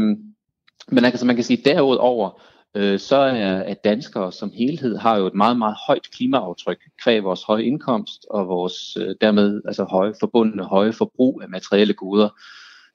men 0.88 1.04
altså, 1.04 1.26
man 1.26 1.34
kan 1.34 1.44
sige, 1.44 1.62
derudover, 1.64 2.40
øh, 2.76 2.98
så 2.98 3.16
er 3.16 3.62
at 3.62 3.84
danskere 3.84 4.32
som 4.32 4.50
helhed 4.54 4.96
har 4.96 5.16
jo 5.16 5.26
et 5.26 5.34
meget, 5.34 5.58
meget 5.58 5.76
højt 5.86 6.10
klimaaftryk 6.10 6.78
kvæg 7.02 7.24
vores 7.24 7.42
høje 7.42 7.64
indkomst 7.64 8.26
og 8.30 8.48
vores 8.48 8.96
øh, 9.00 9.14
dermed 9.20 9.62
altså 9.64 9.84
høje 9.84 10.14
forbundne 10.20 10.64
høje 10.64 10.92
forbrug 10.92 11.42
af 11.42 11.48
materielle 11.48 11.94
goder. 11.94 12.28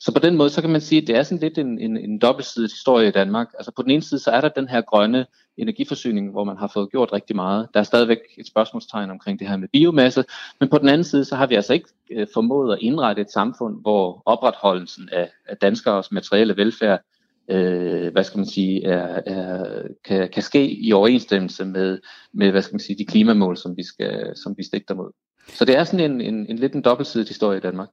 Så 0.01 0.13
på 0.13 0.19
den 0.19 0.37
måde, 0.37 0.49
så 0.49 0.61
kan 0.61 0.69
man 0.69 0.81
sige, 0.81 1.01
at 1.01 1.07
det 1.07 1.15
er 1.15 1.23
sådan 1.23 1.37
lidt 1.37 1.57
en, 1.57 1.79
en, 1.79 1.97
en 1.97 2.19
dobbeltsidet 2.19 2.71
historie 2.71 3.07
i 3.07 3.11
Danmark. 3.11 3.47
Altså 3.57 3.71
på 3.71 3.81
den 3.81 3.91
ene 3.91 4.01
side, 4.01 4.19
så 4.19 4.31
er 4.31 4.41
der 4.41 4.49
den 4.49 4.67
her 4.67 4.81
grønne 4.81 5.25
energiforsyning, 5.57 6.31
hvor 6.31 6.43
man 6.43 6.57
har 6.57 6.67
fået 6.73 6.91
gjort 6.91 7.13
rigtig 7.13 7.35
meget. 7.35 7.67
Der 7.73 7.79
er 7.79 7.83
stadigvæk 7.83 8.17
et 8.37 8.47
spørgsmålstegn 8.47 9.09
omkring 9.11 9.39
det 9.39 9.47
her 9.47 9.57
med 9.57 9.67
biomasse, 9.73 10.23
men 10.59 10.69
på 10.69 10.77
den 10.77 10.89
anden 10.89 11.03
side, 11.03 11.25
så 11.25 11.35
har 11.35 11.47
vi 11.47 11.55
altså 11.55 11.73
ikke 11.73 11.89
øh, 12.11 12.27
formået 12.33 12.73
at 12.73 12.79
indrette 12.81 13.21
et 13.21 13.31
samfund, 13.31 13.81
hvor 13.81 14.23
opretholdelsen 14.25 15.09
af, 15.11 15.29
af 15.45 15.57
danskers 15.57 16.11
materielle 16.11 16.57
velfærd, 16.57 17.01
øh, 17.49 18.11
hvad 18.11 18.23
skal 18.23 18.37
man 18.37 18.47
sige, 18.47 18.85
er, 18.85 19.21
er, 19.25 19.81
kan, 20.05 20.29
kan 20.29 20.43
ske 20.43 20.71
i 20.71 20.93
overensstemmelse 20.93 21.65
med, 21.65 21.99
med, 22.33 22.51
hvad 22.51 22.61
skal 22.61 22.73
man 22.73 22.79
sige, 22.79 22.97
de 22.97 23.05
klimamål, 23.05 23.57
som 23.57 23.77
vi, 23.77 23.83
skal, 23.83 24.35
som 24.35 24.55
vi 24.57 24.63
stikter 24.63 24.95
mod. 24.95 25.11
Så 25.47 25.65
det 25.65 25.77
er 25.77 25.83
sådan 25.83 26.11
en, 26.11 26.21
en, 26.21 26.45
en 26.49 26.59
lidt 26.59 26.73
en 26.73 26.81
dobbeltsidig 26.81 27.27
historie 27.27 27.57
i 27.57 27.61
Danmark. 27.61 27.89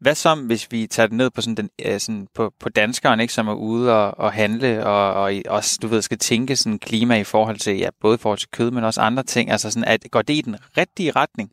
Hvad 0.00 0.14
så, 0.14 0.34
hvis 0.34 0.72
vi 0.72 0.86
tager 0.86 1.06
det 1.06 1.16
ned 1.16 1.30
på, 1.30 1.40
sådan 1.40 1.54
den, 1.54 1.70
øh, 1.84 2.00
sådan 2.00 2.28
på, 2.34 2.52
på 2.60 2.68
danskeren, 2.68 3.20
ikke, 3.20 3.34
som 3.34 3.48
er 3.48 3.54
ude 3.54 3.92
og, 3.92 4.18
og 4.18 4.32
handle, 4.32 4.86
og, 4.86 5.14
og 5.14 5.32
også, 5.48 5.78
du 5.82 5.86
ved, 5.88 6.02
skal 6.02 6.18
tænke 6.18 6.56
sådan 6.56 6.78
klima 6.78 7.16
i 7.16 7.24
forhold 7.24 7.58
til, 7.58 7.78
ja, 7.78 7.88
både 8.00 8.14
i 8.14 8.18
forhold 8.18 8.38
til 8.38 8.48
kød, 8.52 8.70
men 8.70 8.84
også 8.84 9.00
andre 9.00 9.22
ting. 9.22 9.50
Altså 9.50 9.70
sådan, 9.70 9.88
at, 9.88 10.06
går 10.10 10.22
det 10.22 10.34
i 10.34 10.40
den 10.40 10.56
rigtige 10.76 11.10
retning? 11.10 11.50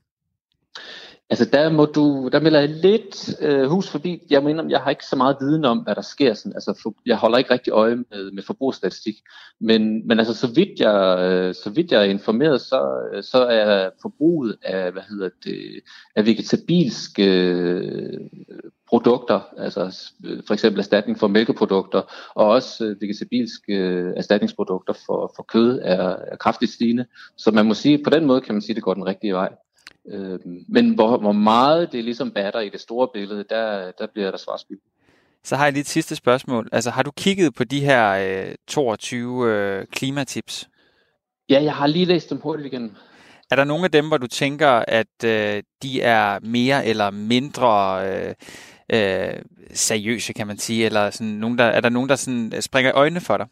Altså 1.29 1.45
der 1.45 1.69
må 1.69 1.85
du, 1.85 2.29
der 2.31 2.39
melder 2.39 2.59
jeg 2.59 2.69
lidt 2.69 3.41
øh, 3.41 3.65
hus 3.65 3.89
forbi. 3.89 4.21
Jeg 4.29 4.43
mener, 4.43 4.63
jeg 4.69 4.79
har 4.79 4.89
ikke 4.89 5.05
så 5.05 5.15
meget 5.15 5.37
viden 5.39 5.65
om, 5.65 5.77
hvad 5.77 5.95
der 5.95 6.01
sker. 6.01 6.33
Sådan, 6.33 6.53
altså 6.55 6.79
for, 6.83 6.93
jeg 7.05 7.17
holder 7.17 7.37
ikke 7.37 7.53
rigtig 7.53 7.71
øje 7.71 7.95
med, 7.95 8.31
med 8.31 8.43
forbrugsstatistik. 8.43 9.15
Men, 9.59 10.07
men 10.07 10.19
altså 10.19 10.33
så 10.33 10.47
vidt 10.47 10.79
jeg, 10.79 11.19
øh, 11.19 11.55
så 11.55 11.69
vidt 11.69 11.91
jeg 11.91 12.01
er 12.01 12.05
informeret, 12.05 12.61
så, 12.61 13.09
øh, 13.13 13.23
så 13.23 13.37
er 13.45 13.89
forbruget 14.01 14.57
af, 14.63 14.91
hvad 14.91 15.01
hedder 15.09 15.29
det, 15.43 15.81
af 16.15 16.25
vegetabilske 16.25 17.25
øh, 17.25 18.19
produkter, 18.89 19.39
altså 19.57 20.11
øh, 20.25 20.43
for 20.47 20.53
eksempel 20.53 20.79
erstatning 20.79 21.19
for 21.19 21.27
mælkeprodukter, 21.27 22.01
og 22.35 22.47
også 22.47 22.85
øh, 22.85 23.01
vegetabilske 23.01 23.75
erstatningsprodukter 24.17 24.93
for, 25.05 25.33
for 25.35 25.43
kød 25.43 25.79
er, 25.83 26.15
er 26.31 26.35
kraftigt 26.35 26.71
stigende. 26.71 27.05
Så 27.37 27.51
man 27.51 27.65
må 27.65 27.73
sige, 27.73 28.03
på 28.03 28.09
den 28.09 28.25
måde 28.25 28.41
kan 28.41 28.55
man 28.55 28.61
sige, 28.61 28.73
at 28.73 28.75
det 28.75 28.83
går 28.83 28.93
den 28.93 29.05
rigtige 29.05 29.33
vej. 29.33 29.49
Øh, 30.07 30.39
men 30.67 30.95
hvor, 30.95 31.17
hvor 31.17 31.31
meget 31.31 31.91
det 31.91 32.03
ligesom 32.03 32.31
batter 32.31 32.59
i 32.59 32.69
det 32.69 32.81
store 32.81 33.07
billede, 33.13 33.45
der, 33.49 33.91
der 33.91 34.07
bliver 34.13 34.31
der 34.31 34.37
svarspil. 34.37 34.77
Så 35.43 35.55
har 35.55 35.63
jeg 35.63 35.73
lige 35.73 35.81
et 35.81 35.87
sidste 35.87 36.15
spørgsmål. 36.15 36.69
Altså, 36.71 36.89
har 36.89 37.03
du 37.03 37.11
kigget 37.11 37.53
på 37.53 37.63
de 37.63 37.79
her 37.79 38.09
øh, 38.47 38.55
22 38.67 39.47
øh, 39.47 39.85
klimatips? 39.91 40.69
Ja, 41.49 41.63
jeg 41.63 41.75
har 41.75 41.87
lige 41.87 42.05
læst 42.05 42.29
dem 42.29 42.37
hurtigt 42.37 42.73
igen. 42.73 42.97
Er 43.51 43.55
der 43.55 43.63
nogle 43.63 43.85
af 43.85 43.91
dem, 43.91 44.07
hvor 44.07 44.17
du 44.17 44.27
tænker, 44.27 44.69
at 44.87 45.23
øh, 45.25 45.63
de 45.83 46.01
er 46.01 46.39
mere 46.39 46.85
eller 46.85 47.11
mindre 47.11 48.01
øh, 48.07 48.33
øh, 48.93 49.41
seriøse, 49.73 50.33
kan 50.33 50.47
man 50.47 50.57
sige? 50.57 50.85
Eller 50.85 51.09
sådan 51.09 51.33
nogen, 51.33 51.57
der, 51.57 51.63
er 51.63 51.81
der 51.81 51.89
nogen, 51.89 52.09
der 52.09 52.15
sådan 52.15 52.61
springer 52.61 52.91
i 52.91 52.93
øjnene 52.93 53.21
for 53.21 53.37
dig? 53.37 53.47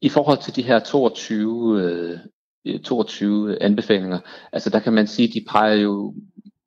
I 0.00 0.08
forhold 0.08 0.38
til 0.38 0.56
de 0.56 0.62
her 0.62 0.78
22, 0.78 1.82
øh, 1.82 2.18
Øh, 2.66 2.80
22 2.80 3.62
anbefalinger, 3.62 4.18
altså 4.52 4.70
der 4.70 4.78
kan 4.78 4.92
man 4.92 5.06
sige, 5.06 5.28
de 5.28 5.44
peger 5.48 5.74
jo 5.74 6.14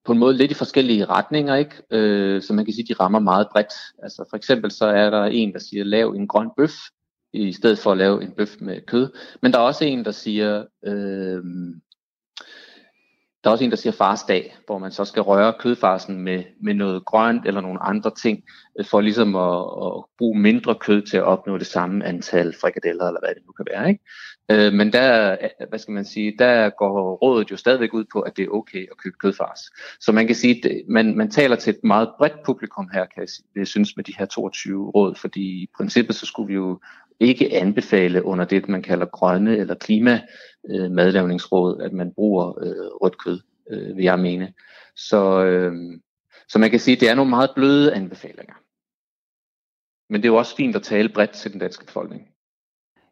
på 0.06 0.12
en 0.12 0.20
måde 0.20 0.38
lidt 0.38 0.52
i 0.52 0.54
forskellige 0.54 1.06
retninger, 1.06 1.56
ikke? 1.56 1.76
Øh, 1.92 2.42
så 2.42 2.54
man 2.54 2.66
kan 2.66 2.74
sige, 2.74 2.88
de 2.88 2.94
rammer 3.00 3.20
meget 3.20 3.48
bredt. 3.52 3.74
Altså 4.04 4.26
for 4.30 4.38
eksempel 4.38 4.72
så 4.72 4.86
er 4.86 5.10
der 5.10 5.24
en, 5.24 5.54
der 5.54 5.60
siger, 5.60 5.84
lav 5.84 6.10
en 6.10 6.28
grøn 6.28 6.50
bøf, 6.58 6.74
i 7.34 7.52
stedet 7.54 7.80
for 7.80 7.92
at 7.92 7.98
lave 7.98 8.24
en 8.24 8.32
bøf 8.32 8.56
med 8.60 8.82
kød. 8.82 9.10
Men 9.42 9.52
der 9.52 9.60
er 9.60 9.64
også 9.64 9.86
en, 9.86 10.06
der 10.06 10.12
siger, 10.12 10.66
øh, 10.86 11.44
der 13.44 13.50
er 13.50 13.52
også 13.52 13.64
en, 13.64 13.70
der 13.70 13.78
siger 13.78 13.94
farsdag, 13.94 14.56
hvor 14.66 14.78
man 14.78 14.92
så 14.92 15.06
skal 15.06 15.22
røre 15.22 15.54
kødfarsen 15.60 16.20
med, 16.20 16.44
med 16.62 16.74
noget 16.74 17.06
grønt 17.06 17.46
eller 17.46 17.62
nogle 17.62 17.84
andre 17.84 18.12
ting, 18.22 18.44
øh, 18.80 18.86
for 18.86 19.02
ligesom 19.02 19.36
at, 19.36 19.60
at 19.86 20.04
bruge 20.18 20.40
mindre 20.40 20.76
kød 20.76 21.02
til 21.02 21.18
at 21.18 21.24
opnå 21.24 21.58
det 21.58 21.68
samme 21.68 22.06
antal 22.06 22.56
frikadeller, 22.62 23.06
eller 23.06 23.20
hvad 23.20 23.36
det 23.36 23.44
nu 23.46 23.52
kan 23.52 23.66
være. 23.74 23.90
Ikke? 23.90 24.04
Øh, 24.52 24.74
men 24.74 24.94
der, 24.94 25.32
øh, 25.32 25.68
hvad 25.70 25.80
skal 25.80 25.92
man 25.92 26.06
sige, 26.06 26.36
der 26.40 26.70
går 26.70 27.16
rådet 27.16 27.52
jo 27.52 27.58
stadigvæk 27.58 27.94
ud 27.94 28.06
på, 28.14 28.20
at 28.20 28.38
det 28.38 28.44
er 28.44 28.50
okay 28.50 28.88
at 28.92 28.98
købe 29.04 29.16
kødfars. 29.22 29.60
Så 30.00 30.12
man 30.12 30.28
kan 30.28 30.36
sige, 30.36 30.70
at 30.70 30.82
man, 30.90 31.18
man 31.18 31.32
taler 31.32 31.56
til 31.56 31.74
et 31.74 31.84
meget 31.84 32.10
bredt 32.18 32.44
publikum 32.46 32.90
her, 32.94 33.06
kan 33.06 33.22
jeg, 33.22 33.30
jeg 33.56 33.68
synes, 33.68 33.96
med 33.96 34.04
de 34.04 34.14
her 34.18 34.26
22 34.26 34.90
råd, 34.90 35.16
fordi 35.16 35.64
i 35.64 35.68
princippet 35.78 36.16
så 36.16 36.26
skulle 36.26 36.48
vi 36.48 36.54
jo 36.54 36.80
ikke 37.20 37.56
anbefale 37.56 38.26
under 38.26 38.46
det, 38.46 38.70
man 38.70 38.82
kalder 38.82 39.06
grønne 39.06 39.58
eller 39.58 39.76
klima 39.76 40.22
øh, 40.70 40.92
at 41.84 41.94
man 41.94 42.14
bruger 42.16 42.64
øh, 42.64 42.88
rødt 43.02 43.18
kød, 43.18 43.40
øh, 43.70 43.98
vil 43.98 44.04
jeg 44.04 44.20
mene. 44.20 44.54
Så, 44.96 45.42
så 46.50 46.60
man 46.60 46.70
kan 46.70 46.80
sige, 46.80 46.96
at 46.96 47.02
det 47.02 47.10
er 47.10 47.16
nogle 47.16 47.30
meget 47.30 47.52
bløde 47.56 47.94
anbefalinger. 47.94 48.54
Men 50.10 50.22
det 50.22 50.28
er 50.28 50.32
jo 50.32 50.38
også 50.38 50.56
fint 50.56 50.76
at 50.76 50.84
tale 50.84 51.10
bredt 51.10 51.32
til 51.32 51.52
den 51.52 51.60
danske 51.60 51.86
befolkning. 51.86 52.28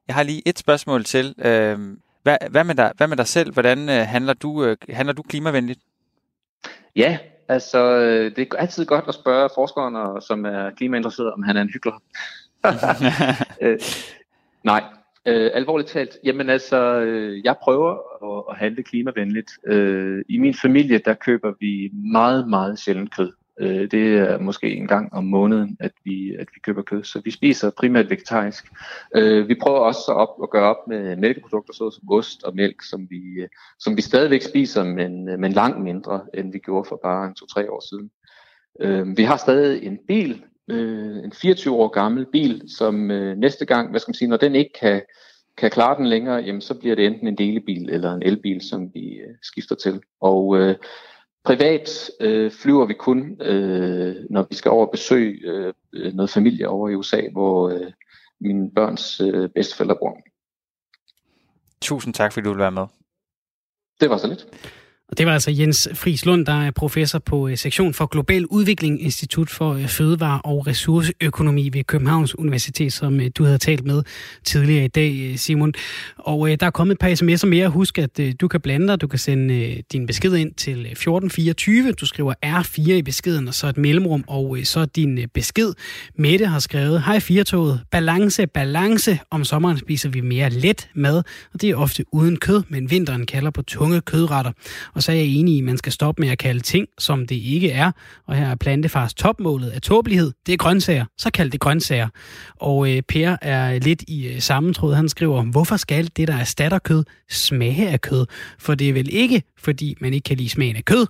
Jeg 0.08 0.16
har 0.16 0.24
lige 0.24 0.42
et 0.46 0.60
spørgsmål 0.60 1.04
til. 1.04 1.34
Hvad, 2.24 2.38
hvad, 2.50 2.64
med 2.64 2.76
dig, 2.76 2.92
hvad 2.98 3.08
med 3.08 3.18
dig 3.18 3.28
selv? 3.28 3.54
Hvordan 3.54 3.88
handler, 3.88 4.34
du, 4.34 4.76
handler 4.90 5.14
du 5.14 5.22
klimavenligt? 5.22 5.80
Ja, 6.96 7.18
altså 7.48 8.00
det 8.36 8.40
er 8.40 8.56
altid 8.58 8.86
godt 8.86 9.06
at 9.08 9.14
spørge 9.14 9.50
forskeren, 9.56 10.22
som 10.22 10.46
er 10.46 10.72
klimainteresseret, 10.72 11.34
om 11.34 11.44
han 11.44 11.58
er 11.58 11.62
en 11.62 11.70
hyggelig. 11.70 11.94
øh, 13.62 13.80
nej, 14.64 14.84
øh, 15.26 15.52
alvorligt 15.54 15.90
talt. 15.90 16.18
Jamen 16.24 16.50
altså, 16.50 17.00
øh, 17.00 17.46
jeg 17.46 17.56
prøver 17.64 17.92
at, 18.24 18.44
at 18.50 18.58
handle 18.58 18.84
klimavenligt. 18.84 19.52
Øh, 19.68 20.26
I 20.30 20.38
min 20.38 20.54
familie, 20.54 20.98
der 20.98 21.14
køber 21.14 21.54
vi 21.60 21.92
meget, 21.94 22.48
meget 22.50 22.80
sjældent 22.80 23.16
kød. 23.16 23.32
Øh, 23.60 23.92
det 23.92 24.18
er 24.18 24.40
måske 24.40 24.76
en 24.76 24.88
gang 24.88 25.14
om 25.14 25.24
måneden, 25.24 25.78
at 25.80 25.92
vi, 26.04 26.36
at 26.36 26.48
vi 26.54 26.60
køber 26.60 26.82
kød. 26.82 27.04
Så 27.04 27.22
vi 27.26 27.32
spiser 27.32 27.70
primært 27.70 28.10
vegetarisk. 28.10 28.66
Øh, 29.16 29.48
vi 29.48 29.56
prøver 29.62 29.80
også 29.80 30.12
op 30.12 30.44
at 30.44 30.50
gøre 30.50 30.76
op 30.76 30.88
med 30.88 31.16
mælkeprodukter, 31.16 31.74
såsom 31.74 32.10
ost 32.12 32.44
og 32.44 32.56
mælk, 32.56 32.82
som 32.82 33.08
vi, 33.10 33.22
øh, 33.42 33.48
som 33.80 33.98
vi 33.98 34.02
stadigvæk 34.02 34.42
spiser, 34.42 34.84
men, 34.84 35.30
øh, 35.30 35.40
men 35.40 35.52
langt 35.52 35.82
mindre, 35.82 36.22
end 36.34 36.52
vi 36.52 36.60
gjorde 36.60 36.90
for 36.90 37.00
bare 37.04 37.28
en 37.28 37.36
to-tre 37.36 37.72
år 37.72 37.84
siden. 37.90 38.12
Øh, 38.80 39.18
vi 39.18 39.24
har 39.24 39.38
stadig 39.38 39.84
en 39.84 40.00
bil, 40.08 40.44
øh, 40.68 41.24
en 41.24 41.32
24 41.32 41.76
år 41.76 41.88
gammel 41.88 42.26
bil, 42.32 42.64
som 42.78 43.12
øh, 43.12 43.38
næste 43.38 43.66
gang, 43.66 43.90
hvad 43.90 44.00
skal 44.00 44.10
man 44.10 44.16
sige, 44.16 44.30
når 44.30 44.38
den 44.38 44.56
ikke 44.56 44.74
kan, 44.80 45.02
kan 45.58 45.72
klare 45.72 45.98
den 45.98 46.08
længere, 46.08 46.36
jamen 46.36 46.62
så 46.62 46.74
bliver 46.74 46.96
det 46.96 47.06
enten 47.06 47.28
en 47.28 47.38
delebil 47.38 47.90
eller 47.90 48.14
en 48.14 48.24
elbil, 48.24 48.62
som 48.62 48.94
vi 48.94 49.14
øh, 49.14 49.36
skifter 49.42 49.76
til. 49.76 50.02
Og 50.22 50.58
øh, 50.58 50.76
privat 51.44 52.10
øh, 52.20 52.52
flyver 52.52 52.86
vi 52.86 52.94
kun, 52.94 53.42
øh, 53.42 54.16
når 54.30 54.46
vi 54.50 54.56
skal 54.56 54.72
over 54.72 54.86
besøg 54.86 55.42
øh, 55.44 55.74
noget 56.14 56.30
familie 56.30 56.70
over 56.70 56.90
i 56.90 56.96
USA, 56.96 57.22
hvor 57.32 57.70
øh, 57.70 57.92
mine 58.40 58.72
børns 58.72 59.22
øh, 59.22 59.50
bedsteforældre 59.50 59.96
bor. 59.96 60.18
Tusind 61.82 62.14
tak, 62.14 62.34
fordi 62.34 62.44
du 62.44 62.50
ville 62.50 62.62
være 62.62 62.72
med. 62.72 62.86
Det 64.02 64.10
var 64.10 64.18
så 64.18 64.28
lidt. 64.28 64.48
Og 65.10 65.18
det 65.18 65.26
var 65.26 65.34
altså 65.34 65.52
Jens 65.52 65.88
Friis 65.94 66.26
Lund, 66.26 66.46
der 66.46 66.62
er 66.62 66.72
professor 66.72 67.20
på 67.20 67.48
øh, 67.48 67.58
sektion 67.58 67.94
for 67.94 68.06
Global 68.06 68.46
Udvikling, 68.46 69.02
Institut 69.02 69.50
for 69.50 69.74
øh, 69.74 69.88
Fødevare 69.88 70.42
og 70.44 70.68
Ressourceøkonomi 70.68 71.70
ved 71.74 71.84
Københavns 71.84 72.40
Universitet, 72.40 72.94
som 72.94 73.20
øh, 73.20 73.32
du 73.38 73.44
havde 73.44 73.58
talt 73.58 73.86
med 73.86 74.04
tidligere 74.44 74.86
i 74.86 74.88
dag, 74.88 75.34
Simon. 75.36 75.74
Og 76.18 76.50
der 76.60 76.66
er 76.66 76.70
kommet 76.70 76.94
et 76.94 77.00
par 77.00 77.10
sms'er 77.10 77.46
mere. 77.46 77.70
Husk, 77.70 77.98
at 77.98 78.20
du 78.42 78.48
kan 78.48 78.62
blande 78.62 78.88
dig. 78.88 79.02
Du 79.02 79.08
kan 79.08 79.20
sende 79.20 79.82
din 79.92 80.06
besked 80.06 80.36
ind 80.36 80.54
til 80.54 80.72
1424. 80.72 81.92
Du 81.92 82.06
skriver 82.06 82.34
R4 82.46 82.92
i 82.92 83.02
beskeden, 83.02 83.48
og 83.48 83.54
så 83.54 83.68
et 83.68 83.78
mellemrum, 83.78 84.24
og 84.28 84.58
så 84.64 84.86
din 84.86 85.20
besked. 85.34 85.74
Mette 86.16 86.46
har 86.46 86.60
skrevet, 86.60 87.04
Hej 87.04 87.20
Firtoget, 87.20 87.82
balance, 87.92 88.48
balance. 88.48 89.20
Om 89.32 89.44
sommeren 89.46 89.78
spiser 89.78 90.10
vi 90.10 90.22
mere 90.22 90.50
let 90.50 90.90
mad, 90.96 91.24
og 91.54 91.62
det 91.62 91.70
er 91.70 91.76
ofte 91.76 92.06
uden 92.14 92.38
kød, 92.38 92.64
men 92.70 92.92
vinteren 92.92 93.26
kalder 93.26 93.52
på 93.52 93.62
tunge 93.62 94.02
kødretter. 94.02 94.52
Og 94.98 95.04
så 95.04 95.12
er 95.12 95.16
jeg 95.16 95.26
enig 95.26 95.56
i, 95.56 95.58
at 95.58 95.64
man 95.64 95.78
skal 95.78 95.92
stoppe 95.92 96.22
med 96.22 96.30
at 96.30 96.38
kalde 96.38 96.60
ting, 96.60 96.88
som 97.00 97.26
det 97.28 97.36
ikke 97.36 97.72
er. 97.72 97.92
Og 98.28 98.36
her 98.36 98.48
er 98.48 98.56
plantefars 98.56 99.14
topmålet 99.14 99.70
af 99.70 99.82
tåbelighed. 99.82 100.32
Det 100.46 100.54
er 100.54 100.58
grøntsager. 100.58 101.06
Så 101.18 101.30
kald 101.32 101.52
det 101.52 101.60
grøntsager. 101.60 102.08
Og 102.56 102.96
øh, 102.96 103.02
Per 103.02 103.38
er 103.42 103.80
lidt 103.80 104.04
i 104.08 104.28
øh, 104.28 104.42
samme 104.42 104.74
tråd. 104.74 104.94
Han 104.94 105.10
skriver, 105.10 105.44
hvorfor 105.44 105.78
skal 105.78 106.12
det, 106.18 106.28
der 106.28 106.36
erstatter 106.36 106.80
kød, 106.80 107.04
smage 107.30 107.90
af 107.90 108.02
kød? 108.02 108.26
For 108.60 108.76
det 108.76 108.90
er 108.90 108.94
vel 108.94 109.10
ikke, 109.12 109.44
fordi 109.58 109.96
man 110.02 110.14
ikke 110.14 110.26
kan 110.26 110.38
lide 110.38 110.50
smagen 110.50 110.76
af 110.76 110.86
kød. 110.86 111.06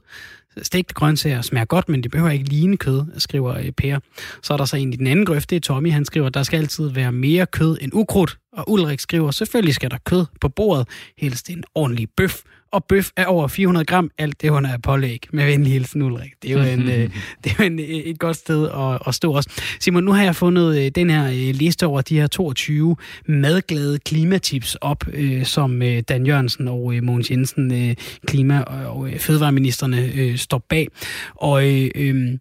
Stegte 0.61 0.93
grøntsager 0.93 1.41
smager 1.41 1.65
godt, 1.65 1.89
men 1.89 2.03
det 2.03 2.11
behøver 2.11 2.31
ikke 2.31 2.49
ligne 2.49 2.77
kød, 2.77 3.05
skriver 3.17 3.57
øh, 3.57 3.71
Per. 3.71 3.99
Så 4.43 4.53
er 4.53 4.57
der 4.57 4.65
så 4.65 4.77
en 4.77 4.93
i 4.93 4.95
den 4.95 5.07
anden 5.07 5.25
grøft, 5.25 5.49
det 5.49 5.55
er 5.55 5.59
Tommy. 5.59 5.91
Han 5.91 6.05
skriver, 6.05 6.29
der 6.29 6.43
skal 6.43 6.57
altid 6.57 6.89
være 6.89 7.11
mere 7.11 7.45
kød 7.45 7.77
end 7.81 7.91
ukrudt. 7.93 8.37
Og 8.53 8.71
Ulrik 8.71 8.99
skriver, 8.99 9.31
selvfølgelig 9.31 9.75
skal 9.75 9.91
der 9.91 9.97
kød 10.05 10.25
på 10.41 10.49
bordet, 10.49 10.87
helst 11.17 11.49
en 11.49 11.63
ordentlig 11.75 12.07
bøf 12.17 12.41
og 12.71 12.85
bøf 12.85 13.09
er 13.15 13.25
over 13.25 13.47
400 13.47 13.85
gram, 13.85 14.11
alt 14.17 14.41
det 14.41 14.49
under 14.49 14.69
er 14.69 14.77
pålæg. 14.77 15.25
Med 15.33 15.45
venlig 15.45 15.73
hilsen, 15.73 16.01
Ulrik. 16.01 16.31
Det 16.41 16.51
er 16.51 16.53
jo, 16.53 16.81
en, 16.81 16.89
øh, 16.89 17.09
det 17.43 17.51
er 17.51 17.55
jo 17.59 17.65
en, 17.65 17.79
øh, 17.79 17.85
et 17.85 18.19
godt 18.19 18.37
sted 18.37 18.69
at, 18.69 18.99
at 19.07 19.15
stå 19.15 19.33
også. 19.33 19.49
Simon, 19.79 20.03
nu 20.03 20.11
har 20.11 20.23
jeg 20.23 20.35
fundet 20.35 20.77
øh, 20.77 20.91
den 20.95 21.09
her 21.09 21.27
øh, 21.27 21.55
liste 21.55 21.87
over 21.87 22.01
de 22.01 22.19
her 22.19 22.27
22 22.27 22.95
madglade 23.27 23.99
klimatips 23.99 24.75
op, 24.75 25.03
øh, 25.13 25.45
som 25.45 25.81
Dan 26.09 26.25
Jørgensen 26.25 26.67
og 26.67 26.93
Mogens 27.03 27.31
Jensen, 27.31 27.95
klima- 28.27 28.61
og 28.61 29.09
fødevareministerne, 29.17 30.37
står 30.37 30.65
bag. 30.69 30.87
Og 31.35 31.67
øh, 31.67 31.89
øhm, 31.95 32.39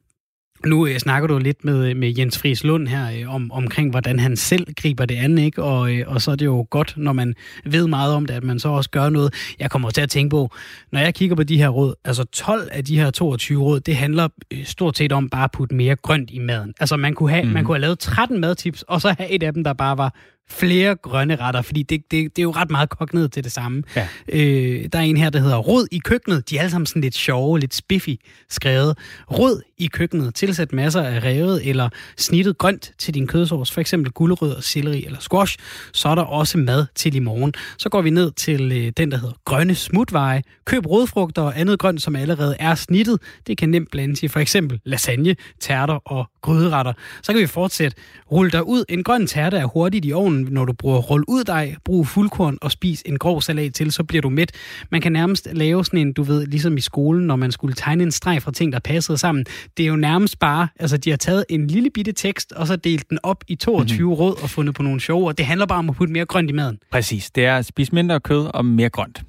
nu 0.66 0.86
øh, 0.86 0.98
snakker 0.98 1.26
du 1.26 1.38
lidt 1.38 1.64
med, 1.64 1.94
med 1.94 2.14
Jens 2.18 2.38
Friis 2.38 2.64
Lund 2.64 2.88
her 2.88 3.20
øh, 3.20 3.34
om, 3.34 3.52
omkring, 3.52 3.90
hvordan 3.90 4.18
han 4.18 4.36
selv 4.36 4.66
griber 4.76 5.06
det 5.06 5.14
andet, 5.14 5.42
ikke? 5.42 5.62
Og, 5.62 5.94
øh, 5.94 6.04
og 6.06 6.22
så 6.22 6.30
er 6.30 6.36
det 6.36 6.46
jo 6.46 6.66
godt, 6.70 6.94
når 6.96 7.12
man 7.12 7.34
ved 7.64 7.86
meget 7.86 8.14
om 8.14 8.26
det, 8.26 8.34
at 8.34 8.44
man 8.44 8.58
så 8.58 8.68
også 8.68 8.90
gør 8.90 9.08
noget. 9.08 9.34
Jeg 9.58 9.70
kommer 9.70 9.90
til 9.90 10.00
at 10.00 10.10
tænke 10.10 10.30
på, 10.30 10.50
når 10.92 11.00
jeg 11.00 11.14
kigger 11.14 11.36
på 11.36 11.42
de 11.42 11.58
her 11.58 11.68
råd, 11.68 11.94
altså 12.04 12.24
12 12.24 12.68
af 12.72 12.84
de 12.84 12.98
her 12.98 13.10
22 13.10 13.62
råd, 13.62 13.80
det 13.80 13.96
handler 13.96 14.28
øh, 14.52 14.64
stort 14.64 14.96
set 14.96 15.12
om 15.12 15.28
bare 15.28 15.44
at 15.44 15.50
putte 15.52 15.74
mere 15.74 15.96
grønt 15.96 16.30
i 16.30 16.38
maden. 16.38 16.74
Altså 16.80 16.96
man 16.96 17.14
kunne 17.14 17.30
have, 17.30 17.44
mm. 17.44 17.50
man 17.50 17.64
kunne 17.64 17.74
have 17.74 17.80
lavet 17.80 17.98
13 17.98 18.40
madtips, 18.40 18.82
og 18.82 19.00
så 19.00 19.14
have 19.18 19.30
et 19.30 19.42
af 19.42 19.54
dem, 19.54 19.64
der 19.64 19.72
bare 19.72 19.98
var 19.98 20.14
flere 20.50 20.94
grønne 20.94 21.36
retter, 21.36 21.62
fordi 21.62 21.82
det, 21.82 22.00
det, 22.10 22.36
det 22.36 22.38
er 22.38 22.42
jo 22.42 22.50
ret 22.50 22.70
meget 22.70 22.88
kogt 22.88 23.14
ned 23.14 23.28
til 23.28 23.44
det 23.44 23.52
samme. 23.52 23.82
Ja. 23.96 24.08
Øh, 24.28 24.88
der 24.92 24.98
er 24.98 25.02
en 25.02 25.16
her, 25.16 25.30
der 25.30 25.38
hedder 25.38 25.56
Rod 25.56 25.86
i 25.92 25.98
køkkenet. 25.98 26.50
De 26.50 26.56
er 26.56 26.60
alle 26.60 26.70
sammen 26.70 26.86
sådan 26.86 27.02
lidt 27.02 27.14
sjove, 27.14 27.58
lidt 27.58 27.74
spiffy 27.74 28.10
skrevet. 28.48 28.98
Rod 29.30 29.62
i 29.78 29.86
køkkenet. 29.86 30.34
Tilsæt 30.34 30.72
masser 30.72 31.02
af 31.02 31.24
revet 31.24 31.68
eller 31.68 31.88
snittet 32.16 32.58
grønt 32.58 32.92
til 32.98 33.14
din 33.14 33.26
kødsovs, 33.26 33.70
for 33.70 33.80
eksempel 33.80 34.12
gulerødder, 34.12 34.60
selleri 34.60 35.04
eller 35.04 35.20
squash. 35.20 35.58
Så 35.92 36.08
er 36.08 36.14
der 36.14 36.22
også 36.22 36.58
mad 36.58 36.86
til 36.94 37.14
i 37.14 37.18
morgen. 37.18 37.54
Så 37.78 37.88
går 37.88 38.02
vi 38.02 38.10
ned 38.10 38.32
til 38.32 38.72
øh, 38.72 38.92
den, 38.96 39.10
der 39.10 39.18
hedder 39.18 39.34
grønne 39.44 39.74
smutveje. 39.74 40.42
Køb 40.64 40.86
rodfrugter 40.86 41.42
og 41.42 41.60
andet 41.60 41.78
grønt, 41.78 42.02
som 42.02 42.16
allerede 42.16 42.56
er 42.58 42.74
snittet. 42.74 43.20
Det 43.46 43.58
kan 43.58 43.68
nemt 43.68 43.90
blandes 43.90 44.22
i 44.22 44.28
for 44.28 44.40
eksempel 44.40 44.80
lasagne, 44.84 45.36
tærter 45.60 45.94
og 45.94 46.30
gryderetter. 46.42 46.92
Så 47.22 47.32
kan 47.32 47.40
vi 47.40 47.46
fortsætte. 47.46 47.96
Rul 48.32 48.52
dig 48.52 48.66
ud. 48.66 48.84
En 48.88 49.04
grøn 49.04 49.26
tærte 49.26 49.56
er 49.56 49.64
hurtigt 49.64 50.04
i 50.04 50.12
ovnen 50.12 50.35
når 50.42 50.64
du 50.64 50.72
bruger 50.72 50.98
rull 50.98 51.24
ud 51.28 51.44
dig, 51.44 51.76
brug 51.84 52.06
fuldkorn 52.06 52.58
og 52.62 52.72
spis 52.72 53.02
en 53.06 53.18
grov 53.18 53.42
salat 53.42 53.74
til, 53.74 53.92
så 53.92 54.04
bliver 54.04 54.22
du 54.22 54.30
mæt. 54.30 54.52
Man 54.90 55.00
kan 55.00 55.12
nærmest 55.12 55.48
lave 55.52 55.84
sådan 55.84 55.98
en, 55.98 56.12
du 56.12 56.22
ved, 56.22 56.46
ligesom 56.46 56.76
i 56.76 56.80
skolen, 56.80 57.26
når 57.26 57.36
man 57.36 57.52
skulle 57.52 57.74
tegne 57.74 58.02
en 58.02 58.12
streg 58.12 58.42
fra 58.42 58.52
ting, 58.52 58.72
der 58.72 58.78
passede 58.78 59.18
sammen. 59.18 59.44
Det 59.76 59.82
er 59.82 59.86
jo 59.86 59.96
nærmest 59.96 60.38
bare, 60.38 60.68
altså 60.80 60.96
de 60.96 61.10
har 61.10 61.16
taget 61.16 61.44
en 61.48 61.66
lille 61.66 61.90
bitte 61.90 62.12
tekst, 62.12 62.52
og 62.52 62.66
så 62.66 62.76
delt 62.76 63.10
den 63.10 63.18
op 63.22 63.44
i 63.48 63.54
22 63.54 63.98
mm-hmm. 63.98 64.12
råd 64.12 64.42
og 64.42 64.50
fundet 64.50 64.74
på 64.74 64.82
nogle 64.82 65.00
sjove, 65.00 65.26
og 65.26 65.38
det 65.38 65.46
handler 65.46 65.66
bare 65.66 65.78
om 65.78 65.88
at 65.90 65.96
putte 65.96 66.12
mere 66.12 66.24
grønt 66.24 66.50
i 66.50 66.52
maden. 66.52 66.78
Præcis. 66.90 67.30
Det 67.30 67.44
er 67.44 67.56
at 67.56 67.66
spise 67.66 67.94
mindre 67.94 68.20
kød 68.20 68.50
og 68.54 68.64
mere 68.64 68.88
grønt. 68.88 69.22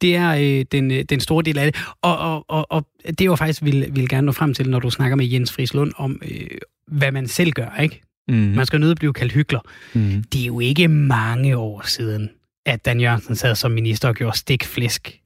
Det 0.00 0.16
er 0.16 0.34
øh, 0.34 0.64
den, 0.72 0.90
øh, 0.90 1.04
den 1.08 1.20
store 1.20 1.42
del 1.42 1.58
af 1.58 1.72
det. 1.72 1.82
Og, 2.02 2.18
og, 2.18 2.44
og, 2.48 2.66
og 2.70 2.86
det 3.18 3.30
var 3.30 3.36
faktisk 3.36 3.64
vil, 3.64 3.88
vil 3.92 4.08
gerne 4.08 4.26
nå 4.26 4.32
frem 4.32 4.54
til, 4.54 4.70
når 4.70 4.78
du 4.78 4.90
snakker 4.90 5.16
med 5.16 5.26
Jens 5.26 5.52
Frislund 5.52 5.92
om, 5.96 6.20
øh, 6.30 6.46
hvad 6.86 7.12
man 7.12 7.28
selv 7.28 7.52
gør, 7.52 7.80
ikke? 7.82 8.02
Mm. 8.28 8.34
Man 8.34 8.66
skal 8.66 8.80
nødt 8.80 8.98
blive 8.98 9.12
kaldt 9.12 9.32
hyggelig. 9.32 9.60
Mm. 9.94 10.24
Det 10.32 10.42
er 10.42 10.46
jo 10.46 10.60
ikke 10.60 10.88
mange 10.88 11.56
år 11.56 11.82
siden, 11.86 12.30
at 12.66 12.84
Dan 12.84 13.00
Jørgensen 13.00 13.36
sad 13.36 13.54
som 13.54 13.70
minister 13.70 14.08
og 14.08 14.14
gjorde 14.14 14.38
stikflæsk 14.38 15.20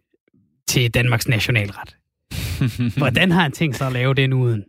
til 0.69 0.91
Danmarks 0.91 1.29
nationalret. 1.29 1.97
Hvordan 2.97 3.33
har 3.33 3.43
han 3.43 3.53
tænkt 3.53 3.77
sig 3.77 3.87
at 3.87 3.93
lave 3.93 4.15
det 4.15 4.33
uden? 4.33 4.65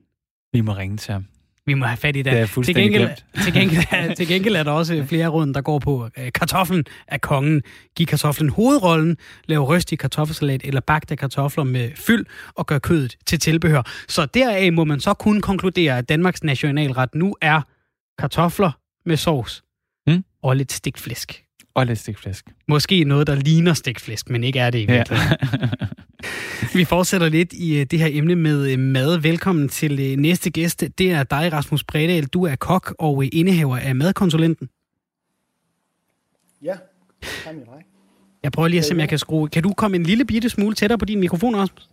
Vi 0.54 0.62
må 0.62 0.72
ringe 0.72 0.98
til 0.98 1.14
ham. 1.14 1.26
Vi 1.68 1.74
må 1.74 1.86
have 1.86 1.98
fat 1.98 2.16
i 2.16 2.22
det. 2.22 2.34
Det 2.34 2.42
er 2.42 2.62
til 2.64 2.76
gengæld, 2.76 3.10
til, 3.44 3.54
gengæld, 3.54 3.84
er, 3.92 4.14
til 4.14 4.28
gengæld 4.28 4.56
er 4.56 4.64
der 4.64 4.72
også 4.72 5.06
flere 5.08 5.28
råd, 5.28 5.54
der 5.54 5.62
går 5.62 5.80
på 5.80 6.10
øh, 6.18 6.32
kartoflen 6.36 6.86
af 7.08 7.22
kongen. 7.22 7.62
Giv 7.96 8.08
kartoflen 8.08 8.50
hovedrollen, 8.50 9.18
lav 9.46 9.60
røst 9.60 9.92
i 9.92 9.96
kartoffelsalat 9.96 10.62
eller 10.64 10.82
bagte 10.82 11.16
kartofler 11.16 11.64
med 11.64 11.92
fyld 11.96 12.26
og 12.56 12.66
gør 12.66 12.80
kødet 12.80 13.16
til 13.26 13.40
tilbehør. 13.40 13.82
Så 14.08 14.26
deraf 14.26 14.74
må 14.74 14.84
man 14.84 15.00
så 15.00 15.14
kun 15.14 15.42
konkludere, 15.42 15.98
at 15.98 16.10
Danmarks 16.10 16.44
nationalret 16.44 17.16
nu 17.16 17.36
er 17.42 17.62
kartofler 18.18 18.72
med 19.06 19.18
sovs 19.18 19.64
mm. 20.08 20.24
og 20.42 20.56
lidt 20.56 20.72
stikflæsk. 20.72 21.44
Og 21.74 21.86
lidt 21.86 22.00
stikflæsk. 22.00 22.46
Måske 22.68 23.04
noget, 23.04 23.28
der 23.28 23.36
ligner 23.36 23.74
stikflæsk, 23.74 24.30
men 24.30 24.44
ikke 24.44 24.60
er 24.60 24.70
det 24.70 24.80
i 24.80 24.86
virkeligheden. 24.86 25.38
Ja. 25.52 25.88
Vi 26.74 26.86
fortsætter 26.86 27.30
lidt 27.30 27.54
i 27.54 27.80
øh, 27.80 27.86
det 27.86 28.00
her 28.00 28.08
emne 28.12 28.36
med 28.36 28.72
øh, 28.72 28.80
mad. 28.80 29.18
Velkommen 29.18 29.70
til 29.70 30.00
øh, 30.00 30.18
næste 30.18 30.50
gæst. 30.50 30.84
Det 30.98 31.12
er 31.12 31.24
dig, 31.24 31.54
Rasmus 31.54 31.84
Bredal. 31.84 32.26
Du 32.26 32.44
er 32.44 32.56
kok 32.56 32.96
og 33.00 33.26
indehaver 33.26 33.78
af 33.78 33.96
madkonsulenten. 33.96 34.70
Ja, 36.62 36.76
hej 37.44 37.54
med 37.54 37.66
dig. 37.66 37.86
Jeg 38.44 38.52
prøver 38.52 38.68
lige 38.68 38.80
at 38.80 38.86
se, 38.86 38.94
om 38.94 39.00
jeg 39.00 39.10
kan 39.10 39.20
skrue. 39.20 39.50
Kan 39.50 39.64
du 39.64 39.74
komme 39.74 39.98
en 39.98 40.04
lille 40.04 40.26
bitte 40.26 40.50
smule 40.50 40.76
tættere 40.76 40.98
på 40.98 41.06
din 41.06 41.20
mikrofon, 41.20 41.56
Rasmus? 41.56 41.90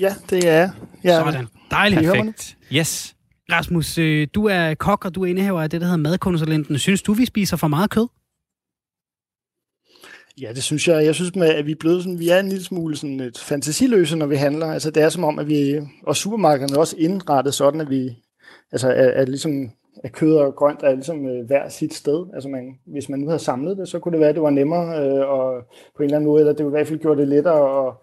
Ja, 0.00 0.14
det 0.30 0.48
er 0.48 0.70
jeg. 1.04 1.24
Sådan. 1.24 1.46
Dejligt. 1.70 2.02
Perfekt. 2.02 2.56
Yes. 2.72 3.13
Rasmus, 3.52 3.98
øh, 3.98 4.28
du 4.34 4.46
er 4.46 4.74
kok, 4.74 5.04
og 5.04 5.14
du 5.14 5.22
er 5.22 5.26
indehaver 5.26 5.62
af 5.62 5.70
det, 5.70 5.80
der 5.80 5.86
hedder 5.86 5.98
madkonsulenten. 6.02 6.78
Synes 6.78 7.02
du, 7.02 7.12
vi 7.12 7.24
spiser 7.24 7.56
for 7.56 7.68
meget 7.68 7.90
kød? 7.90 8.06
Ja, 10.40 10.52
det 10.54 10.62
synes 10.62 10.88
jeg. 10.88 11.04
Jeg 11.04 11.14
synes, 11.14 11.32
at 11.36 11.66
vi 11.66 11.72
er 11.72 11.76
blevet 11.80 12.02
sådan, 12.02 12.18
vi 12.18 12.28
er 12.28 12.38
en 12.38 12.48
lille 12.48 12.64
smule 12.64 12.96
sådan 12.96 13.20
et 13.20 13.38
fantasiløse, 13.38 14.16
når 14.16 14.26
vi 14.26 14.36
handler. 14.36 14.66
Altså, 14.66 14.90
det 14.90 15.02
er 15.02 15.08
som 15.08 15.24
om, 15.24 15.38
at 15.38 15.48
vi, 15.48 15.80
og 16.02 16.16
supermarkederne 16.16 16.74
er 16.74 16.78
også 16.78 16.96
indrettet 16.98 17.54
sådan, 17.54 17.80
at 17.80 17.90
vi, 17.90 18.16
altså, 18.72 18.88
at, 18.88 19.10
at 19.10 19.28
ligesom, 19.28 19.70
at 20.04 20.12
kød 20.12 20.36
og 20.36 20.54
grønt 20.54 20.82
er 20.82 20.94
ligesom 20.94 21.28
øh, 21.28 21.46
hver 21.46 21.68
sit 21.68 21.94
sted. 21.94 22.26
Altså, 22.34 22.48
man, 22.48 22.78
hvis 22.86 23.08
man 23.08 23.20
nu 23.20 23.26
havde 23.26 23.42
samlet 23.42 23.76
det, 23.76 23.88
så 23.88 23.98
kunne 23.98 24.12
det 24.12 24.20
være, 24.20 24.28
at 24.28 24.34
det 24.34 24.42
var 24.42 24.50
nemmere 24.50 25.06
øh, 25.06 25.28
og 25.28 25.62
på 25.96 26.02
en 26.02 26.04
eller 26.04 26.16
anden 26.16 26.28
måde, 26.28 26.40
eller 26.40 26.52
det 26.52 26.64
ville 26.64 26.76
i 26.76 26.78
hvert 26.78 26.88
fald 26.88 27.00
gjort 27.00 27.18
det 27.18 27.28
lettere 27.28 27.88
at, 27.88 27.94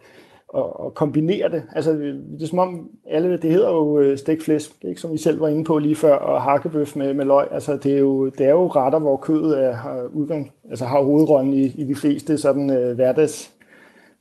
og, 0.53 0.85
at 0.85 0.93
kombinere 0.93 1.49
det. 1.49 1.63
Altså, 1.75 1.91
det 1.91 2.41
er 2.43 2.47
som 2.47 2.59
om 2.59 2.89
alle, 3.09 3.37
det 3.37 3.51
hedder 3.51 3.69
jo 3.69 3.99
øh, 3.99 4.17
stikflæsk, 4.17 4.71
ikke? 4.83 5.01
som 5.01 5.13
vi 5.13 5.17
selv 5.17 5.39
var 5.39 5.47
inde 5.47 5.63
på 5.63 5.77
lige 5.77 5.95
før, 5.95 6.15
og 6.15 6.41
hakkebøf 6.41 6.95
med, 6.95 7.13
med 7.13 7.25
løg. 7.25 7.47
Altså, 7.51 7.77
det 7.77 7.93
er, 7.93 7.97
jo, 7.99 8.29
det 8.29 8.45
er 8.45 8.51
jo 8.51 8.67
retter, 8.67 8.99
hvor 8.99 9.17
kødet 9.17 9.63
er, 9.63 9.73
har, 9.73 10.09
udgang, 10.13 10.51
altså, 10.69 10.85
har 10.85 11.01
hovedrollen 11.01 11.53
i, 11.53 11.65
i 11.65 11.83
de 11.83 11.95
fleste 11.95 12.37
sådan 12.37 12.69
øh, 12.69 12.95
hverdags 12.95 13.51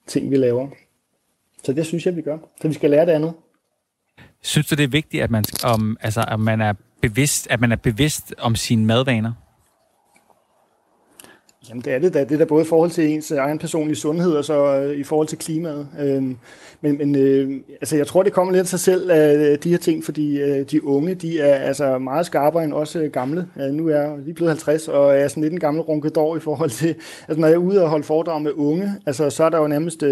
ting, 0.07 0.31
vi 0.31 0.37
laver. 0.37 0.68
Så 1.64 1.72
det 1.72 1.87
synes 1.87 2.07
jeg, 2.07 2.16
vi 2.16 2.22
gør. 2.22 2.39
Så 2.62 2.68
vi 2.68 2.74
skal 2.74 2.91
lære 2.91 3.07
det 3.07 3.12
andet. 3.12 3.33
Synes 4.43 4.66
du, 4.66 4.74
det 4.74 4.85
er 4.85 4.89
vigtigt, 4.89 5.22
at 5.22 5.31
man, 5.31 5.45
om, 5.64 5.97
altså, 6.01 6.24
at 6.28 6.41
man 6.41 6.61
er 6.61 6.72
bevidst, 7.01 7.47
at 7.51 7.61
man 7.61 7.72
er 7.72 7.76
bevidst 7.76 8.35
om 8.39 8.55
sine 8.55 8.87
madvaner? 8.87 9.33
Jamen 11.71 11.83
det 11.83 11.93
er 11.93 11.99
det 11.99 12.14
da. 12.14 12.25
Det 12.25 12.33
er 12.33 12.39
da 12.39 12.45
både 12.45 12.62
i 12.62 12.66
forhold 12.66 12.91
til 12.91 13.09
ens 13.09 13.31
øh, 13.31 13.39
egen 13.39 13.59
personlige 13.59 13.97
sundhed 13.97 14.33
og 14.33 14.45
så 14.45 14.77
øh, 14.77 14.97
i 14.97 15.05
forhold 15.05 15.29
til 15.29 15.39
klimaet. 15.39 15.89
Øhm, 16.01 16.37
men 16.81 16.99
men 16.99 17.16
øh, 17.16 17.51
altså 17.81 17.97
jeg 17.97 18.07
tror, 18.07 18.23
det 18.23 18.33
kommer 18.33 18.53
lidt 18.53 18.61
af 18.61 18.66
sig 18.66 18.81
selv 18.81 19.11
øh, 19.11 19.59
de 19.62 19.71
her 19.71 19.79
ting, 19.79 20.05
fordi 20.05 20.41
øh, 20.41 20.71
de 20.71 20.85
unge, 20.85 21.14
de 21.14 21.41
er 21.41 21.55
altså 21.55 21.99
meget 21.99 22.27
skarpere 22.27 22.64
end 22.64 22.73
også 22.73 23.01
øh, 23.01 23.11
gamle. 23.11 23.47
Øh, 23.61 23.73
nu 23.73 23.89
er 23.89 23.97
jeg 23.97 24.18
lige 24.25 24.35
blevet 24.35 24.51
50 24.51 24.89
og 24.89 25.16
er 25.16 25.29
sådan 25.29 25.43
lidt 25.43 25.53
en 25.53 25.61
gammel 25.61 25.83
runkedår 25.83 26.37
i 26.37 26.41
forhold 26.41 26.71
til, 26.71 26.89
altså 27.29 27.41
når 27.41 27.49
jeg 27.49 27.55
er 27.55 27.59
ude 27.59 27.83
og 27.83 27.89
holde 27.91 28.05
foredrag 28.05 28.43
med 28.43 28.53
unge, 28.53 28.93
altså 29.07 29.31
så 29.31 29.45
er 29.45 29.49
der 29.51 29.59
jo 29.59 29.66
nærmest 29.66 30.03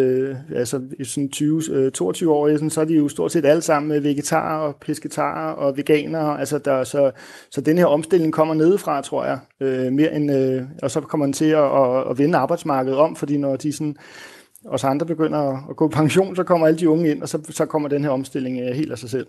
altså 0.55 0.81
sådan 1.05 1.29
20, 1.29 1.91
22 1.91 2.33
år, 2.33 2.69
så 2.69 2.81
er 2.81 2.85
de 2.85 2.95
jo 2.95 3.09
stort 3.09 3.33
set 3.33 3.45
alle 3.45 3.63
sammen 3.63 4.05
vegetarer 4.05 4.59
og 4.59 4.77
pesketarer 4.77 5.53
og 5.53 5.77
veganere. 5.77 6.41
Altså 6.41 6.59
der, 6.59 6.85
så, 6.85 7.11
så 7.51 7.61
den 7.61 7.79
her 7.79 7.87
omstilling 7.87 8.33
kommer 8.33 8.55
nedefra, 8.55 9.03
tror 9.03 9.25
jeg, 9.25 9.39
mere 9.93 10.15
end, 10.15 10.31
og 10.83 10.91
så 10.91 11.01
kommer 11.01 11.27
den 11.27 11.33
til 11.33 11.48
at, 11.51 11.65
at, 11.65 12.11
at 12.11 12.19
vende 12.19 12.39
arbejdsmarkedet 12.39 12.99
om, 12.99 13.17
fordi 13.17 13.37
når 13.37 13.57
de 13.57 13.73
sådan, 13.73 13.97
os 14.67 14.85
andre 14.85 15.07
begynder 15.07 15.69
at 15.71 15.77
gå 15.77 15.89
pension, 15.89 16.37
så 16.37 16.45
kommer 16.45 16.67
alle 16.67 16.79
de 16.79 16.89
unge 16.89 17.11
ind, 17.11 17.23
og 17.23 17.29
så, 17.29 17.39
så 17.51 17.67
kommer 17.67 17.89
den 17.89 18.03
her 18.03 18.11
omstilling 18.11 18.61
øh, 18.61 18.77
helt 18.77 18.93
af 18.93 18.99
sig 18.99 19.11
selv. 19.11 19.27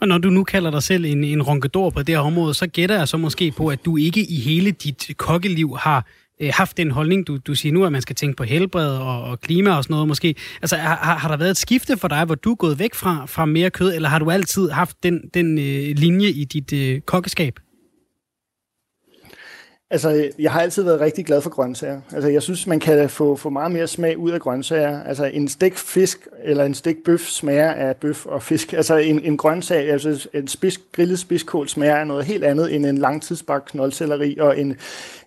Og 0.00 0.08
når 0.08 0.18
du 0.18 0.30
nu 0.30 0.44
kalder 0.44 0.70
dig 0.70 0.82
selv 0.82 1.04
en, 1.04 1.24
en 1.24 1.42
ronkedor 1.42 1.90
på 1.90 2.02
det 2.02 2.14
her 2.14 2.22
område, 2.22 2.54
så 2.54 2.66
gætter 2.66 2.98
jeg 2.98 3.08
så 3.08 3.16
måske 3.16 3.52
på, 3.56 3.68
at 3.68 3.84
du 3.84 3.96
ikke 3.96 4.20
i 4.20 4.40
hele 4.40 4.70
dit 4.70 5.10
kokkeliv 5.16 5.76
har 5.76 6.06
øh, 6.40 6.50
haft 6.54 6.76
den 6.76 6.90
holdning, 6.90 7.26
du, 7.26 7.36
du 7.36 7.54
siger 7.54 7.72
nu, 7.72 7.84
at 7.84 7.92
man 7.92 8.02
skal 8.02 8.16
tænke 8.16 8.36
på 8.36 8.44
helbred 8.44 8.96
og, 8.96 9.22
og 9.22 9.40
klima 9.40 9.76
og 9.76 9.84
sådan 9.84 9.94
noget 9.94 10.08
måske. 10.08 10.34
Altså, 10.62 10.76
har, 10.76 11.14
har 11.18 11.28
der 11.28 11.36
været 11.36 11.50
et 11.50 11.56
skifte 11.56 11.96
for 11.96 12.08
dig, 12.08 12.24
hvor 12.24 12.34
du 12.34 12.50
er 12.50 12.54
gået 12.54 12.78
væk 12.78 12.94
fra, 12.94 13.26
fra 13.26 13.44
mere 13.44 13.70
kød, 13.70 13.94
eller 13.94 14.08
har 14.08 14.18
du 14.18 14.30
altid 14.30 14.70
haft 14.70 14.96
den, 15.02 15.20
den 15.34 15.58
øh, 15.58 15.96
linje 15.96 16.28
i 16.28 16.44
dit 16.44 16.72
øh, 16.72 17.00
kokkeskab? 17.00 17.58
Altså, 19.94 20.28
jeg 20.38 20.52
har 20.52 20.60
altid 20.60 20.82
været 20.82 21.00
rigtig 21.00 21.26
glad 21.26 21.40
for 21.40 21.50
grøntsager. 21.50 22.00
Altså, 22.12 22.28
jeg 22.28 22.42
synes, 22.42 22.66
man 22.66 22.80
kan 22.80 23.08
få, 23.10 23.36
få 23.36 23.50
meget 23.50 23.72
mere 23.72 23.86
smag 23.86 24.18
ud 24.18 24.30
af 24.30 24.40
grøntsager. 24.40 25.02
Altså, 25.02 25.24
en 25.24 25.48
stik 25.48 25.76
fisk 25.76 26.28
eller 26.44 26.64
en 26.64 26.74
stik 26.74 26.96
bøf 27.04 27.20
smager 27.20 27.70
af 27.70 27.96
bøf 27.96 28.26
og 28.26 28.42
fisk. 28.42 28.72
Altså, 28.72 28.96
en, 28.96 29.20
en 29.24 29.36
grøntsag, 29.36 29.90
altså 29.90 30.28
en 30.32 30.48
spids, 30.48 30.78
grillet 30.92 31.18
spidskål 31.18 31.68
smager 31.68 31.96
af 31.96 32.06
noget 32.06 32.24
helt 32.24 32.44
andet 32.44 32.74
end 32.74 32.86
en 32.86 32.98
langtidsbagt 32.98 33.64
knoldcelleri 33.64 34.36
og 34.40 34.60
en, 34.60 34.76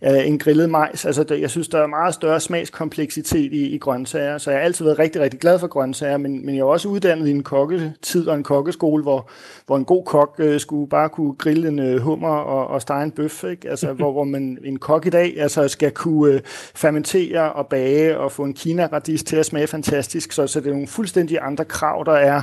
øh, 0.02 0.28
en 0.28 0.40
grillet 0.40 0.70
majs. 0.70 1.06
Altså, 1.06 1.24
der, 1.24 1.36
jeg 1.36 1.50
synes, 1.50 1.68
der 1.68 1.80
er 1.80 1.88
meget 1.88 2.14
større 2.14 2.40
smagskompleksitet 2.40 3.54
i, 3.54 3.68
i 3.68 3.78
grøntsager. 3.78 4.38
Så 4.38 4.52
jeg 4.52 4.60
har 4.60 4.66
altid 4.66 4.86
været 4.86 5.00
rigtig, 5.00 5.22
rigtig 5.22 5.40
glad 5.40 5.60
for 5.60 5.68
grøntsager, 5.68 6.18
men, 6.18 6.46
men 6.46 6.56
jeg 6.56 6.62
er 6.62 6.66
også 6.66 6.88
uddannet 6.88 7.28
i 7.28 7.32
en 7.32 7.44
kokketid 7.44 8.28
og 8.28 8.36
en 8.36 8.44
kokkeskole, 8.44 9.04
hvor, 9.04 9.30
hvor 9.66 9.78
en 9.78 9.86
god 9.86 10.04
kok 10.06 10.36
øh, 10.38 10.60
skulle 10.60 10.90
bare 10.90 11.10
kunne 11.10 11.34
grille 11.34 11.68
en 11.68 11.80
øh, 11.80 12.00
hummer 12.00 12.36
og, 12.36 12.68
og 12.68 12.82
stege 12.82 13.04
en 13.04 13.12
bøf. 13.12 13.44
Ikke? 13.44 13.70
Altså, 13.70 13.94
hvor, 13.94 14.12
hvor 14.12 14.24
man 14.24 14.57
en, 14.64 14.80
kok 14.80 15.06
i 15.06 15.10
dag 15.10 15.40
altså 15.40 15.68
skal 15.68 15.92
kunne 15.92 16.34
øh, 16.34 16.42
fermentere 16.76 17.54
og 17.54 17.68
bage 17.68 18.18
og 18.18 18.32
få 18.32 18.44
en 18.44 18.54
kinaradis 18.54 19.24
til 19.24 19.36
at 19.36 19.46
smage 19.46 19.68
fantastisk. 19.68 20.32
Så, 20.32 20.48
så 20.48 20.60
det 20.60 20.68
er 20.68 20.72
nogle 20.72 20.88
fuldstændig 20.88 21.38
andre 21.42 21.66
krav, 21.66 22.04
der 22.06 22.14
er 22.14 22.42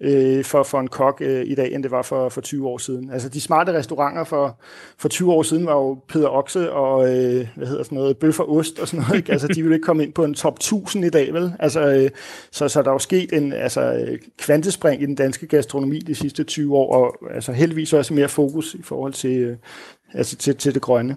øh, 0.00 0.44
for, 0.44 0.62
for 0.62 0.80
en 0.80 0.88
kok 0.88 1.18
øh, 1.20 1.46
i 1.46 1.54
dag, 1.54 1.72
end 1.72 1.82
det 1.82 1.90
var 1.90 2.02
for, 2.02 2.28
for 2.28 2.40
20 2.40 2.68
år 2.68 2.78
siden. 2.78 3.10
Altså 3.10 3.28
de 3.28 3.40
smarte 3.40 3.72
restauranter 3.72 4.24
for, 4.24 4.60
for 4.98 5.08
20 5.08 5.32
år 5.32 5.42
siden 5.42 5.66
var 5.66 5.74
jo 5.74 5.98
Peder 6.08 6.28
Okse 6.28 6.72
og 6.72 7.08
øh, 7.08 7.48
hvad 7.56 7.66
hedder 7.66 7.82
sådan 7.82 7.98
noget, 7.98 8.16
bøf 8.16 8.40
og 8.40 8.56
ost 8.56 8.78
og 8.78 8.88
sådan 8.88 9.04
noget. 9.04 9.16
Ikke? 9.16 9.32
Altså 9.32 9.48
de 9.48 9.62
ville 9.62 9.76
ikke 9.76 9.84
komme 9.84 10.02
ind 10.02 10.12
på 10.12 10.24
en 10.24 10.34
top 10.34 10.54
1000 10.54 11.04
i 11.04 11.10
dag, 11.10 11.34
vel? 11.34 11.52
Altså, 11.58 11.80
øh, 11.80 12.10
så, 12.50 12.68
så 12.68 12.82
der 12.82 12.88
er 12.88 12.92
jo 12.92 12.98
sket 12.98 13.32
en 13.32 13.52
altså, 13.52 13.80
øh, 13.80 14.18
kvantespring 14.38 15.02
i 15.02 15.06
den 15.06 15.14
danske 15.14 15.46
gastronomi 15.46 15.98
de 15.98 16.14
sidste 16.14 16.44
20 16.44 16.76
år, 16.76 16.94
og 16.94 17.34
altså 17.34 17.52
heldigvis 17.52 17.92
også 17.92 18.14
mere 18.14 18.28
fokus 18.28 18.74
i 18.74 18.82
forhold 18.82 19.12
til, 19.12 19.38
øh, 19.38 19.56
altså, 20.14 20.36
til, 20.36 20.56
til 20.56 20.74
det 20.74 20.82
grønne. 20.82 21.16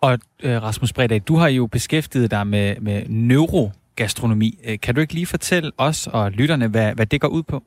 Og 0.00 0.18
øh, 0.42 0.62
Rasmus 0.62 0.92
Bredag, 0.92 1.22
du 1.28 1.34
har 1.36 1.48
jo 1.48 1.66
beskæftiget 1.66 2.30
dig 2.30 2.46
med, 2.46 2.76
med 2.80 3.02
neurogastronomi. 3.08 4.58
Øh, 4.64 4.80
kan 4.80 4.94
du 4.94 5.00
ikke 5.00 5.14
lige 5.14 5.26
fortælle 5.26 5.72
os 5.78 6.06
og 6.06 6.30
lytterne, 6.32 6.68
hvad, 6.68 6.94
hvad 6.94 7.06
det 7.06 7.20
går 7.20 7.28
ud 7.28 7.42
på? 7.42 7.62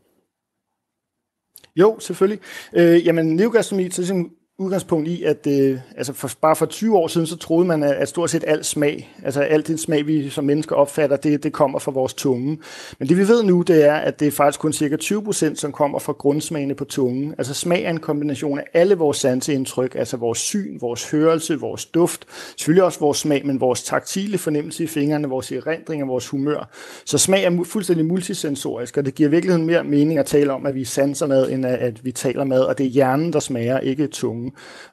Jo, 1.76 2.00
selvfølgelig. 2.00 2.40
Øh, 2.74 3.06
jamen, 3.06 3.36
neurogastronomi, 3.36 3.90
så 3.90 4.02
ligesom 4.02 4.32
udgangspunkt 4.60 5.08
i, 5.08 5.24
at 5.24 5.48
øh, 5.48 5.80
altså 5.98 6.14
for, 6.14 6.30
bare 6.42 6.56
for 6.56 6.66
20 6.66 6.98
år 6.98 7.08
siden, 7.08 7.28
så 7.28 7.38
troede 7.38 7.68
man, 7.68 7.84
at 7.84 8.10
stort 8.10 8.30
set 8.30 8.44
al 8.48 8.64
smag, 8.64 9.16
altså 9.24 9.42
alt 9.42 9.68
den 9.68 9.78
smag, 9.78 10.08
vi 10.08 10.30
som 10.30 10.46
mennesker 10.46 10.76
opfatter, 10.76 11.16
det, 11.18 11.44
det 11.44 11.54
kommer 11.54 11.80
fra 11.80 11.92
vores 11.92 12.14
tunge. 12.14 12.58
Men 13.00 13.10
det 13.10 13.18
vi 13.18 13.28
ved 13.28 13.44
nu, 13.44 13.62
det 13.62 13.86
er, 13.86 13.94
at 13.94 14.20
det 14.20 14.28
er 14.28 14.32
faktisk 14.32 14.60
kun 14.60 14.74
cirka 14.74 14.96
20 14.96 15.24
procent, 15.24 15.60
som 15.60 15.72
kommer 15.72 16.00
fra 16.00 16.14
grundsmagene 16.14 16.76
på 16.76 16.86
tungen. 16.86 17.36
Altså 17.38 17.54
smag 17.54 17.84
er 17.84 17.90
en 17.90 18.00
kombination 18.00 18.60
af 18.60 18.64
alle 18.74 18.96
vores 18.96 19.18
sanseindtryk, 19.18 19.96
altså 19.96 20.18
vores 20.18 20.38
syn, 20.38 20.78
vores 20.82 21.12
hørelse, 21.12 21.60
vores 21.60 21.86
duft, 21.86 22.26
selvfølgelig 22.58 22.84
også 22.84 23.00
vores 23.00 23.18
smag, 23.18 23.46
men 23.46 23.60
vores 23.60 23.84
taktile 23.84 24.38
fornemmelse 24.38 24.84
i 24.84 24.88
fingrene, 24.88 25.28
vores 25.28 25.52
erindring 25.52 26.02
og 26.04 26.08
vores 26.08 26.28
humør. 26.28 26.70
Så 27.06 27.18
smag 27.18 27.44
er 27.44 27.64
fuldstændig 27.64 28.06
multisensorisk, 28.06 28.98
og 28.98 29.06
det 29.06 29.16
giver 29.16 29.30
virkeligheden 29.30 29.66
mere 29.68 29.84
mening 29.84 30.20
at 30.20 30.26
tale 30.26 30.54
om, 30.54 30.66
at 30.66 30.76
vi 30.76 30.86
sanser 30.86 31.28
mad, 31.28 31.52
end 31.52 31.66
at 31.66 32.06
vi 32.06 32.12
taler 32.12 32.44
mad, 32.44 32.62
og 32.62 32.78
det 32.78 32.86
er 32.86 32.90
hjernen, 32.90 33.34
der 33.34 33.40
smager, 33.40 33.80
ikke 33.80 34.08
tungen. 34.08 34.43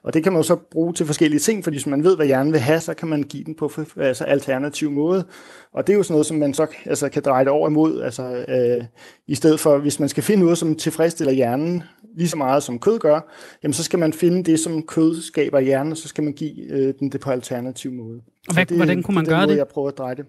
Og 0.03 0.13
det 0.13 0.23
kan 0.23 0.31
man 0.33 0.39
jo 0.39 0.43
så 0.43 0.55
bruge 0.55 0.93
til 0.93 1.05
forskellige 1.05 1.39
ting, 1.39 1.63
fordi 1.63 1.75
hvis 1.75 1.87
man 1.87 2.03
ved, 2.03 2.15
hvad 2.15 2.25
hjernen 2.25 2.53
vil 2.53 2.59
have, 2.59 2.79
så 2.79 2.93
kan 2.93 3.07
man 3.07 3.23
give 3.23 3.43
den 3.43 3.55
på 3.55 3.71
altså 3.97 4.23
alternativ 4.23 4.91
måde. 4.91 5.25
Og 5.73 5.87
det 5.87 5.93
er 5.93 5.97
jo 5.97 6.03
sådan 6.03 6.13
noget, 6.13 6.25
som 6.25 6.37
man 6.37 6.53
så 6.53 6.67
altså, 6.85 7.09
kan 7.09 7.23
dreje 7.25 7.43
det 7.43 7.51
over 7.51 7.69
imod, 7.69 8.01
altså, 8.01 8.45
øh, 8.47 8.85
i 9.27 9.35
stedet 9.35 9.59
for, 9.59 9.77
hvis 9.77 9.99
man 9.99 10.09
skal 10.09 10.23
finde 10.23 10.43
noget, 10.43 10.57
som 10.57 10.75
tilfredsstiller 10.75 11.33
hjernen 11.33 11.83
lige 12.17 12.29
så 12.29 12.37
meget 12.37 12.63
som 12.63 12.79
kød 12.79 12.99
gør, 12.99 13.19
jamen 13.63 13.73
så 13.73 13.83
skal 13.83 13.99
man 13.99 14.13
finde 14.13 14.43
det, 14.43 14.59
som 14.59 14.83
kød 14.83 15.21
skaber 15.21 15.59
i 15.59 15.63
hjernen, 15.63 15.91
og 15.91 15.97
så 15.97 16.07
skal 16.07 16.23
man 16.23 16.33
give 16.33 16.71
øh, 16.71 16.93
den 16.99 17.11
det 17.11 17.21
på 17.21 17.31
alternativ 17.31 17.91
måde. 17.91 18.21
Og 18.47 18.53
hvad, 18.53 18.65
det, 18.65 18.77
hvordan 18.77 19.03
kunne 19.03 19.15
man 19.15 19.25
det 19.25 19.29
gøre 19.29 19.41
måde, 19.41 19.51
det? 19.51 19.57
Jeg 19.57 19.67
prøver 19.67 19.87
at 19.87 19.97
dreje 19.97 20.15
det. 20.15 20.25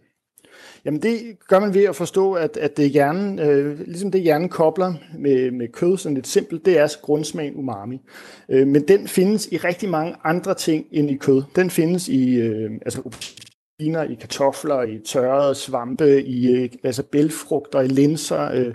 Jamen 0.85 1.03
det 1.03 1.19
gør 1.49 1.61
man 1.61 1.75
ved 1.75 1.85
at 1.85 1.97
forstå, 1.97 2.33
at, 2.33 2.57
at 2.57 2.77
det 2.77 2.91
hjernen, 2.91 3.39
øh, 3.39 3.81
ligesom 3.81 4.11
det 4.11 4.21
hjernen 4.21 4.49
kobler 4.49 4.95
med, 5.19 5.51
med 5.51 5.69
kød, 5.69 5.99
sådan 5.99 6.15
lidt 6.15 6.27
simpelt, 6.27 6.65
det 6.65 6.79
er 6.79 6.89
grundsmagen 7.03 7.55
umami. 7.57 8.01
Øh, 8.49 8.67
men 8.67 8.89
den 8.89 9.09
findes 9.09 9.49
i 9.53 9.57
rigtig 9.57 9.89
mange 9.89 10.15
andre 10.25 10.55
ting 10.55 10.87
end 10.91 11.11
i 11.11 11.17
kød. 11.17 11.43
Den 11.57 11.71
findes 11.71 12.09
i 12.09 12.35
øh, 12.35 12.71
altså 12.83 13.03
i 13.81 14.15
kartofler, 14.15 14.83
i 14.83 14.99
tørrede 14.99 15.55
svampe, 15.55 16.23
i 16.23 16.53
øh, 16.53 16.71
altså 16.85 17.03
bælfrugter, 17.03 17.81
i 17.81 17.87
linser, 17.87 18.51
øh, 18.53 18.75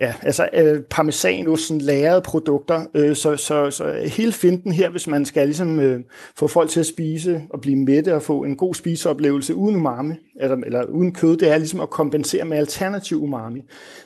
Ja, 0.00 0.14
altså 0.22 0.48
øh, 0.52 0.80
parmesanost, 0.80 1.66
sådan 1.66 1.80
lærede 1.80 2.20
produkter, 2.20 2.84
øh, 2.94 3.16
så, 3.16 3.36
så, 3.36 3.70
så 3.70 3.92
hele 4.06 4.32
finden 4.32 4.72
her, 4.72 4.90
hvis 4.90 5.06
man 5.06 5.24
skal 5.24 5.46
ligesom 5.46 5.80
øh, 5.80 6.00
få 6.36 6.46
folk 6.46 6.70
til 6.70 6.80
at 6.80 6.86
spise 6.86 7.42
og 7.50 7.60
blive 7.60 7.76
mætte 7.76 8.14
og 8.14 8.22
få 8.22 8.44
en 8.44 8.56
god 8.56 8.74
spiseoplevelse 8.74 9.54
uden 9.54 9.76
umami, 9.76 10.14
eller, 10.40 10.56
eller 10.56 10.84
uden 10.84 11.12
kød, 11.12 11.36
det 11.36 11.50
er 11.50 11.58
ligesom 11.58 11.80
at 11.80 11.90
kompensere 11.90 12.44
med 12.44 12.56
alternativ 12.56 13.22
umami. 13.22 13.62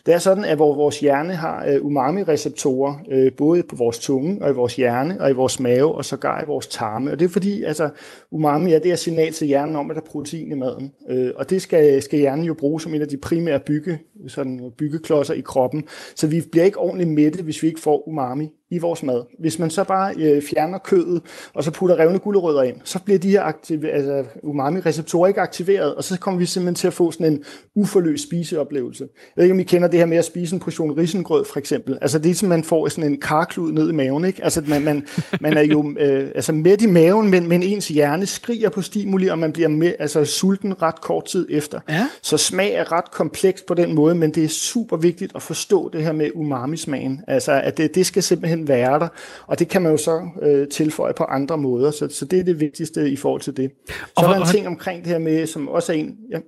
Det 0.07 0.15
er 0.15 0.19
sådan, 0.19 0.45
at 0.45 0.57
hvor 0.57 0.75
vores 0.75 1.01
hjerne 1.01 1.35
har 1.35 1.67
øh, 1.67 1.85
umami-receptorer, 1.87 2.95
øh, 3.11 3.33
både 3.33 3.63
på 3.63 3.77
vores 3.77 3.99
tunge 3.99 4.43
og 4.43 4.51
i 4.51 4.55
vores 4.55 4.77
hjerne 4.77 5.21
og 5.21 5.31
i 5.31 5.33
vores 5.33 5.61
mave 5.61 5.95
og 5.95 6.05
sågar 6.05 6.43
i 6.43 6.47
vores 6.47 6.67
tarme. 6.67 7.11
Og 7.11 7.19
det 7.19 7.25
er 7.25 7.29
fordi, 7.29 7.63
altså 7.63 7.89
umami 8.31 8.73
er 8.73 8.79
det 8.79 8.91
her 8.91 8.97
signal 8.97 9.33
til 9.33 9.47
hjernen 9.47 9.77
om, 9.77 9.91
at 9.91 9.97
der 9.97 10.03
er 10.03 10.07
protein 10.07 10.53
i 10.53 10.55
maden. 10.55 10.93
Øh, 11.09 11.31
og 11.37 11.51
det 11.51 11.63
skal, 11.63 12.03
skal 12.03 12.19
hjernen 12.19 12.45
jo 12.45 12.55
bruge 12.55 12.81
som 12.81 12.95
en 12.95 13.03
af 13.03 13.09
de 13.09 13.17
primære 13.17 13.61
bygge, 13.61 13.99
sådan 14.29 14.73
byggeklodser 14.79 15.35
i 15.35 15.41
kroppen. 15.41 15.85
Så 16.17 16.27
vi 16.27 16.43
bliver 16.53 16.65
ikke 16.65 16.79
ordentligt 16.79 17.11
mætte, 17.11 17.43
hvis 17.43 17.63
vi 17.63 17.69
ikke 17.69 17.81
får 17.81 18.09
umami 18.09 18.51
i 18.73 18.79
vores 18.79 19.03
mad. 19.03 19.23
Hvis 19.39 19.59
man 19.59 19.71
så 19.71 19.85
bare 19.85 20.15
øh, 20.19 20.43
fjerner 20.43 20.79
kødet, 20.79 21.23
og 21.55 21.65
så 21.65 21.71
putter 21.71 21.99
revne 21.99 22.19
gulerødder 22.19 22.63
ind, 22.63 22.77
så 22.85 22.99
bliver 22.99 23.19
de 23.19 23.31
her 23.31 23.43
aktiv- 23.43 23.85
altså, 23.85 24.25
umami-receptorer 24.43 25.29
ikke 25.29 25.41
aktiveret, 25.41 25.95
og 25.95 26.05
så 26.05 26.19
kommer 26.19 26.39
vi 26.39 26.47
simpelthen 26.47 26.75
til 26.75 26.87
at 26.87 26.93
få 26.93 27.11
sådan 27.11 27.27
en 27.27 27.45
uforløst 27.75 28.23
spiseoplevelse. 28.23 29.05
Jeg 29.05 29.33
ved 29.37 29.45
ikke, 29.45 29.53
om 29.53 29.61
I 29.61 29.63
kender 29.63 29.89
det 29.89 29.99
her 29.99 30.07
med 30.07 30.17
at 30.17 30.25
spise 30.25 30.55
en 30.55 30.61
portion 30.61 30.91
risengrød, 30.91 31.45
for 31.45 31.59
eksempel. 31.59 31.99
Altså 32.01 32.19
det 32.19 32.31
er 32.31 32.35
som 32.35 32.49
man 32.49 32.65
får 32.65 32.89
sådan 32.89 33.11
en 33.11 33.21
karklud 33.21 33.73
ned 33.73 33.89
i 33.91 33.93
maven, 33.93 34.25
ikke? 34.25 34.45
Altså 34.45 34.63
man, 34.67 34.83
man, 34.83 35.07
man 35.41 35.57
er 35.57 35.63
jo 35.63 35.95
øh, 36.01 36.31
altså 36.35 36.53
midt 36.53 36.83
i 36.83 36.87
maven, 36.87 37.31
men, 37.31 37.49
men 37.49 37.63
ens 37.63 37.89
hjerne 37.89 38.27
skriger 38.27 38.69
på 38.69 38.83
stimuli, 38.83 39.27
og 39.27 39.39
man 39.39 39.53
bliver 39.53 39.69
med, 39.69 39.93
altså 39.99 40.25
sulten 40.25 40.83
ret 40.83 41.01
kort 41.01 41.25
tid 41.25 41.47
efter. 41.51 41.81
Ja. 41.89 42.07
Så 42.23 42.37
smag 42.37 42.75
er 42.75 42.93
ret 42.93 43.11
kompleks 43.11 43.63
på 43.63 43.75
den 43.75 43.95
måde, 43.95 44.15
men 44.15 44.31
det 44.35 44.45
er 44.45 44.49
super 44.49 44.97
vigtigt 44.97 45.33
at 45.35 45.43
forstå 45.43 45.91
det 45.93 46.03
her 46.03 46.13
med 46.13 46.31
umami-smagen. 46.35 47.21
Altså 47.29 47.53
at 47.53 47.77
det, 47.77 47.95
det 47.95 48.07
skal 48.07 48.23
simpelthen 48.23 48.62
være 48.69 48.99
der, 48.99 49.09
og 49.47 49.59
det 49.59 49.69
kan 49.69 49.83
man 49.83 49.93
jo 49.93 49.97
så 49.97 50.29
øh, 50.43 50.69
tilføje 50.69 51.13
på 51.17 51.25
andre 51.25 51.59
måder, 51.59 51.91
så, 51.91 52.09
så 52.09 52.25
det 52.25 52.39
er 52.39 52.45
det 52.45 52.61
vigtigste 52.61 53.11
i 53.11 53.17
forhold 53.17 53.41
til 53.41 53.57
det. 53.57 53.71
Så 53.89 53.95
og, 54.17 54.25
er 54.25 54.29
der 54.29 54.41
en 54.41 54.47
ting 54.47 54.67
omkring 54.67 55.05
det 55.05 55.13
her 55.13 55.19
med, 55.19 55.47
som 55.47 55.69
også 55.69 55.93
er 55.93 55.97
en... 55.97 56.17
Ja, 56.31 56.39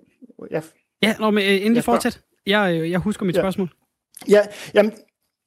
ja, 0.51 0.61
ja 1.03 1.15
nå, 1.19 1.31
men 1.31 1.45
øh, 1.45 1.67
endelig 1.67 1.85
fortsæt. 1.85 2.21
Jeg, 2.47 2.81
øh, 2.81 2.91
jeg 2.91 2.99
husker 2.99 3.27
mit 3.27 3.37
ja. 3.37 3.41
spørgsmål. 3.41 3.71
Ja, 4.29 4.41
jamen, 4.75 4.93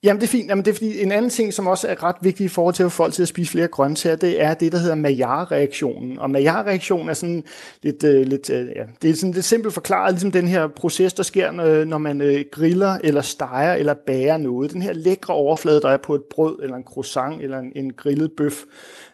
Jamen 0.08 0.22
det 0.22 0.28
er 0.28 0.32
fint. 0.32 0.50
Jamen, 0.50 0.66
det 0.66 0.72
er 0.72 0.76
fordi 0.76 1.04
en 1.04 1.12
anden 1.12 1.32
ting, 1.32 1.54
som 1.54 1.68
også 1.68 1.88
er 1.88 2.04
ret 2.04 2.16
vigtig 2.22 2.46
i 2.46 2.48
forhold 2.48 2.74
til 2.76 2.84
at 2.84 2.92
få 2.92 2.96
folk 2.96 3.14
til 3.14 3.22
at 3.22 3.28
spise 3.28 3.52
flere 3.52 3.68
grøntsager, 3.68 4.16
det 4.16 4.42
er 4.42 4.54
det, 4.54 4.72
der 4.72 4.78
hedder 4.78 4.96
Maillard-reaktionen. 4.96 6.20
Og 6.20 6.30
Maillard-reaktionen 6.30 7.10
er 7.10 7.14
sådan 7.14 7.44
lidt, 7.84 8.04
øh, 8.04 8.28
lidt 8.28 8.50
øh, 8.50 8.68
ja, 8.76 8.84
det 9.02 9.10
er 9.10 9.16
sådan 9.16 9.34
lidt 9.34 9.46
simpelt 9.46 9.74
forklaret, 9.74 10.14
ligesom 10.14 10.32
den 10.32 10.48
her 10.48 10.68
proces, 10.68 11.14
der 11.14 11.24
sker, 11.24 11.52
når 11.86 11.98
man 11.98 12.22
øh, 12.22 12.46
griller 12.52 12.98
eller 13.04 13.22
steger 13.22 13.74
eller 13.74 13.94
bager 13.94 14.38
noget. 14.38 14.74
Den 14.74 14.82
her 14.82 14.94
lækre 14.94 15.34
overflade, 15.34 15.82
der 15.82 15.90
er 15.90 15.98
på 15.98 16.16
et 16.16 16.24
brød 16.30 16.60
eller 16.64 16.76
en 16.76 16.84
croissant 16.84 17.42
eller 17.42 17.60
en, 17.60 17.72
en 17.76 17.94
grillet 17.94 18.32
bøf. 18.38 18.64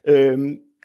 Øh, 0.07 0.37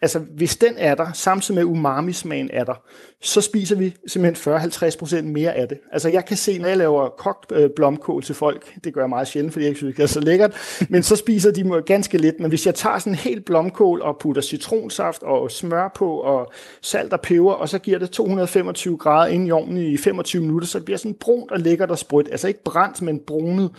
altså 0.03 0.19
hvis 0.19 0.57
den 0.57 0.75
er 0.77 0.95
der, 0.95 1.13
samtidig 1.13 1.55
med 1.55 1.65
umami-smagen 1.65 2.51
er 2.53 2.65
der, 2.65 2.83
så 3.23 3.41
spiser 3.41 3.77
vi 3.77 3.95
simpelthen 4.07 4.55
40-50% 4.55 5.23
mere 5.23 5.53
af 5.53 5.69
det. 5.69 5.79
Altså 5.93 6.09
jeg 6.09 6.25
kan 6.25 6.37
se, 6.37 6.59
når 6.59 6.69
jeg 6.69 6.77
laver 6.77 7.09
kogt 7.09 7.53
øh, 7.53 7.71
blomkål 7.77 8.23
til 8.23 8.35
folk, 8.35 8.75
det 8.85 8.95
gør 8.95 9.01
jeg 9.01 9.09
meget 9.09 9.29
sjældent, 9.29 9.53
fordi 9.53 9.65
jeg 9.65 9.69
ikke 9.69 9.79
synes, 9.79 9.97
det 9.97 10.03
er 10.03 10.07
så 10.07 10.21
lækkert, 10.21 10.57
men 10.91 11.03
så 11.03 11.17
spiser 11.17 11.51
de 11.51 11.83
ganske 11.87 12.19
lidt. 12.19 12.41
Men 12.41 12.49
hvis 12.49 12.67
jeg 12.67 12.75
tager 12.75 12.99
sådan 12.99 13.13
en 13.13 13.19
helt 13.19 13.45
blomkål 13.45 14.03
og 14.03 14.19
putter 14.21 14.43
citronsaft 14.43 15.23
og 15.23 15.51
smør 15.51 15.93
på 15.95 16.17
og 16.17 16.53
salt 16.81 17.13
og 17.13 17.21
peber, 17.21 17.53
og 17.53 17.69
så 17.69 17.79
giver 17.79 17.99
det 17.99 18.11
225 18.11 18.97
grader 18.97 19.33
ind 19.33 19.49
i 19.49 19.51
ovnen 19.51 19.77
i 19.77 19.97
25 19.97 20.43
minutter, 20.43 20.69
så 20.69 20.79
det 20.79 20.85
bliver 20.85 20.99
sådan 20.99 21.15
brunt 21.15 21.51
og 21.51 21.61
lækkert 21.61 21.91
og 21.91 21.99
sprødt. 21.99 22.29
Altså 22.31 22.49
ikke 22.49 22.65
brændt, 22.65 23.03
men 23.03 23.21
brunet 23.27 23.71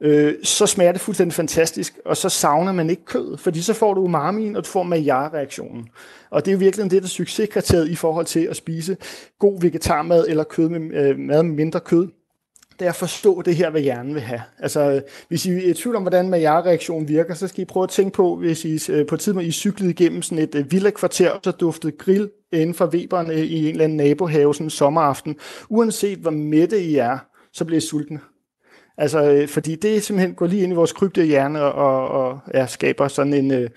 øh, 0.00 0.34
så 0.42 0.66
smager 0.66 0.92
det 0.92 1.00
fuldstændig 1.00 1.34
fantastisk, 1.34 1.98
og 2.04 2.16
så 2.16 2.28
savner 2.28 2.72
man 2.72 2.90
ikke 2.90 3.04
kød, 3.04 3.36
fordi 3.36 3.62
så 3.62 3.74
får 3.74 3.94
du 3.94 4.00
umamien, 4.00 4.56
og 4.56 4.64
du 4.64 4.68
får 4.68 4.82
Maillard-reaktionen. 4.82 5.88
Og 6.30 6.44
det 6.44 6.50
er 6.50 6.52
jo 6.52 6.58
virkelig 6.58 6.90
det, 6.90 7.02
der 7.02 7.06
er 7.06 7.10
succeskriteriet 7.10 7.88
i 7.88 7.94
forhold 7.94 8.26
til 8.26 8.40
at 8.40 8.56
spise 8.56 8.96
god 9.38 9.60
vegetarmad 9.60 10.26
eller 10.28 10.44
kød 10.44 10.68
med, 10.68 10.80
øh, 10.80 11.18
mad 11.18 11.42
med 11.42 11.54
mindre 11.54 11.80
kød. 11.80 12.08
Det 12.78 12.84
er 12.84 12.90
at 12.90 12.96
forstå 12.96 13.42
det 13.42 13.56
her, 13.56 13.70
hvad 13.70 13.80
hjernen 13.80 14.14
vil 14.14 14.22
have. 14.22 14.42
Altså, 14.58 15.02
hvis 15.28 15.46
I 15.46 15.50
er 15.50 15.70
i 15.70 15.74
tvivl 15.74 15.96
om, 15.96 16.02
hvordan 16.02 16.28
Maillard-reaktionen 16.28 17.08
virker, 17.08 17.34
så 17.34 17.48
skal 17.48 17.62
I 17.62 17.64
prøve 17.64 17.84
at 17.84 17.90
tænke 17.90 18.12
på, 18.14 18.36
hvis 18.36 18.64
I 18.64 18.92
øh, 18.92 19.06
på 19.06 19.14
et 19.14 19.20
tidspunkt 19.20 19.48
I 19.48 19.52
cyklede 19.52 19.90
igennem 19.90 20.22
sådan 20.22 20.44
et 20.44 20.54
øh, 20.54 20.72
villa-kvarter, 20.72 21.30
og 21.30 21.40
så 21.44 21.50
duftede 21.50 21.92
grill 21.92 22.30
inden 22.52 22.74
for 22.74 22.86
Weberne 22.86 23.46
i 23.46 23.66
en 23.66 23.70
eller 23.70 23.84
anden 23.84 23.96
nabohave 23.96 24.54
sådan 24.54 24.66
en 24.66 24.70
sommeraften. 24.70 25.36
Uanset 25.68 26.18
hvor 26.18 26.30
mætte 26.30 26.82
I 26.82 26.96
er, 26.96 27.18
så 27.52 27.64
bliver 27.64 27.78
I 27.78 27.80
sultne. 27.80 28.20
Altså, 28.98 29.32
øh, 29.32 29.48
fordi 29.48 29.76
det 29.76 30.02
simpelthen 30.02 30.34
går 30.34 30.46
lige 30.46 30.62
ind 30.62 30.72
i 30.72 30.76
vores 30.76 30.92
krybte 30.92 31.24
hjerne 31.24 31.62
og, 31.62 32.08
og 32.08 32.38
ja, 32.54 32.66
skaber 32.66 33.08
sådan 33.08 33.34
en, 33.34 33.50
øh, 33.50 33.70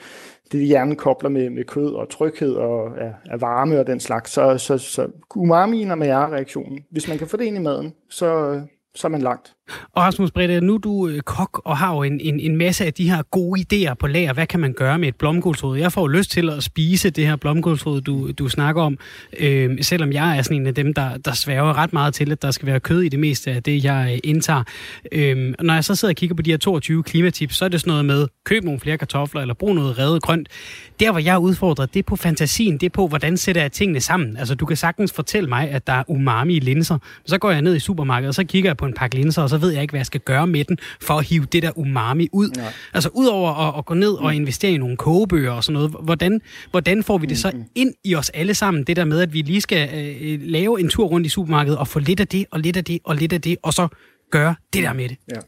det 0.52 0.68
hjernen 0.68 0.96
kobler 0.96 1.30
med, 1.30 1.50
med 1.50 1.64
kød 1.64 1.94
og 1.94 2.10
tryghed 2.10 2.54
og 2.54 2.92
ja, 2.98 3.36
varme 3.38 3.80
og 3.80 3.88
den 3.88 4.00
slags. 4.00 4.32
Så, 4.32 4.58
så, 4.58 4.78
så 4.78 5.08
umamien 5.36 5.92
og 5.92 6.02
reaktionen 6.02 6.80
hvis 6.92 7.08
man 7.08 7.18
kan 7.18 7.28
få 7.28 7.38
det 7.38 7.46
ind 7.46 7.58
i 7.58 7.60
maden, 7.60 7.94
så, 8.10 8.62
så 8.96 9.08
er 9.08 9.10
man 9.10 9.22
langt. 9.22 9.54
Og 9.94 10.04
Rasmus 10.04 10.32
Brede, 10.32 10.62
nu 10.62 10.74
er 10.74 10.78
du 10.78 11.08
øh, 11.08 11.22
kok 11.22 11.62
og 11.66 11.78
har 11.78 11.94
jo 11.94 12.04
en, 12.04 12.20
en, 12.20 12.40
en 12.40 12.58
masse 12.58 12.86
af 12.86 12.94
de 12.94 13.10
her 13.10 13.22
gode 13.22 13.62
idéer 13.62 13.94
på 13.94 14.08
lager. 14.08 14.34
Hvad 14.34 14.48
kan 14.48 14.60
man 14.60 14.74
gøre 14.74 15.00
med 15.00 15.08
et 15.08 15.16
blomkålshoved? 15.16 15.80
Jeg 15.80 15.92
får 15.92 16.08
lyst 16.08 16.32
til 16.32 16.50
at 16.50 16.64
spise 16.64 17.10
det 17.10 17.28
her 17.28 17.36
blomkålshoved, 17.36 18.02
du, 18.02 18.32
du 18.32 18.50
snakker 18.50 18.82
om. 18.82 18.98
Øh, 19.40 19.84
selvom 19.84 20.12
jeg 20.12 20.38
er 20.38 20.42
sådan 20.42 20.58
en 20.58 20.68
af 20.68 20.76
dem, 20.76 20.94
der, 20.94 21.18
der 21.18 21.34
sværger 21.34 21.78
ret 21.78 21.94
meget 21.94 22.14
til, 22.14 22.32
at 22.32 22.42
der 22.42 22.52
skal 22.52 22.66
være 22.66 22.80
kød 22.80 23.02
i 23.02 23.10
det 23.10 23.20
meste 23.20 23.52
af 23.52 23.64
det, 23.64 23.84
jeg 23.84 24.10
øh, 24.14 24.20
indtager. 24.24 24.64
Øh, 25.12 25.54
når 25.60 25.74
jeg 25.74 25.84
så 25.84 25.96
sidder 25.96 26.12
og 26.12 26.16
kigger 26.16 26.36
på 26.36 26.42
de 26.42 26.52
her 26.52 26.58
22 26.58 27.04
klimatips, 27.04 27.58
så 27.58 27.66
er 27.66 27.70
det 27.70 27.82
sådan 27.82 27.92
noget 27.92 28.06
med, 28.06 28.28
køb 28.46 28.64
nogle 28.64 28.80
flere 28.80 28.98
kartofler, 28.98 29.42
eller 29.42 29.54
brug 29.54 29.76
noget 29.76 29.98
revet 30.00 30.22
grønt. 30.22 30.50
Der, 31.00 31.12
hvor 31.12 31.20
jeg 31.20 31.34
er 31.34 31.38
udfordret, 31.38 31.94
det 31.94 32.00
er 32.00 32.04
på 32.04 32.16
fantasien, 32.16 32.74
det 32.74 32.86
er 32.86 32.90
på, 32.90 33.08
hvordan 33.08 33.38
sætter 33.38 33.62
jeg 33.62 33.72
tingene 33.72 34.02
sammen. 34.02 34.38
Altså, 34.38 34.56
du 34.56 34.66
kan 34.66 34.78
sagtens 34.78 35.14
fortælle 35.14 35.50
mig, 35.50 35.70
at 35.70 35.88
der 35.88 35.94
er 35.94 36.04
umami 36.08 36.56
i 36.56 36.60
linser. 36.60 36.98
Så 37.26 37.38
går 37.38 37.52
jeg 37.52 37.62
ned 37.62 37.76
i 37.76 37.80
supermarkedet, 37.80 38.28
og 38.28 38.36
så 38.36 38.44
kigger 38.44 38.70
jeg 38.70 38.78
på 38.78 38.86
en 38.86 38.94
pakke 38.94 39.16
linser, 39.16 39.42
og 39.42 39.50
så 39.50 39.58
ved 39.62 39.72
jeg 39.72 39.82
ikke, 39.82 39.92
hvad 39.92 40.00
jeg 40.00 40.06
skal 40.06 40.22
gøre 40.22 40.48
med 40.48 40.64
den, 40.64 40.78
for 41.02 41.14
at 41.14 41.26
hive 41.26 41.46
det 41.46 41.64
der 41.64 41.78
umami 41.78 42.28
ud. 42.32 42.50
Ja. 42.58 42.68
Altså 42.94 43.10
udover 43.14 43.68
at, 43.68 43.78
at 43.78 43.86
gå 43.86 43.94
ned 43.94 44.12
og 44.12 44.36
investere 44.36 44.72
i 44.72 44.78
nogle 44.78 44.98
kogebøger 44.98 45.52
og 45.52 45.64
sådan 45.64 45.74
noget, 45.74 45.96
hvordan, 46.04 46.42
hvordan 46.72 47.04
får 47.04 47.18
vi 47.18 47.26
det 47.26 47.38
så 47.38 47.52
ind 47.76 47.94
i 48.04 48.16
os 48.16 48.30
alle 48.30 48.54
sammen, 48.54 48.84
det 48.84 48.96
der 48.96 49.06
med, 49.06 49.22
at 49.22 49.34
vi 49.34 49.42
lige 49.42 49.62
skal 49.62 49.90
øh, 50.22 50.40
lave 50.44 50.80
en 50.80 50.90
tur 50.90 51.06
rundt 51.06 51.28
i 51.28 51.30
supermarkedet 51.30 51.78
og 51.78 51.88
få 51.88 52.00
lidt 52.00 52.20
af 52.20 52.28
det, 52.28 52.46
og 52.52 52.60
lidt 52.60 52.78
af 52.78 52.84
det, 52.84 53.00
og 53.04 53.16
lidt 53.16 53.34
af 53.34 53.42
det, 53.42 53.58
og 53.64 53.74
så 53.74 53.88
gøre 54.32 54.56
det 54.74 54.84
der 54.84 54.94
med 54.94 55.10
det. 55.10 55.18
Ja. 55.36 55.40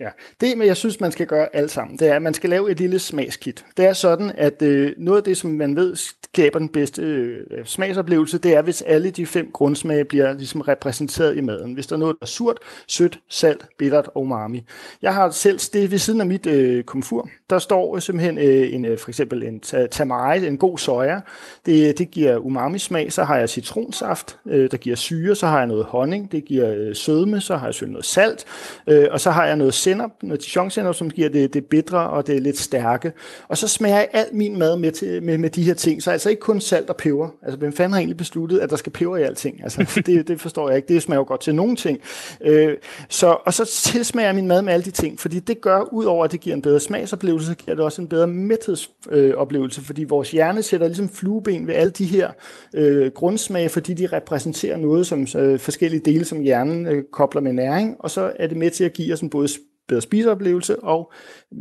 Ja, 0.00 0.08
det, 0.40 0.58
men 0.58 0.66
jeg 0.66 0.76
synes, 0.76 1.00
man 1.00 1.12
skal 1.12 1.26
gøre 1.26 1.56
alt 1.56 1.70
sammen, 1.70 1.98
det 1.98 2.08
er, 2.08 2.16
at 2.16 2.22
man 2.22 2.34
skal 2.34 2.50
lave 2.50 2.70
et 2.70 2.80
lille 2.80 2.98
smagskit. 2.98 3.64
Det 3.76 3.84
er 3.84 3.92
sådan, 3.92 4.32
at 4.34 4.62
øh, 4.62 4.92
noget 4.98 5.18
af 5.18 5.24
det, 5.24 5.36
som 5.36 5.50
man 5.50 5.76
ved 5.76 5.96
skaber 5.96 6.58
den 6.58 6.68
bedste 6.68 7.02
øh, 7.02 7.64
smagsoplevelse, 7.64 8.38
det 8.38 8.54
er, 8.54 8.62
hvis 8.62 8.82
alle 8.82 9.10
de 9.10 9.26
fem 9.26 9.50
grundsmage 9.52 10.04
bliver 10.04 10.32
ligesom 10.32 10.60
repræsenteret 10.60 11.36
i 11.36 11.40
maden. 11.40 11.74
Hvis 11.74 11.86
der 11.86 11.96
er 11.96 11.98
noget, 11.98 12.16
der 12.20 12.24
er 12.24 12.26
surt, 12.26 12.58
sødt, 12.88 13.18
salt, 13.28 13.66
bittert 13.78 14.06
og 14.14 14.22
umami. 14.22 14.64
Jeg 15.02 15.14
har 15.14 15.30
selv 15.30 15.58
det 15.58 15.90
ved 15.90 15.98
siden 15.98 16.20
af 16.20 16.26
mit 16.26 16.46
øh, 16.46 16.84
komfur. 16.84 17.28
Der 17.50 17.58
står 17.58 17.98
simpelthen 17.98 18.38
øh, 18.38 18.74
en, 18.74 18.84
øh, 18.84 18.98
for 18.98 19.08
eksempel 19.08 19.42
en 19.42 19.60
tamari, 19.90 20.46
en 20.46 20.58
god 20.58 20.78
soja. 20.78 21.20
Det, 21.66 21.98
det 21.98 22.10
giver 22.10 22.38
umami-smag. 22.38 23.12
Så 23.12 23.24
har 23.24 23.36
jeg 23.36 23.48
citronsaft, 23.48 24.38
øh, 24.46 24.70
der 24.70 24.76
giver 24.76 24.96
syre. 24.96 25.34
Så 25.34 25.46
har 25.46 25.58
jeg 25.58 25.66
noget 25.66 25.84
honning, 25.84 26.32
det 26.32 26.44
giver 26.44 26.74
øh, 26.74 26.94
sødme. 26.94 27.40
Så 27.40 27.56
har 27.56 27.66
jeg 27.66 27.74
selvfølgelig 27.74 27.92
noget 27.92 28.04
salt. 28.04 28.44
Øh, 28.86 29.08
og 29.10 29.20
så 29.20 29.30
har 29.30 29.46
jeg 29.46 29.56
noget 29.56 29.74
sennep, 29.86 30.10
noget 30.22 30.46
dijon 30.46 30.94
som 30.94 31.10
giver 31.10 31.28
det, 31.28 31.54
det 31.54 31.64
bitre 31.64 32.10
og 32.10 32.26
det 32.26 32.42
lidt 32.42 32.58
stærke. 32.58 33.12
Og 33.48 33.56
så 33.56 33.68
smager 33.68 33.96
jeg 33.96 34.08
alt 34.12 34.32
min 34.34 34.58
mad 34.58 34.76
med, 34.76 34.92
til, 34.92 35.22
med, 35.22 35.38
med 35.38 35.50
de 35.50 35.62
her 35.62 35.74
ting. 35.74 36.02
Så 36.02 36.10
altså 36.10 36.30
ikke 36.30 36.40
kun 36.40 36.60
salt 36.60 36.90
og 36.90 36.96
peber. 36.96 37.28
Altså, 37.42 37.58
hvem 37.58 37.72
fanden 37.72 37.92
har 37.92 37.98
egentlig 37.98 38.16
besluttet, 38.16 38.58
at 38.58 38.70
der 38.70 38.76
skal 38.76 38.92
peber 38.92 39.16
i 39.16 39.22
alting? 39.22 39.62
Altså, 39.62 39.86
det, 40.06 40.28
det 40.28 40.40
forstår 40.40 40.68
jeg 40.68 40.76
ikke. 40.76 40.94
Det 40.94 41.02
smager 41.02 41.18
jo 41.18 41.24
godt 41.28 41.40
til 41.40 41.54
nogle 41.54 41.76
ting. 41.76 41.98
Øh, 42.40 42.76
så, 43.08 43.36
og 43.44 43.54
så 43.54 43.64
tilsmager 43.64 44.28
jeg 44.28 44.34
min 44.34 44.48
mad 44.48 44.62
med 44.62 44.72
alle 44.72 44.84
de 44.84 44.90
ting, 44.90 45.20
fordi 45.20 45.38
det 45.38 45.60
gør, 45.60 45.80
udover 45.92 46.24
at 46.24 46.32
det 46.32 46.40
giver 46.40 46.56
en 46.56 46.62
bedre 46.62 46.80
smagsoplevelse, 46.80 47.46
så 47.46 47.54
giver 47.54 47.74
det 47.74 47.84
også 47.84 48.02
en 48.02 48.08
bedre 48.08 48.26
mæthedsoplevelse, 48.26 49.80
fordi 49.80 50.04
vores 50.04 50.30
hjerne 50.30 50.62
sætter 50.62 50.86
ligesom 50.86 51.08
flueben 51.08 51.66
ved 51.66 51.74
alle 51.74 51.90
de 51.90 52.04
her 52.04 52.30
øh, 52.74 53.10
grundsmage, 53.10 53.68
fordi 53.68 53.94
de 53.94 54.06
repræsenterer 54.06 54.76
noget 54.76 55.06
som 55.06 55.26
øh, 55.36 55.58
forskellige 55.58 56.00
dele, 56.04 56.24
som 56.24 56.40
hjernen 56.40 56.86
øh, 56.86 57.04
kobler 57.12 57.40
med 57.40 57.52
næring, 57.52 57.96
og 57.98 58.10
så 58.10 58.32
er 58.36 58.46
det 58.46 58.56
med 58.56 58.70
til 58.70 58.84
at 58.84 58.92
give 58.92 59.12
os 59.12 59.20
en 59.20 59.30
både 59.30 59.48
bedre 59.88 60.02
spiseoplevelse 60.02 60.82
og 60.82 61.12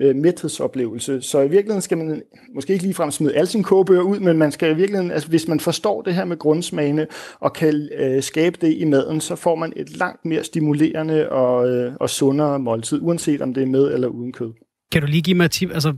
øh, 0.01 0.15
mæthedsoplevelse. 0.15 1.21
Så 1.21 1.39
i 1.39 1.47
virkeligheden 1.47 1.81
skal 1.81 1.97
man 1.97 2.21
måske 2.55 2.73
ikke 2.73 2.85
ligefrem 2.85 3.11
smide 3.11 3.35
alle 3.35 3.47
sine 3.47 3.63
kogebøger 3.63 4.01
ud, 4.01 4.19
men 4.19 4.37
man 4.37 4.51
skal 4.51 4.71
i 4.71 4.75
virkeligheden, 4.75 5.11
altså 5.11 5.29
hvis 5.29 5.47
man 5.47 5.59
forstår 5.59 6.01
det 6.01 6.15
her 6.15 6.25
med 6.25 6.37
grundsmagene 6.37 7.07
og 7.39 7.53
kan 7.53 7.89
øh, 7.97 8.23
skabe 8.23 8.57
det 8.61 8.73
i 8.73 8.85
maden, 8.85 9.21
så 9.21 9.35
får 9.35 9.55
man 9.55 9.73
et 9.75 9.97
langt 9.97 10.25
mere 10.25 10.43
stimulerende 10.43 11.29
og, 11.29 11.69
øh, 11.69 11.93
og 11.99 12.09
sundere 12.09 12.59
måltid, 12.59 12.99
uanset 13.01 13.41
om 13.41 13.53
det 13.53 13.63
er 13.63 13.67
med 13.67 13.93
eller 13.93 14.07
uden 14.07 14.33
kød. 14.33 14.53
Kan 14.95 15.01
du 15.01 15.07
lige 15.07 15.21
give 15.21 15.37
mig 15.37 15.45
et 15.45 15.51
tip? 15.51 15.71
Altså, 15.73 15.93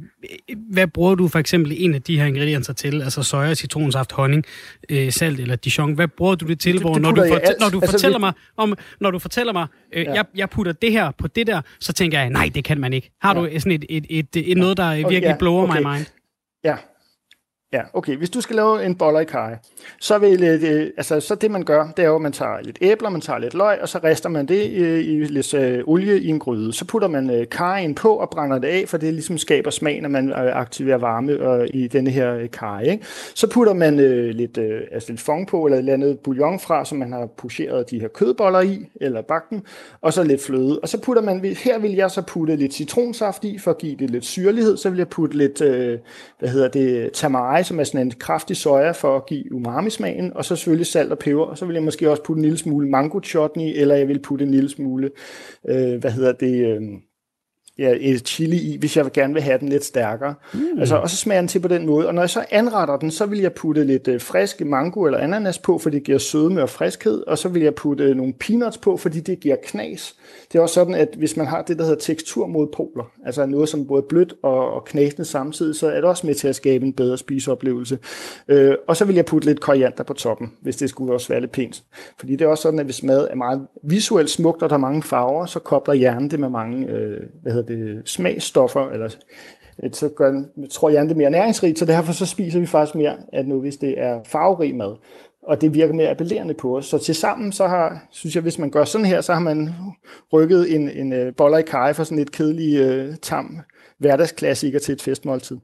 hvad 0.72 0.88
bruger 0.88 1.16
du 1.16 1.28
for 1.28 1.40
eksempel 1.40 1.74
en 1.78 1.94
af 1.94 2.02
de 2.02 2.20
her 2.20 2.26
ingredienser 2.26 2.74
til? 2.74 3.02
Altså 3.02 3.24
soja, 3.24 3.56
citronsaft, 3.56 4.12
honning, 4.12 4.46
øh, 4.90 5.12
salt 5.12 5.40
eller 5.40 5.56
dijon. 5.56 5.94
Hvad 5.94 6.08
bruger 6.08 6.36
du 6.36 6.46
det 6.48 6.60
til? 6.60 6.74
Det, 6.74 6.82
hvor, 6.82 6.94
det 6.94 7.02
når, 7.02 7.12
du 7.12 7.22
fortæ- 7.22 7.60
når 7.60 7.70
du 7.70 7.80
altså, 7.80 7.92
fortæller 7.92 8.20
mig, 8.20 8.34
om, 8.58 8.78
når 9.00 9.12
du 9.12 9.20
fortæller 9.20 9.54
mig, 9.54 9.68
øh, 9.94 10.04
ja. 10.04 10.14
jeg, 10.14 10.26
jeg 10.36 10.50
putter 10.50 10.72
det 10.72 10.92
her 10.92 11.12
på 11.12 11.28
det 11.28 11.48
der, 11.48 11.62
så 11.80 11.94
tænker 11.94 12.20
jeg, 12.20 12.30
nej, 12.30 12.50
det 12.56 12.64
kan 12.64 12.80
man 12.80 12.94
ikke. 12.94 13.12
Har 13.22 13.36
ja. 13.36 13.42
du 13.42 13.60
sådan 13.60 13.72
et, 13.72 13.86
et, 13.90 14.06
et, 14.10 14.26
et, 14.36 14.52
et 14.52 14.58
noget, 14.58 14.78
der 14.78 14.96
virkelig 14.96 15.22
ja, 15.22 15.36
blower 15.40 15.64
okay. 15.64 15.80
my 15.80 15.84
mind? 15.84 16.06
Ja, 16.64 16.76
Ja, 17.74 17.82
okay. 17.94 18.18
Hvis 18.18 18.30
du 18.30 18.42
skal 18.42 18.56
lave 18.56 18.86
en 18.86 18.96
boller 18.96 19.20
i 19.20 19.26
kaj, 19.26 19.58
så 20.00 20.18
vil 20.18 20.44
øh, 20.44 20.62
det, 20.62 20.72
øh, 20.72 20.90
altså, 20.98 21.20
så 21.20 21.36
det 21.36 21.52
man 21.52 21.64
gør, 21.64 21.88
det 21.98 22.06
er 22.06 22.10
jo, 22.10 22.16
at 22.16 22.22
man 22.22 22.32
tager 22.32 22.62
lidt 22.62 22.78
æbler, 22.82 23.10
man 23.10 23.22
tager 23.22 23.40
lidt 23.40 23.54
løg, 23.54 23.82
og 23.82 23.90
så 23.90 24.00
rester 24.04 24.30
man 24.30 24.46
det 24.46 24.64
i, 24.66 24.76
i 25.00 25.24
lidt 25.24 25.54
øh, 25.54 25.84
olie 25.88 26.20
i 26.20 26.28
en 26.28 26.40
gryde. 26.40 26.74
Så 26.74 26.86
putter 26.86 27.08
man 27.08 27.30
øh, 27.30 27.50
kajen 27.50 27.96
på 27.96 28.10
og 28.10 28.30
brænder 28.30 28.60
det 28.60 28.68
af, 28.68 28.84
for 28.88 28.98
det 28.98 29.14
ligesom 29.14 29.38
skaber 29.38 29.72
smag, 29.72 30.02
når 30.02 30.10
man 30.10 30.30
øh, 30.30 30.58
aktiverer 30.58 30.98
varme 30.98 31.32
øh, 31.32 31.68
i 31.74 31.88
denne 31.88 32.10
her 32.10 32.36
øh, 32.36 32.50
kaj. 32.50 32.82
Ikke? 32.82 33.06
Så 33.36 33.50
putter 33.50 33.74
man 33.74 34.00
øh, 34.00 34.30
lidt, 34.30 34.58
øh, 34.58 34.82
altså 34.92 35.12
lidt 35.12 35.22
fong 35.22 35.48
på, 35.48 35.66
eller 35.66 35.76
et 35.76 35.80
eller 35.80 35.94
andet 35.94 36.20
bouillon 36.20 36.60
fra, 36.60 36.86
som 36.86 36.98
man 36.98 37.12
har 37.14 37.26
pocheret 37.26 37.90
de 37.90 38.00
her 38.00 38.08
kødboller 38.08 38.62
i, 38.62 38.86
eller 39.02 39.22
bakken, 39.22 39.64
og 40.02 40.14
så 40.14 40.24
lidt 40.24 40.44
fløde. 40.44 40.80
Og 40.80 40.90
så 40.90 41.02
putter 41.02 41.22
man, 41.22 41.46
her 41.46 41.80
vil 41.80 41.92
jeg 41.92 42.12
så 42.12 42.22
putte 42.22 42.56
lidt 42.56 42.74
citronsaft 42.74 43.44
i, 43.44 43.58
for 43.58 43.72
at 43.72 43.78
give 43.78 43.96
det 43.96 44.10
lidt 44.10 44.26
syrlighed. 44.26 44.78
Så 44.78 44.90
vil 44.90 44.98
jeg 44.98 45.10
putte 45.10 45.38
lidt, 45.38 45.62
øh, 45.62 46.00
hvad 46.40 46.50
hedder 46.50 46.68
det, 46.68 47.12
tamari 47.14 47.57
rye, 47.58 47.64
som 47.64 47.80
er 47.80 47.84
sådan 47.84 48.08
en 48.08 48.12
kraftig 48.12 48.58
soja 48.58 48.92
for 48.92 49.16
at 49.16 49.26
give 49.26 49.54
umami-smagen, 49.54 50.34
og 50.34 50.46
så 50.46 50.56
selvfølgelig 50.56 50.88
salt 50.88 51.12
og 51.12 51.20
peber, 51.20 51.44
og 51.46 51.58
så 51.58 51.66
vil 51.66 51.74
jeg 51.74 51.84
måske 51.84 52.12
også 52.12 52.24
putte 52.24 52.40
en 52.40 52.44
lille 52.44 52.58
smule 52.58 52.90
mango 52.90 53.20
chutney, 53.24 53.74
eller 53.76 53.96
jeg 53.96 54.08
vil 54.08 54.20
putte 54.20 54.46
en 54.46 54.52
lille 54.52 54.70
smule, 54.70 55.10
øh, 55.70 56.00
hvad 56.00 56.12
hedder 56.12 56.32
det, 56.32 56.66
øh, 56.66 56.82
ja, 57.80 57.94
et 58.00 58.28
chili 58.28 58.58
i, 58.58 58.78
hvis 58.78 58.98
jeg 58.98 59.06
gerne 59.14 59.34
vil 59.34 59.44
have 59.44 59.60
den 59.60 59.70
lidt 59.70 59.86
stærkere. 59.86 60.34
Mm. 60.54 60.80
Altså, 60.80 60.96
og 60.96 61.10
så 61.10 61.18
smager 61.18 61.42
den 61.42 61.48
til 61.48 61.60
på 61.60 61.68
den 61.68 61.86
måde. 61.86 62.08
Og 62.08 62.16
når 62.16 62.22
jeg 62.22 62.30
så 62.30 62.46
anretter 62.52 62.98
den, 62.98 63.12
så 63.12 63.26
vil 63.26 63.40
jeg 63.40 63.54
putte 63.54 63.84
lidt 63.84 64.08
øh, 64.08 64.22
friske 64.22 64.66
mango 64.66 65.04
eller 65.04 65.20
ananas 65.20 65.60
på, 65.60 65.78
for 65.78 65.90
det 65.90 66.04
giver 66.04 66.18
sødme 66.18 66.62
og 66.62 66.70
friskhed. 66.70 67.24
Og 67.28 67.38
så 67.38 67.50
vil 67.50 67.62
jeg 67.62 67.76
putte 67.76 68.04
øh, 68.04 68.16
nogle 68.16 68.34
peanuts 68.34 68.78
på, 68.78 68.98
fordi 68.98 69.20
det 69.20 69.40
giver 69.40 69.56
knas. 69.64 70.16
Det 70.52 70.58
er 70.58 70.62
også 70.62 70.74
sådan, 70.74 70.96
at 70.96 71.10
hvis 71.18 71.38
man 71.38 71.48
har 71.48 71.62
det, 71.62 71.78
der 71.78 71.84
hedder 71.84 72.00
tekstur 72.00 72.48
mod 72.48 72.68
poler, 72.68 73.12
altså 73.26 73.46
noget 73.46 73.70
som 73.70 73.88
både 73.88 74.02
blødt 74.02 74.34
og, 74.44 74.74
og 74.74 74.86
knasende 74.86 75.26
samtidig, 75.26 75.76
så 75.76 75.90
er 75.90 75.96
det 75.96 76.04
også 76.04 76.28
med 76.28 76.36
til 76.36 76.48
at 76.48 76.56
skabe 76.56 76.86
en 76.86 76.94
bedre 76.94 77.18
spiseoplevelse. 77.18 78.00
Øh, 78.48 78.76
og 78.88 78.98
så 78.98 79.06
vil 79.06 79.16
jeg 79.16 79.26
putte 79.26 79.48
lidt 79.48 79.60
koriander 79.60 80.04
på 80.04 80.14
toppen, 80.14 80.52
hvis 80.62 80.76
det 80.76 80.90
skulle 80.90 81.14
også 81.14 81.28
være 81.28 81.40
lidt 81.40 81.52
pænt. 81.52 81.84
Fordi 82.20 82.36
det 82.36 82.42
er 82.46 82.50
også 82.50 82.62
sådan, 82.62 82.80
at 82.80 82.86
hvis 82.86 83.04
mad 83.04 83.28
er 83.32 83.36
meget 83.36 83.68
visuelt 83.84 84.30
smukt, 84.30 84.64
og 84.64 84.70
der 84.70 84.76
er 84.76 84.80
mange 84.80 85.04
farver, 85.04 85.46
så 85.46 85.60
kobler 85.60 85.94
hjernen 85.94 86.32
det 86.32 86.40
med 86.40 86.50
mange 86.50 86.88
øh, 86.88 87.20
hvad 87.42 87.52
hedder 87.52 87.67
det, 87.68 88.02
smagsstoffer, 88.10 88.90
eller 88.90 89.16
øh, 89.84 89.94
så 89.94 90.10
gør 90.10 90.32
den, 90.32 90.70
tror 90.70 90.90
jeg, 90.90 91.10
det 91.10 91.18
mere 91.18 91.30
næringsrigt, 91.30 91.80
så 91.80 91.86
derfor 91.86 92.14
så 92.14 92.26
spiser 92.26 92.60
vi 92.60 92.66
faktisk 92.66 92.96
mere 92.96 93.18
af 93.34 93.46
nu, 93.46 93.60
hvis 93.60 93.78
det 93.78 94.00
er 94.00 94.24
farverig 94.24 94.76
mad. 94.76 94.96
Og 95.44 95.62
det 95.62 95.74
virker 95.74 95.94
mere 95.94 96.10
appellerende 96.10 96.54
på 96.54 96.78
os. 96.78 96.86
Så 96.86 96.98
til 96.98 97.16
sammen, 97.16 97.52
så 97.52 97.68
har, 97.68 98.08
synes 98.12 98.36
jeg, 98.36 98.44
hvis 98.44 98.60
man 98.60 98.70
gør 98.70 98.84
sådan 98.84 99.06
her, 99.06 99.22
så 99.22 99.34
har 99.34 99.40
man 99.40 99.70
rykket 100.34 100.76
en, 100.76 100.90
en 100.90 101.14
øh, 101.14 101.36
boller 101.36 101.58
i 101.58 101.62
kaj 101.62 101.94
for 101.94 102.04
sådan 102.04 102.20
et 102.20 102.32
kedeligt 102.32 102.82
øh, 102.82 103.16
tam 103.22 103.60
hverdagsklassiker 103.98 104.80
til 104.80 104.94
et 104.94 105.02
festmåltid. 105.02 105.58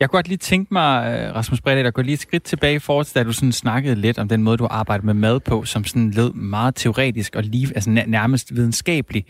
Jeg 0.00 0.10
kunne 0.10 0.18
godt 0.18 0.28
lige 0.28 0.38
tænke 0.38 0.74
mig, 0.74 1.06
øh, 1.06 1.34
Rasmus 1.34 1.60
Bredt, 1.60 1.86
at 1.86 1.94
gå 1.94 2.02
lige 2.02 2.14
et 2.14 2.20
skridt 2.20 2.42
tilbage 2.42 2.74
i 2.74 2.78
forhold 2.78 3.06
til, 3.06 3.14
da 3.14 3.22
du 3.22 3.32
sådan 3.32 3.52
snakkede 3.52 3.94
lidt 3.94 4.18
om 4.18 4.28
den 4.28 4.42
måde, 4.42 4.56
du 4.56 4.66
arbejder 4.70 5.04
med 5.04 5.14
mad 5.14 5.40
på, 5.40 5.64
som 5.64 5.84
sådan 5.84 6.10
lød 6.10 6.32
meget 6.32 6.74
teoretisk 6.74 7.36
og 7.36 7.42
lige, 7.42 7.68
altså 7.74 7.90
nærmest 7.90 8.54
videnskabelig. 8.54 9.26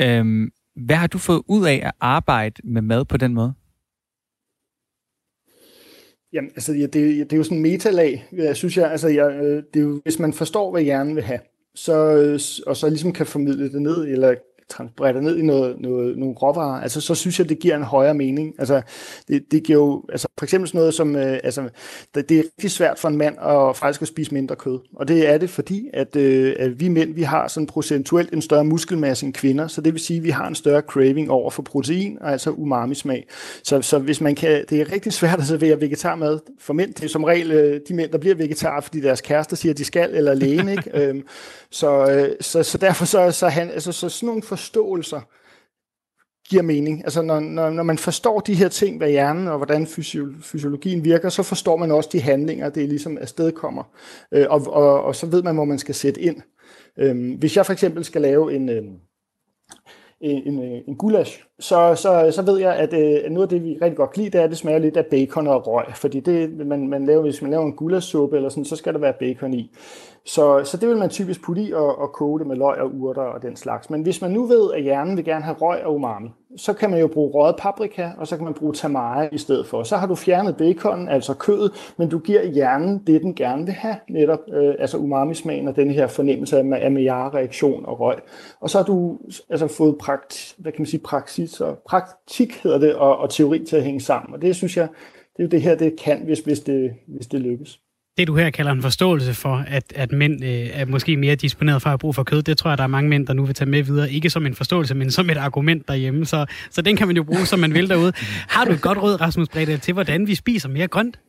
Øhm, 0.00 0.50
hvad 0.86 0.96
har 0.96 1.06
du 1.06 1.18
fået 1.18 1.42
ud 1.48 1.66
af 1.66 1.80
at 1.84 1.92
arbejde 2.00 2.54
med 2.64 2.82
mad 2.82 3.04
på 3.04 3.16
den 3.16 3.34
måde? 3.34 3.52
Jamen, 6.32 6.50
altså, 6.50 6.72
ja, 6.72 6.82
det, 6.82 6.94
det 6.94 7.32
er 7.32 7.36
jo 7.36 7.44
sådan 7.44 7.56
en 7.56 7.62
metalag, 7.62 8.28
jeg 8.32 8.56
synes 8.56 8.76
jeg. 8.76 8.90
Altså, 8.90 9.08
jeg, 9.08 9.32
øh, 9.32 9.62
det 9.74 9.80
er 9.80 9.84
jo, 9.84 10.00
hvis 10.02 10.18
man 10.18 10.32
forstår, 10.32 10.70
hvad 10.70 10.82
hjernen 10.82 11.16
vil 11.16 11.24
have, 11.24 11.40
så, 11.74 12.16
øh, 12.16 12.40
og 12.66 12.76
så 12.76 12.88
ligesom 12.88 13.12
kan 13.12 13.26
formidle 13.26 13.72
det 13.72 13.82
ned, 13.82 14.04
eller 14.04 14.34
transportere 14.68 15.22
ned 15.22 15.38
i 15.38 15.42
noget, 15.42 15.80
noget, 15.80 16.18
nogle 16.18 16.34
råvarer, 16.34 16.82
altså 16.82 17.00
så 17.00 17.14
synes 17.14 17.38
jeg, 17.38 17.48
det 17.48 17.58
giver 17.58 17.76
en 17.76 17.82
højere 17.82 18.14
mening. 18.14 18.54
Altså 18.58 18.82
det, 19.28 19.42
det 19.50 19.62
giver 19.62 19.78
jo, 19.78 20.02
altså 20.08 20.28
for 20.38 20.44
eksempel 20.44 20.68
sådan 20.68 20.78
noget 20.78 20.94
som, 20.94 21.16
øh, 21.16 21.38
altså 21.44 21.68
det, 22.14 22.28
det 22.28 22.38
er 22.38 22.42
rigtig 22.42 22.70
svært 22.70 22.98
for 22.98 23.08
en 23.08 23.16
mand 23.16 23.38
at 23.38 23.76
faktisk 23.76 24.02
at 24.02 24.08
spise 24.08 24.34
mindre 24.34 24.56
kød. 24.56 24.78
Og 24.96 25.08
det 25.08 25.28
er 25.28 25.38
det, 25.38 25.50
fordi 25.50 25.88
at, 25.92 26.16
øh, 26.16 26.56
at 26.58 26.80
vi 26.80 26.88
mænd, 26.88 27.14
vi 27.14 27.22
har 27.22 27.48
sådan 27.48 27.66
procentuelt 27.66 28.32
en 28.32 28.42
større 28.42 28.64
muskelmasse 28.64 29.26
end 29.26 29.34
kvinder, 29.34 29.66
så 29.66 29.80
det 29.80 29.92
vil 29.92 30.00
sige, 30.00 30.16
at 30.16 30.24
vi 30.24 30.30
har 30.30 30.48
en 30.48 30.54
større 30.54 30.80
craving 30.80 31.30
over 31.30 31.50
for 31.50 31.62
protein, 31.62 32.18
og 32.20 32.32
altså 32.32 32.50
umami-smag. 32.50 33.26
Så, 33.62 33.82
så 33.82 33.98
hvis 33.98 34.20
man 34.20 34.34
kan, 34.34 34.64
det 34.70 34.80
er 34.80 34.92
rigtig 34.92 35.12
svært 35.12 35.38
at 35.38 35.46
servere 35.46 35.80
vegetarmad 35.80 36.38
for 36.60 36.72
mænd. 36.72 36.94
Det 36.94 37.04
er 37.04 37.08
som 37.08 37.24
regel 37.24 37.52
øh, 37.52 37.80
de 37.88 37.94
mænd, 37.94 38.10
der 38.10 38.18
bliver 38.18 38.34
vegetar, 38.34 38.80
fordi 38.80 39.00
deres 39.00 39.20
kærester 39.20 39.56
siger, 39.56 39.72
at 39.72 39.78
de 39.78 39.84
skal, 39.84 40.14
eller 40.14 40.34
lægen, 40.34 40.68
ikke? 40.68 40.90
øhm, 41.00 41.22
så, 41.70 42.10
øh, 42.10 42.28
så, 42.40 42.62
så 42.62 42.78
derfor 42.78 43.04
så, 43.04 43.30
så, 43.30 43.48
han, 43.48 43.70
altså, 43.70 43.92
så 43.92 44.08
sådan 44.08 44.26
nogle 44.26 44.42
forståelser 44.56 45.20
giver 46.48 46.62
mening. 46.62 47.04
Altså 47.04 47.22
når, 47.22 47.40
når, 47.40 47.70
når 47.70 47.82
man 47.82 47.98
forstår 47.98 48.40
de 48.40 48.54
her 48.54 48.68
ting, 48.68 49.00
ved 49.00 49.10
hjernen 49.10 49.48
og 49.48 49.56
hvordan 49.56 49.86
fysiologien 50.42 51.04
virker, 51.04 51.28
så 51.28 51.42
forstår 51.42 51.76
man 51.76 51.90
også 51.90 52.10
de 52.12 52.20
handlinger, 52.20 52.68
det 52.68 52.88
ligesom 52.88 53.18
afstedkommer. 53.18 53.84
Øh, 54.32 54.46
og, 54.50 54.66
og, 54.66 55.04
og 55.04 55.16
så 55.16 55.26
ved 55.26 55.42
man, 55.42 55.54
hvor 55.54 55.64
man 55.64 55.78
skal 55.78 55.94
sætte 55.94 56.20
ind. 56.20 56.42
Øh, 56.98 57.38
hvis 57.38 57.56
jeg 57.56 57.66
for 57.66 57.72
eksempel 57.72 58.04
skal 58.04 58.22
lave 58.22 58.54
en, 58.54 58.68
øh, 58.68 58.84
en, 60.24 60.54
en, 60.54 60.62
øh, 60.62 60.80
en 60.88 60.96
gulasch, 60.96 61.44
så, 61.58 61.94
så, 61.94 62.30
så 62.30 62.42
ved 62.42 62.58
jeg, 62.58 62.74
at 62.74 62.92
øh, 62.92 63.30
noget 63.30 63.42
af 63.42 63.48
det, 63.48 63.64
vi 63.64 63.78
rigtig 63.82 63.96
godt 63.96 64.10
kan 64.12 64.22
lide, 64.22 64.32
det 64.32 64.40
er, 64.40 64.44
at 64.44 64.50
det 64.50 64.58
smager 64.58 64.78
lidt 64.78 64.96
af 64.96 65.06
bacon 65.06 65.46
og 65.46 65.66
røg. 65.66 65.84
Fordi 65.94 66.20
det, 66.20 66.66
man, 66.66 66.88
man 66.88 67.06
laver, 67.06 67.22
hvis 67.22 67.42
man 67.42 67.50
laver 67.50 67.64
en 67.64 67.72
gulaschsuppe 67.72 68.36
eller 68.36 68.48
sådan, 68.48 68.64
så 68.64 68.76
skal 68.76 68.92
der 68.92 68.98
være 68.98 69.12
bacon 69.12 69.54
i. 69.54 69.70
Så, 70.24 70.64
så 70.64 70.76
det 70.76 70.88
vil 70.88 70.96
man 70.96 71.08
typisk 71.08 71.42
putte 71.44 71.62
i 71.62 71.72
og, 71.72 71.98
og 71.98 72.12
koge 72.12 72.38
det 72.38 72.46
med 72.46 72.56
løg 72.56 72.80
og 72.80 72.90
urter 72.94 73.22
og 73.22 73.42
den 73.42 73.56
slags. 73.56 73.90
Men 73.90 74.02
hvis 74.02 74.22
man 74.22 74.30
nu 74.30 74.46
ved, 74.46 74.72
at 74.72 74.82
hjernen 74.82 75.16
vil 75.16 75.24
gerne 75.24 75.44
have 75.44 75.56
røg 75.56 75.84
og 75.84 75.94
umami, 75.94 76.28
så 76.56 76.72
kan 76.72 76.90
man 76.90 77.00
jo 77.00 77.06
bruge 77.06 77.30
røget 77.30 77.56
paprika, 77.58 78.10
og 78.18 78.26
så 78.26 78.36
kan 78.36 78.44
man 78.44 78.54
bruge 78.54 78.72
tamari 78.72 79.28
i 79.32 79.38
stedet 79.38 79.66
for. 79.66 79.82
Så 79.82 79.96
har 79.96 80.06
du 80.06 80.14
fjernet 80.14 80.56
bacon, 80.56 81.08
altså 81.08 81.34
kødet, 81.34 81.72
men 81.96 82.08
du 82.08 82.18
giver 82.18 82.44
hjernen 82.44 83.02
det, 83.06 83.22
den 83.22 83.34
gerne 83.34 83.64
vil 83.64 83.74
have, 83.74 83.96
netop 84.08 84.38
øh, 84.52 84.74
altså 84.78 84.98
umami-smagen 84.98 85.68
og 85.68 85.76
den 85.76 85.90
her 85.90 86.06
fornemmelse 86.06 86.58
af 86.58 86.86
amyar-reaktion 86.86 87.86
og 87.86 88.00
røg. 88.00 88.16
Og 88.60 88.70
så 88.70 88.78
har 88.78 88.84
du 88.84 89.18
altså 89.50 89.66
fået 89.66 89.98
prakt, 89.98 90.54
hvad 90.58 90.72
kan 90.72 90.80
man 90.80 90.86
sige, 90.86 91.00
praksis 91.00 91.60
og 91.60 91.78
praktik 91.88 92.54
hedder 92.62 92.78
det, 92.78 92.94
og, 92.94 93.18
og 93.18 93.30
teori 93.30 93.64
til 93.64 93.76
at 93.76 93.82
hænge 93.82 94.00
sammen. 94.00 94.34
Og 94.34 94.42
det 94.42 94.56
synes 94.56 94.76
jeg, 94.76 94.88
det 95.36 95.42
er 95.42 95.44
jo 95.44 95.48
det 95.48 95.62
her, 95.62 95.74
det 95.74 96.00
kan, 96.00 96.20
hvis, 96.24 96.38
hvis, 96.38 96.60
det, 96.60 96.90
hvis 97.06 97.26
det 97.26 97.40
lykkes 97.40 97.80
det, 98.18 98.28
du 98.28 98.36
her 98.36 98.50
kalder 98.50 98.72
en 98.72 98.82
forståelse 98.82 99.34
for, 99.34 99.64
at, 99.68 99.92
at 99.94 100.12
mænd 100.12 100.44
øh, 100.44 100.80
er 100.80 100.84
måske 100.84 101.16
mere 101.16 101.34
disponeret 101.34 101.82
for 101.82 101.90
at 101.90 102.00
bruge 102.00 102.14
for 102.14 102.22
kød, 102.22 102.42
det 102.42 102.58
tror 102.58 102.70
jeg, 102.70 102.78
der 102.78 102.84
er 102.84 102.88
mange 102.88 103.10
mænd, 103.10 103.26
der 103.26 103.32
nu 103.32 103.44
vil 103.44 103.54
tage 103.54 103.70
med 103.70 103.82
videre. 103.82 104.10
Ikke 104.10 104.30
som 104.30 104.46
en 104.46 104.54
forståelse, 104.54 104.94
men 104.94 105.10
som 105.10 105.30
et 105.30 105.36
argument 105.36 105.88
derhjemme. 105.88 106.26
Så, 106.26 106.46
så 106.70 106.82
den 106.82 106.96
kan 106.96 107.06
man 107.06 107.16
jo 107.16 107.22
bruge, 107.22 107.46
som 107.46 107.58
man 107.58 107.74
vil 107.74 107.88
derude. 107.88 108.12
Har 108.54 108.64
du 108.64 108.72
et 108.72 108.82
godt 108.82 108.98
råd, 108.98 109.20
Rasmus 109.20 109.48
Brede, 109.48 109.78
til 109.78 109.94
hvordan 109.94 110.26
vi 110.26 110.34
spiser 110.34 110.68
mere 110.68 110.88
grønt? 110.88 111.20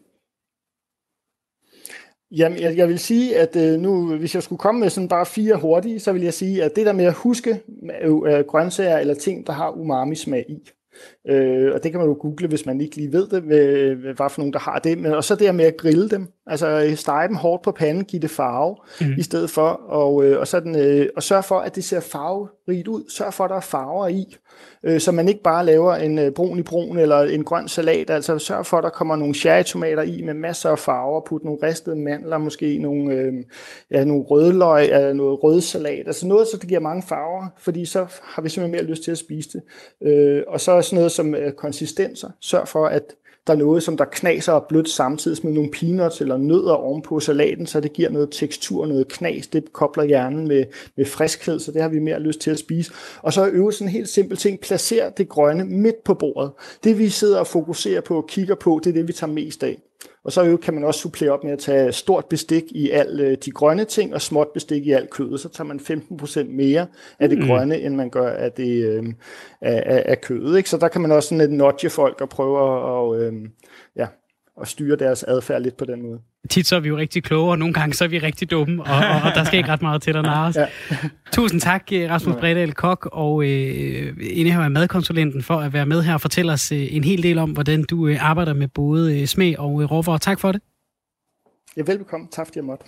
Jamen, 2.31 2.59
jeg, 2.59 2.77
jeg 2.77 2.88
vil 2.88 2.99
sige, 2.99 3.38
at 3.38 3.55
øh, 3.55 3.79
nu, 3.79 4.15
hvis 4.15 4.36
jeg 4.36 4.43
skulle 4.43 4.59
komme 4.59 4.79
med 4.81 4.89
sådan 4.89 5.09
bare 5.09 5.25
fire 5.25 5.55
hurtige, 5.55 5.99
så 5.99 6.13
vil 6.13 6.21
jeg 6.21 6.33
sige, 6.33 6.63
at 6.63 6.75
det 6.75 6.86
der 6.86 6.93
med 6.93 7.05
at 7.05 7.13
huske 7.13 7.61
øh, 8.03 8.43
grøntsager 8.47 8.97
eller 8.97 9.13
ting, 9.13 9.47
der 9.47 9.53
har 9.53 9.69
umami-smag 9.69 10.45
i, 10.49 10.57
Øh, 11.27 11.73
og 11.73 11.83
det 11.83 11.91
kan 11.91 11.99
man 11.99 12.09
jo 12.09 12.17
google, 12.19 12.47
hvis 12.47 12.65
man 12.65 12.81
ikke 12.81 12.95
lige 12.95 13.11
ved 13.11 13.27
det, 13.27 13.41
hvad, 13.41 13.95
hvad 13.95 14.29
for 14.29 14.41
nogen, 14.41 14.53
der 14.53 14.59
har 14.59 14.79
det. 14.79 14.97
Men 14.97 15.13
og 15.13 15.23
så 15.23 15.36
det 15.36 15.55
med 15.55 15.65
at 15.65 15.77
grille 15.77 16.09
dem. 16.09 16.27
Altså 16.47 16.93
stege 16.95 17.27
dem 17.27 17.35
hårdt 17.35 17.63
på 17.63 17.71
panden, 17.71 18.03
give 18.05 18.21
det 18.21 18.29
farve 18.29 18.75
mm. 19.01 19.13
i 19.17 19.23
stedet 19.23 19.49
for. 19.49 19.67
Og, 19.87 20.25
øh, 20.25 20.39
og, 20.39 20.47
sådan, 20.47 20.75
øh, 20.79 21.09
og 21.15 21.23
sørg 21.23 21.45
for, 21.45 21.59
at 21.59 21.75
det 21.75 21.83
ser 21.83 21.99
farverigt 21.99 22.87
ud. 22.87 23.03
Sørg 23.09 23.33
for, 23.33 23.43
at 23.43 23.49
der 23.49 23.55
er 23.55 23.61
farver 23.61 24.07
i. 24.07 24.35
Øh, 24.83 24.99
så 24.99 25.11
man 25.11 25.27
ikke 25.27 25.43
bare 25.43 25.65
laver 25.65 25.95
en 25.95 26.19
øh, 26.19 26.31
brun 26.31 26.59
i 26.59 26.61
brun 26.61 26.97
eller 26.97 27.19
en 27.19 27.43
grøn 27.43 27.67
salat. 27.67 28.09
Altså 28.09 28.39
sørg 28.39 28.65
for, 28.65 28.77
at 28.77 28.83
der 28.83 28.89
kommer 28.89 29.15
nogle 29.15 29.35
cherrytomater 29.35 30.03
i 30.03 30.21
med 30.21 30.33
masser 30.33 30.69
af 30.69 30.79
farver. 30.79 31.21
Put 31.27 31.43
nogle 31.43 31.59
ristede 31.63 31.95
mandler, 31.95 32.37
måske 32.37 32.77
nogle, 32.77 33.13
øh, 33.13 33.33
ja, 33.91 34.03
nogle 34.03 34.23
rødløg, 34.23 34.85
eller 34.85 35.13
noget 35.13 35.43
rødsalat. 35.43 36.07
Altså 36.07 36.27
noget, 36.27 36.47
så 36.47 36.57
det 36.57 36.69
giver 36.69 36.79
mange 36.79 37.03
farver, 37.03 37.47
fordi 37.57 37.85
så 37.85 38.05
har 38.21 38.41
vi 38.41 38.49
simpelthen 38.49 38.71
mere 38.71 38.91
lyst 38.91 39.03
til 39.03 39.11
at 39.11 39.17
spise 39.17 39.49
det. 39.53 39.61
Øh, 40.07 40.43
og 40.47 40.61
så 40.61 40.81
sådan 40.81 40.97
noget 40.97 41.11
som 41.11 41.35
øh, 41.35 41.51
konsistenser. 41.51 42.29
Sørg 42.41 42.67
for, 42.67 42.85
at 42.85 43.03
der 43.47 43.53
er 43.53 43.57
noget, 43.57 43.83
som 43.83 43.97
der 43.97 44.05
knaser 44.05 44.51
og 44.51 44.65
blødt 44.69 44.89
samtidig 44.89 45.37
med 45.43 45.53
nogle 45.53 45.71
peanuts 45.71 46.21
eller 46.21 46.37
nødder 46.37 46.73
ovenpå 46.73 47.19
salaten, 47.19 47.67
så 47.67 47.79
det 47.79 47.93
giver 47.93 48.09
noget 48.09 48.29
tekstur, 48.31 48.85
noget 48.85 49.07
knas. 49.07 49.47
Det 49.47 49.73
kobler 49.73 50.03
hjernen 50.03 50.47
med, 50.47 50.65
med 50.97 51.05
friskhed, 51.05 51.59
så 51.59 51.71
det 51.71 51.81
har 51.81 51.89
vi 51.89 51.99
mere 51.99 52.19
lyst 52.19 52.39
til 52.39 52.51
at 52.51 52.59
spise. 52.59 52.91
Og 53.21 53.33
så 53.33 53.47
øve 53.47 53.73
sådan 53.73 53.87
en 53.87 53.91
helt 53.91 54.09
simpel 54.09 54.37
ting. 54.37 54.59
Placer 54.59 55.09
det 55.09 55.29
grønne 55.29 55.65
midt 55.65 56.03
på 56.03 56.13
bordet. 56.13 56.51
Det 56.83 56.99
vi 56.99 57.09
sidder 57.09 57.39
og 57.39 57.47
fokuserer 57.47 58.01
på 58.01 58.17
og 58.17 58.27
kigger 58.27 58.55
på, 58.55 58.81
det 58.83 58.89
er 58.89 58.93
det, 58.93 59.07
vi 59.07 59.13
tager 59.13 59.33
mest 59.33 59.63
af. 59.63 59.77
Og 60.26 60.32
så 60.32 60.57
kan 60.57 60.73
man 60.73 60.84
også 60.84 60.99
supplere 60.99 61.32
op 61.32 61.43
med 61.43 61.51
at 61.51 61.59
tage 61.59 61.91
stort 61.91 62.26
bestik 62.26 62.63
i 62.71 62.89
alle 62.89 63.23
øh, 63.23 63.38
de 63.45 63.51
grønne 63.51 63.86
ting, 63.86 64.13
og 64.13 64.21
småt 64.21 64.47
bestik 64.53 64.88
i 64.88 64.91
alt 64.91 65.09
kødet. 65.09 65.39
Så 65.39 65.49
tager 65.49 65.67
man 65.67 65.80
15% 65.80 66.43
mere 66.43 66.88
af 67.19 67.30
det 67.30 67.39
mm. 67.39 67.47
grønne, 67.47 67.80
end 67.80 67.95
man 67.95 68.09
gør 68.09 68.30
af, 68.30 68.51
det, 68.51 68.86
øh, 68.86 69.03
af, 69.61 70.03
af 70.05 70.21
kødet. 70.21 70.57
Ikke? 70.57 70.69
Så 70.69 70.78
der 70.78 70.88
kan 70.88 71.01
man 71.01 71.11
også 71.11 71.30
sådan 71.30 71.41
et 71.41 71.51
notche 71.51 71.89
folk 71.89 72.21
og 72.21 72.30
prøve 72.30 73.15
at, 73.15 73.21
øh, 73.21 73.34
ja, 73.95 74.07
at 74.62 74.68
styre 74.68 74.95
deres 74.95 75.24
adfærd 75.24 75.62
lidt 75.62 75.78
på 75.78 75.86
den 75.86 76.01
måde 76.01 76.20
tit 76.49 76.68
så 76.68 76.76
er 76.76 76.80
vi 76.80 76.89
jo 76.89 76.97
rigtig 76.97 77.24
kloge, 77.24 77.51
og 77.51 77.60
nogle 77.60 77.74
gange 77.74 77.93
så 77.93 78.03
er 78.03 78.08
vi 78.08 78.20
rigtig 78.20 78.51
dumme, 78.51 78.84
og, 78.84 78.95
og, 78.95 79.22
og 79.26 79.32
der 79.36 79.43
skal 79.43 79.58
ikke 79.58 79.70
ret 79.70 79.82
meget 79.82 80.01
til 80.01 80.18
at 80.18 80.24
narre 80.24 80.47
os. 80.47 80.56
Ja. 80.56 80.68
Tusind 81.32 81.62
tak, 81.62 81.84
øh, 81.93 82.10
Rasmus 82.10 82.36
Bredal 82.36 82.74
Kok 82.74 83.10
og 83.12 83.43
øh, 83.43 84.18
indehaver 84.22 84.70
madkonsulenten, 84.70 85.43
for 85.43 85.56
at 85.56 85.74
være 85.74 85.86
med 85.86 86.01
her 86.01 86.14
og 86.14 86.22
fortælle 86.22 86.51
os 86.51 86.72
øh, 86.72 86.95
en 86.95 87.03
hel 87.03 87.24
del 87.24 87.38
om, 87.38 87.51
hvordan 87.51 87.84
du 87.84 88.08
øh, 88.08 88.30
arbejder 88.30 88.53
med 88.53 88.68
både 88.68 89.22
øh, 89.22 89.28
smag 89.28 89.60
og 89.60 89.82
øh, 89.82 89.91
råvarer. 89.91 90.18
Tak 90.18 90.39
for 90.39 90.51
det. 90.51 90.62
Ja, 91.78 91.82
velbekomme. 91.86 92.28
Tak 92.32 92.47
fordi 92.47 92.58
jeg 92.58 92.66
måtte. 92.66 92.86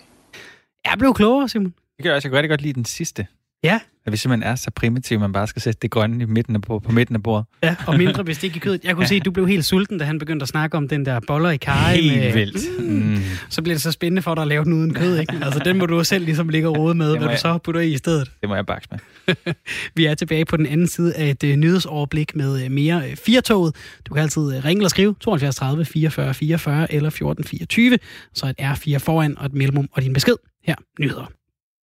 Jeg 0.84 0.94
blev 0.98 1.14
klogere, 1.14 1.48
Simon. 1.48 1.74
Det 1.96 2.02
gør 2.02 2.10
jeg 2.10 2.16
også. 2.16 2.28
Jeg 2.28 2.30
kan 2.30 2.36
rigtig 2.38 2.50
godt 2.50 2.62
lide 2.62 2.72
den 2.72 2.84
sidste. 2.84 3.26
Ja. 3.64 3.80
At 4.06 4.12
vi 4.12 4.16
simpelthen 4.16 4.52
er 4.52 4.54
så 4.54 4.70
primitive, 4.70 5.16
at 5.16 5.20
man 5.20 5.32
bare 5.32 5.46
skal 5.46 5.62
sætte 5.62 5.78
det 5.82 5.90
grønne 5.90 6.22
i 6.22 6.26
midten 6.26 6.54
af, 6.54 6.62
på, 6.62 6.78
på 6.78 6.92
midten 6.92 7.16
af 7.16 7.22
bordet. 7.22 7.46
Ja, 7.62 7.76
og 7.86 7.98
mindre 8.02 8.22
hvis 8.22 8.38
det 8.38 8.44
ikke 8.44 8.56
i 8.56 8.60
kødet. 8.60 8.84
Jeg 8.84 8.94
kunne 8.94 9.02
ja. 9.02 9.08
se, 9.08 9.14
at 9.14 9.24
du 9.24 9.30
blev 9.30 9.46
helt 9.46 9.64
sulten, 9.64 9.98
da 9.98 10.04
han 10.04 10.18
begyndte 10.18 10.44
at 10.44 10.48
snakke 10.48 10.76
om 10.76 10.88
den 10.88 11.06
der 11.06 11.20
boller 11.26 11.50
i 11.50 11.56
kaj. 11.56 11.94
Helt 11.94 12.20
med, 12.20 12.32
vildt. 12.32 12.80
Mm. 12.90 13.22
Så 13.48 13.62
bliver 13.62 13.74
det 13.74 13.82
så 13.82 13.92
spændende 13.92 14.22
for 14.22 14.34
dig 14.34 14.42
at 14.42 14.48
lave 14.48 14.64
den 14.64 14.72
uden 14.72 14.94
kød, 14.94 15.18
ikke? 15.18 15.32
Altså, 15.42 15.60
den 15.64 15.78
må 15.78 15.86
du 15.86 16.04
selv 16.04 16.24
ligesom 16.24 16.48
ligge 16.48 16.68
og 16.68 16.78
rode 16.78 16.94
med, 16.94 17.16
hvad 17.18 17.28
du 17.28 17.36
så 17.36 17.58
putter 17.58 17.80
i 17.80 17.92
i 17.92 17.96
stedet. 17.96 18.30
Det 18.40 18.48
må 18.48 18.54
jeg 18.54 18.66
bakse 18.66 18.88
med. 18.90 19.54
vi 19.96 20.06
er 20.06 20.14
tilbage 20.14 20.44
på 20.44 20.56
den 20.56 20.66
anden 20.66 20.86
side 20.86 21.14
af 21.14 21.30
et 21.30 21.44
uh, 21.44 21.50
nyhedsoverblik 21.50 22.36
med 22.36 22.64
uh, 22.64 22.72
mere 22.72 22.96
uh, 22.96 23.16
firetoget. 23.16 23.76
Du 24.06 24.14
kan 24.14 24.22
altid 24.22 24.42
uh, 24.42 24.64
ringe 24.64 24.80
eller 24.80 24.88
skrive 24.88 25.14
72 25.20 25.56
30 25.56 25.84
44 25.84 26.34
44 26.34 26.92
eller 26.92 27.10
14 27.10 27.44
24. 27.44 27.98
Så 28.34 28.46
et 28.46 28.60
R4 28.60 28.96
foran 28.96 29.38
og 29.38 29.46
et 29.46 29.54
mellemrum 29.54 29.88
og 29.92 30.02
din 30.02 30.12
besked. 30.12 30.34
Her, 30.64 30.74
nyheder. 31.00 31.37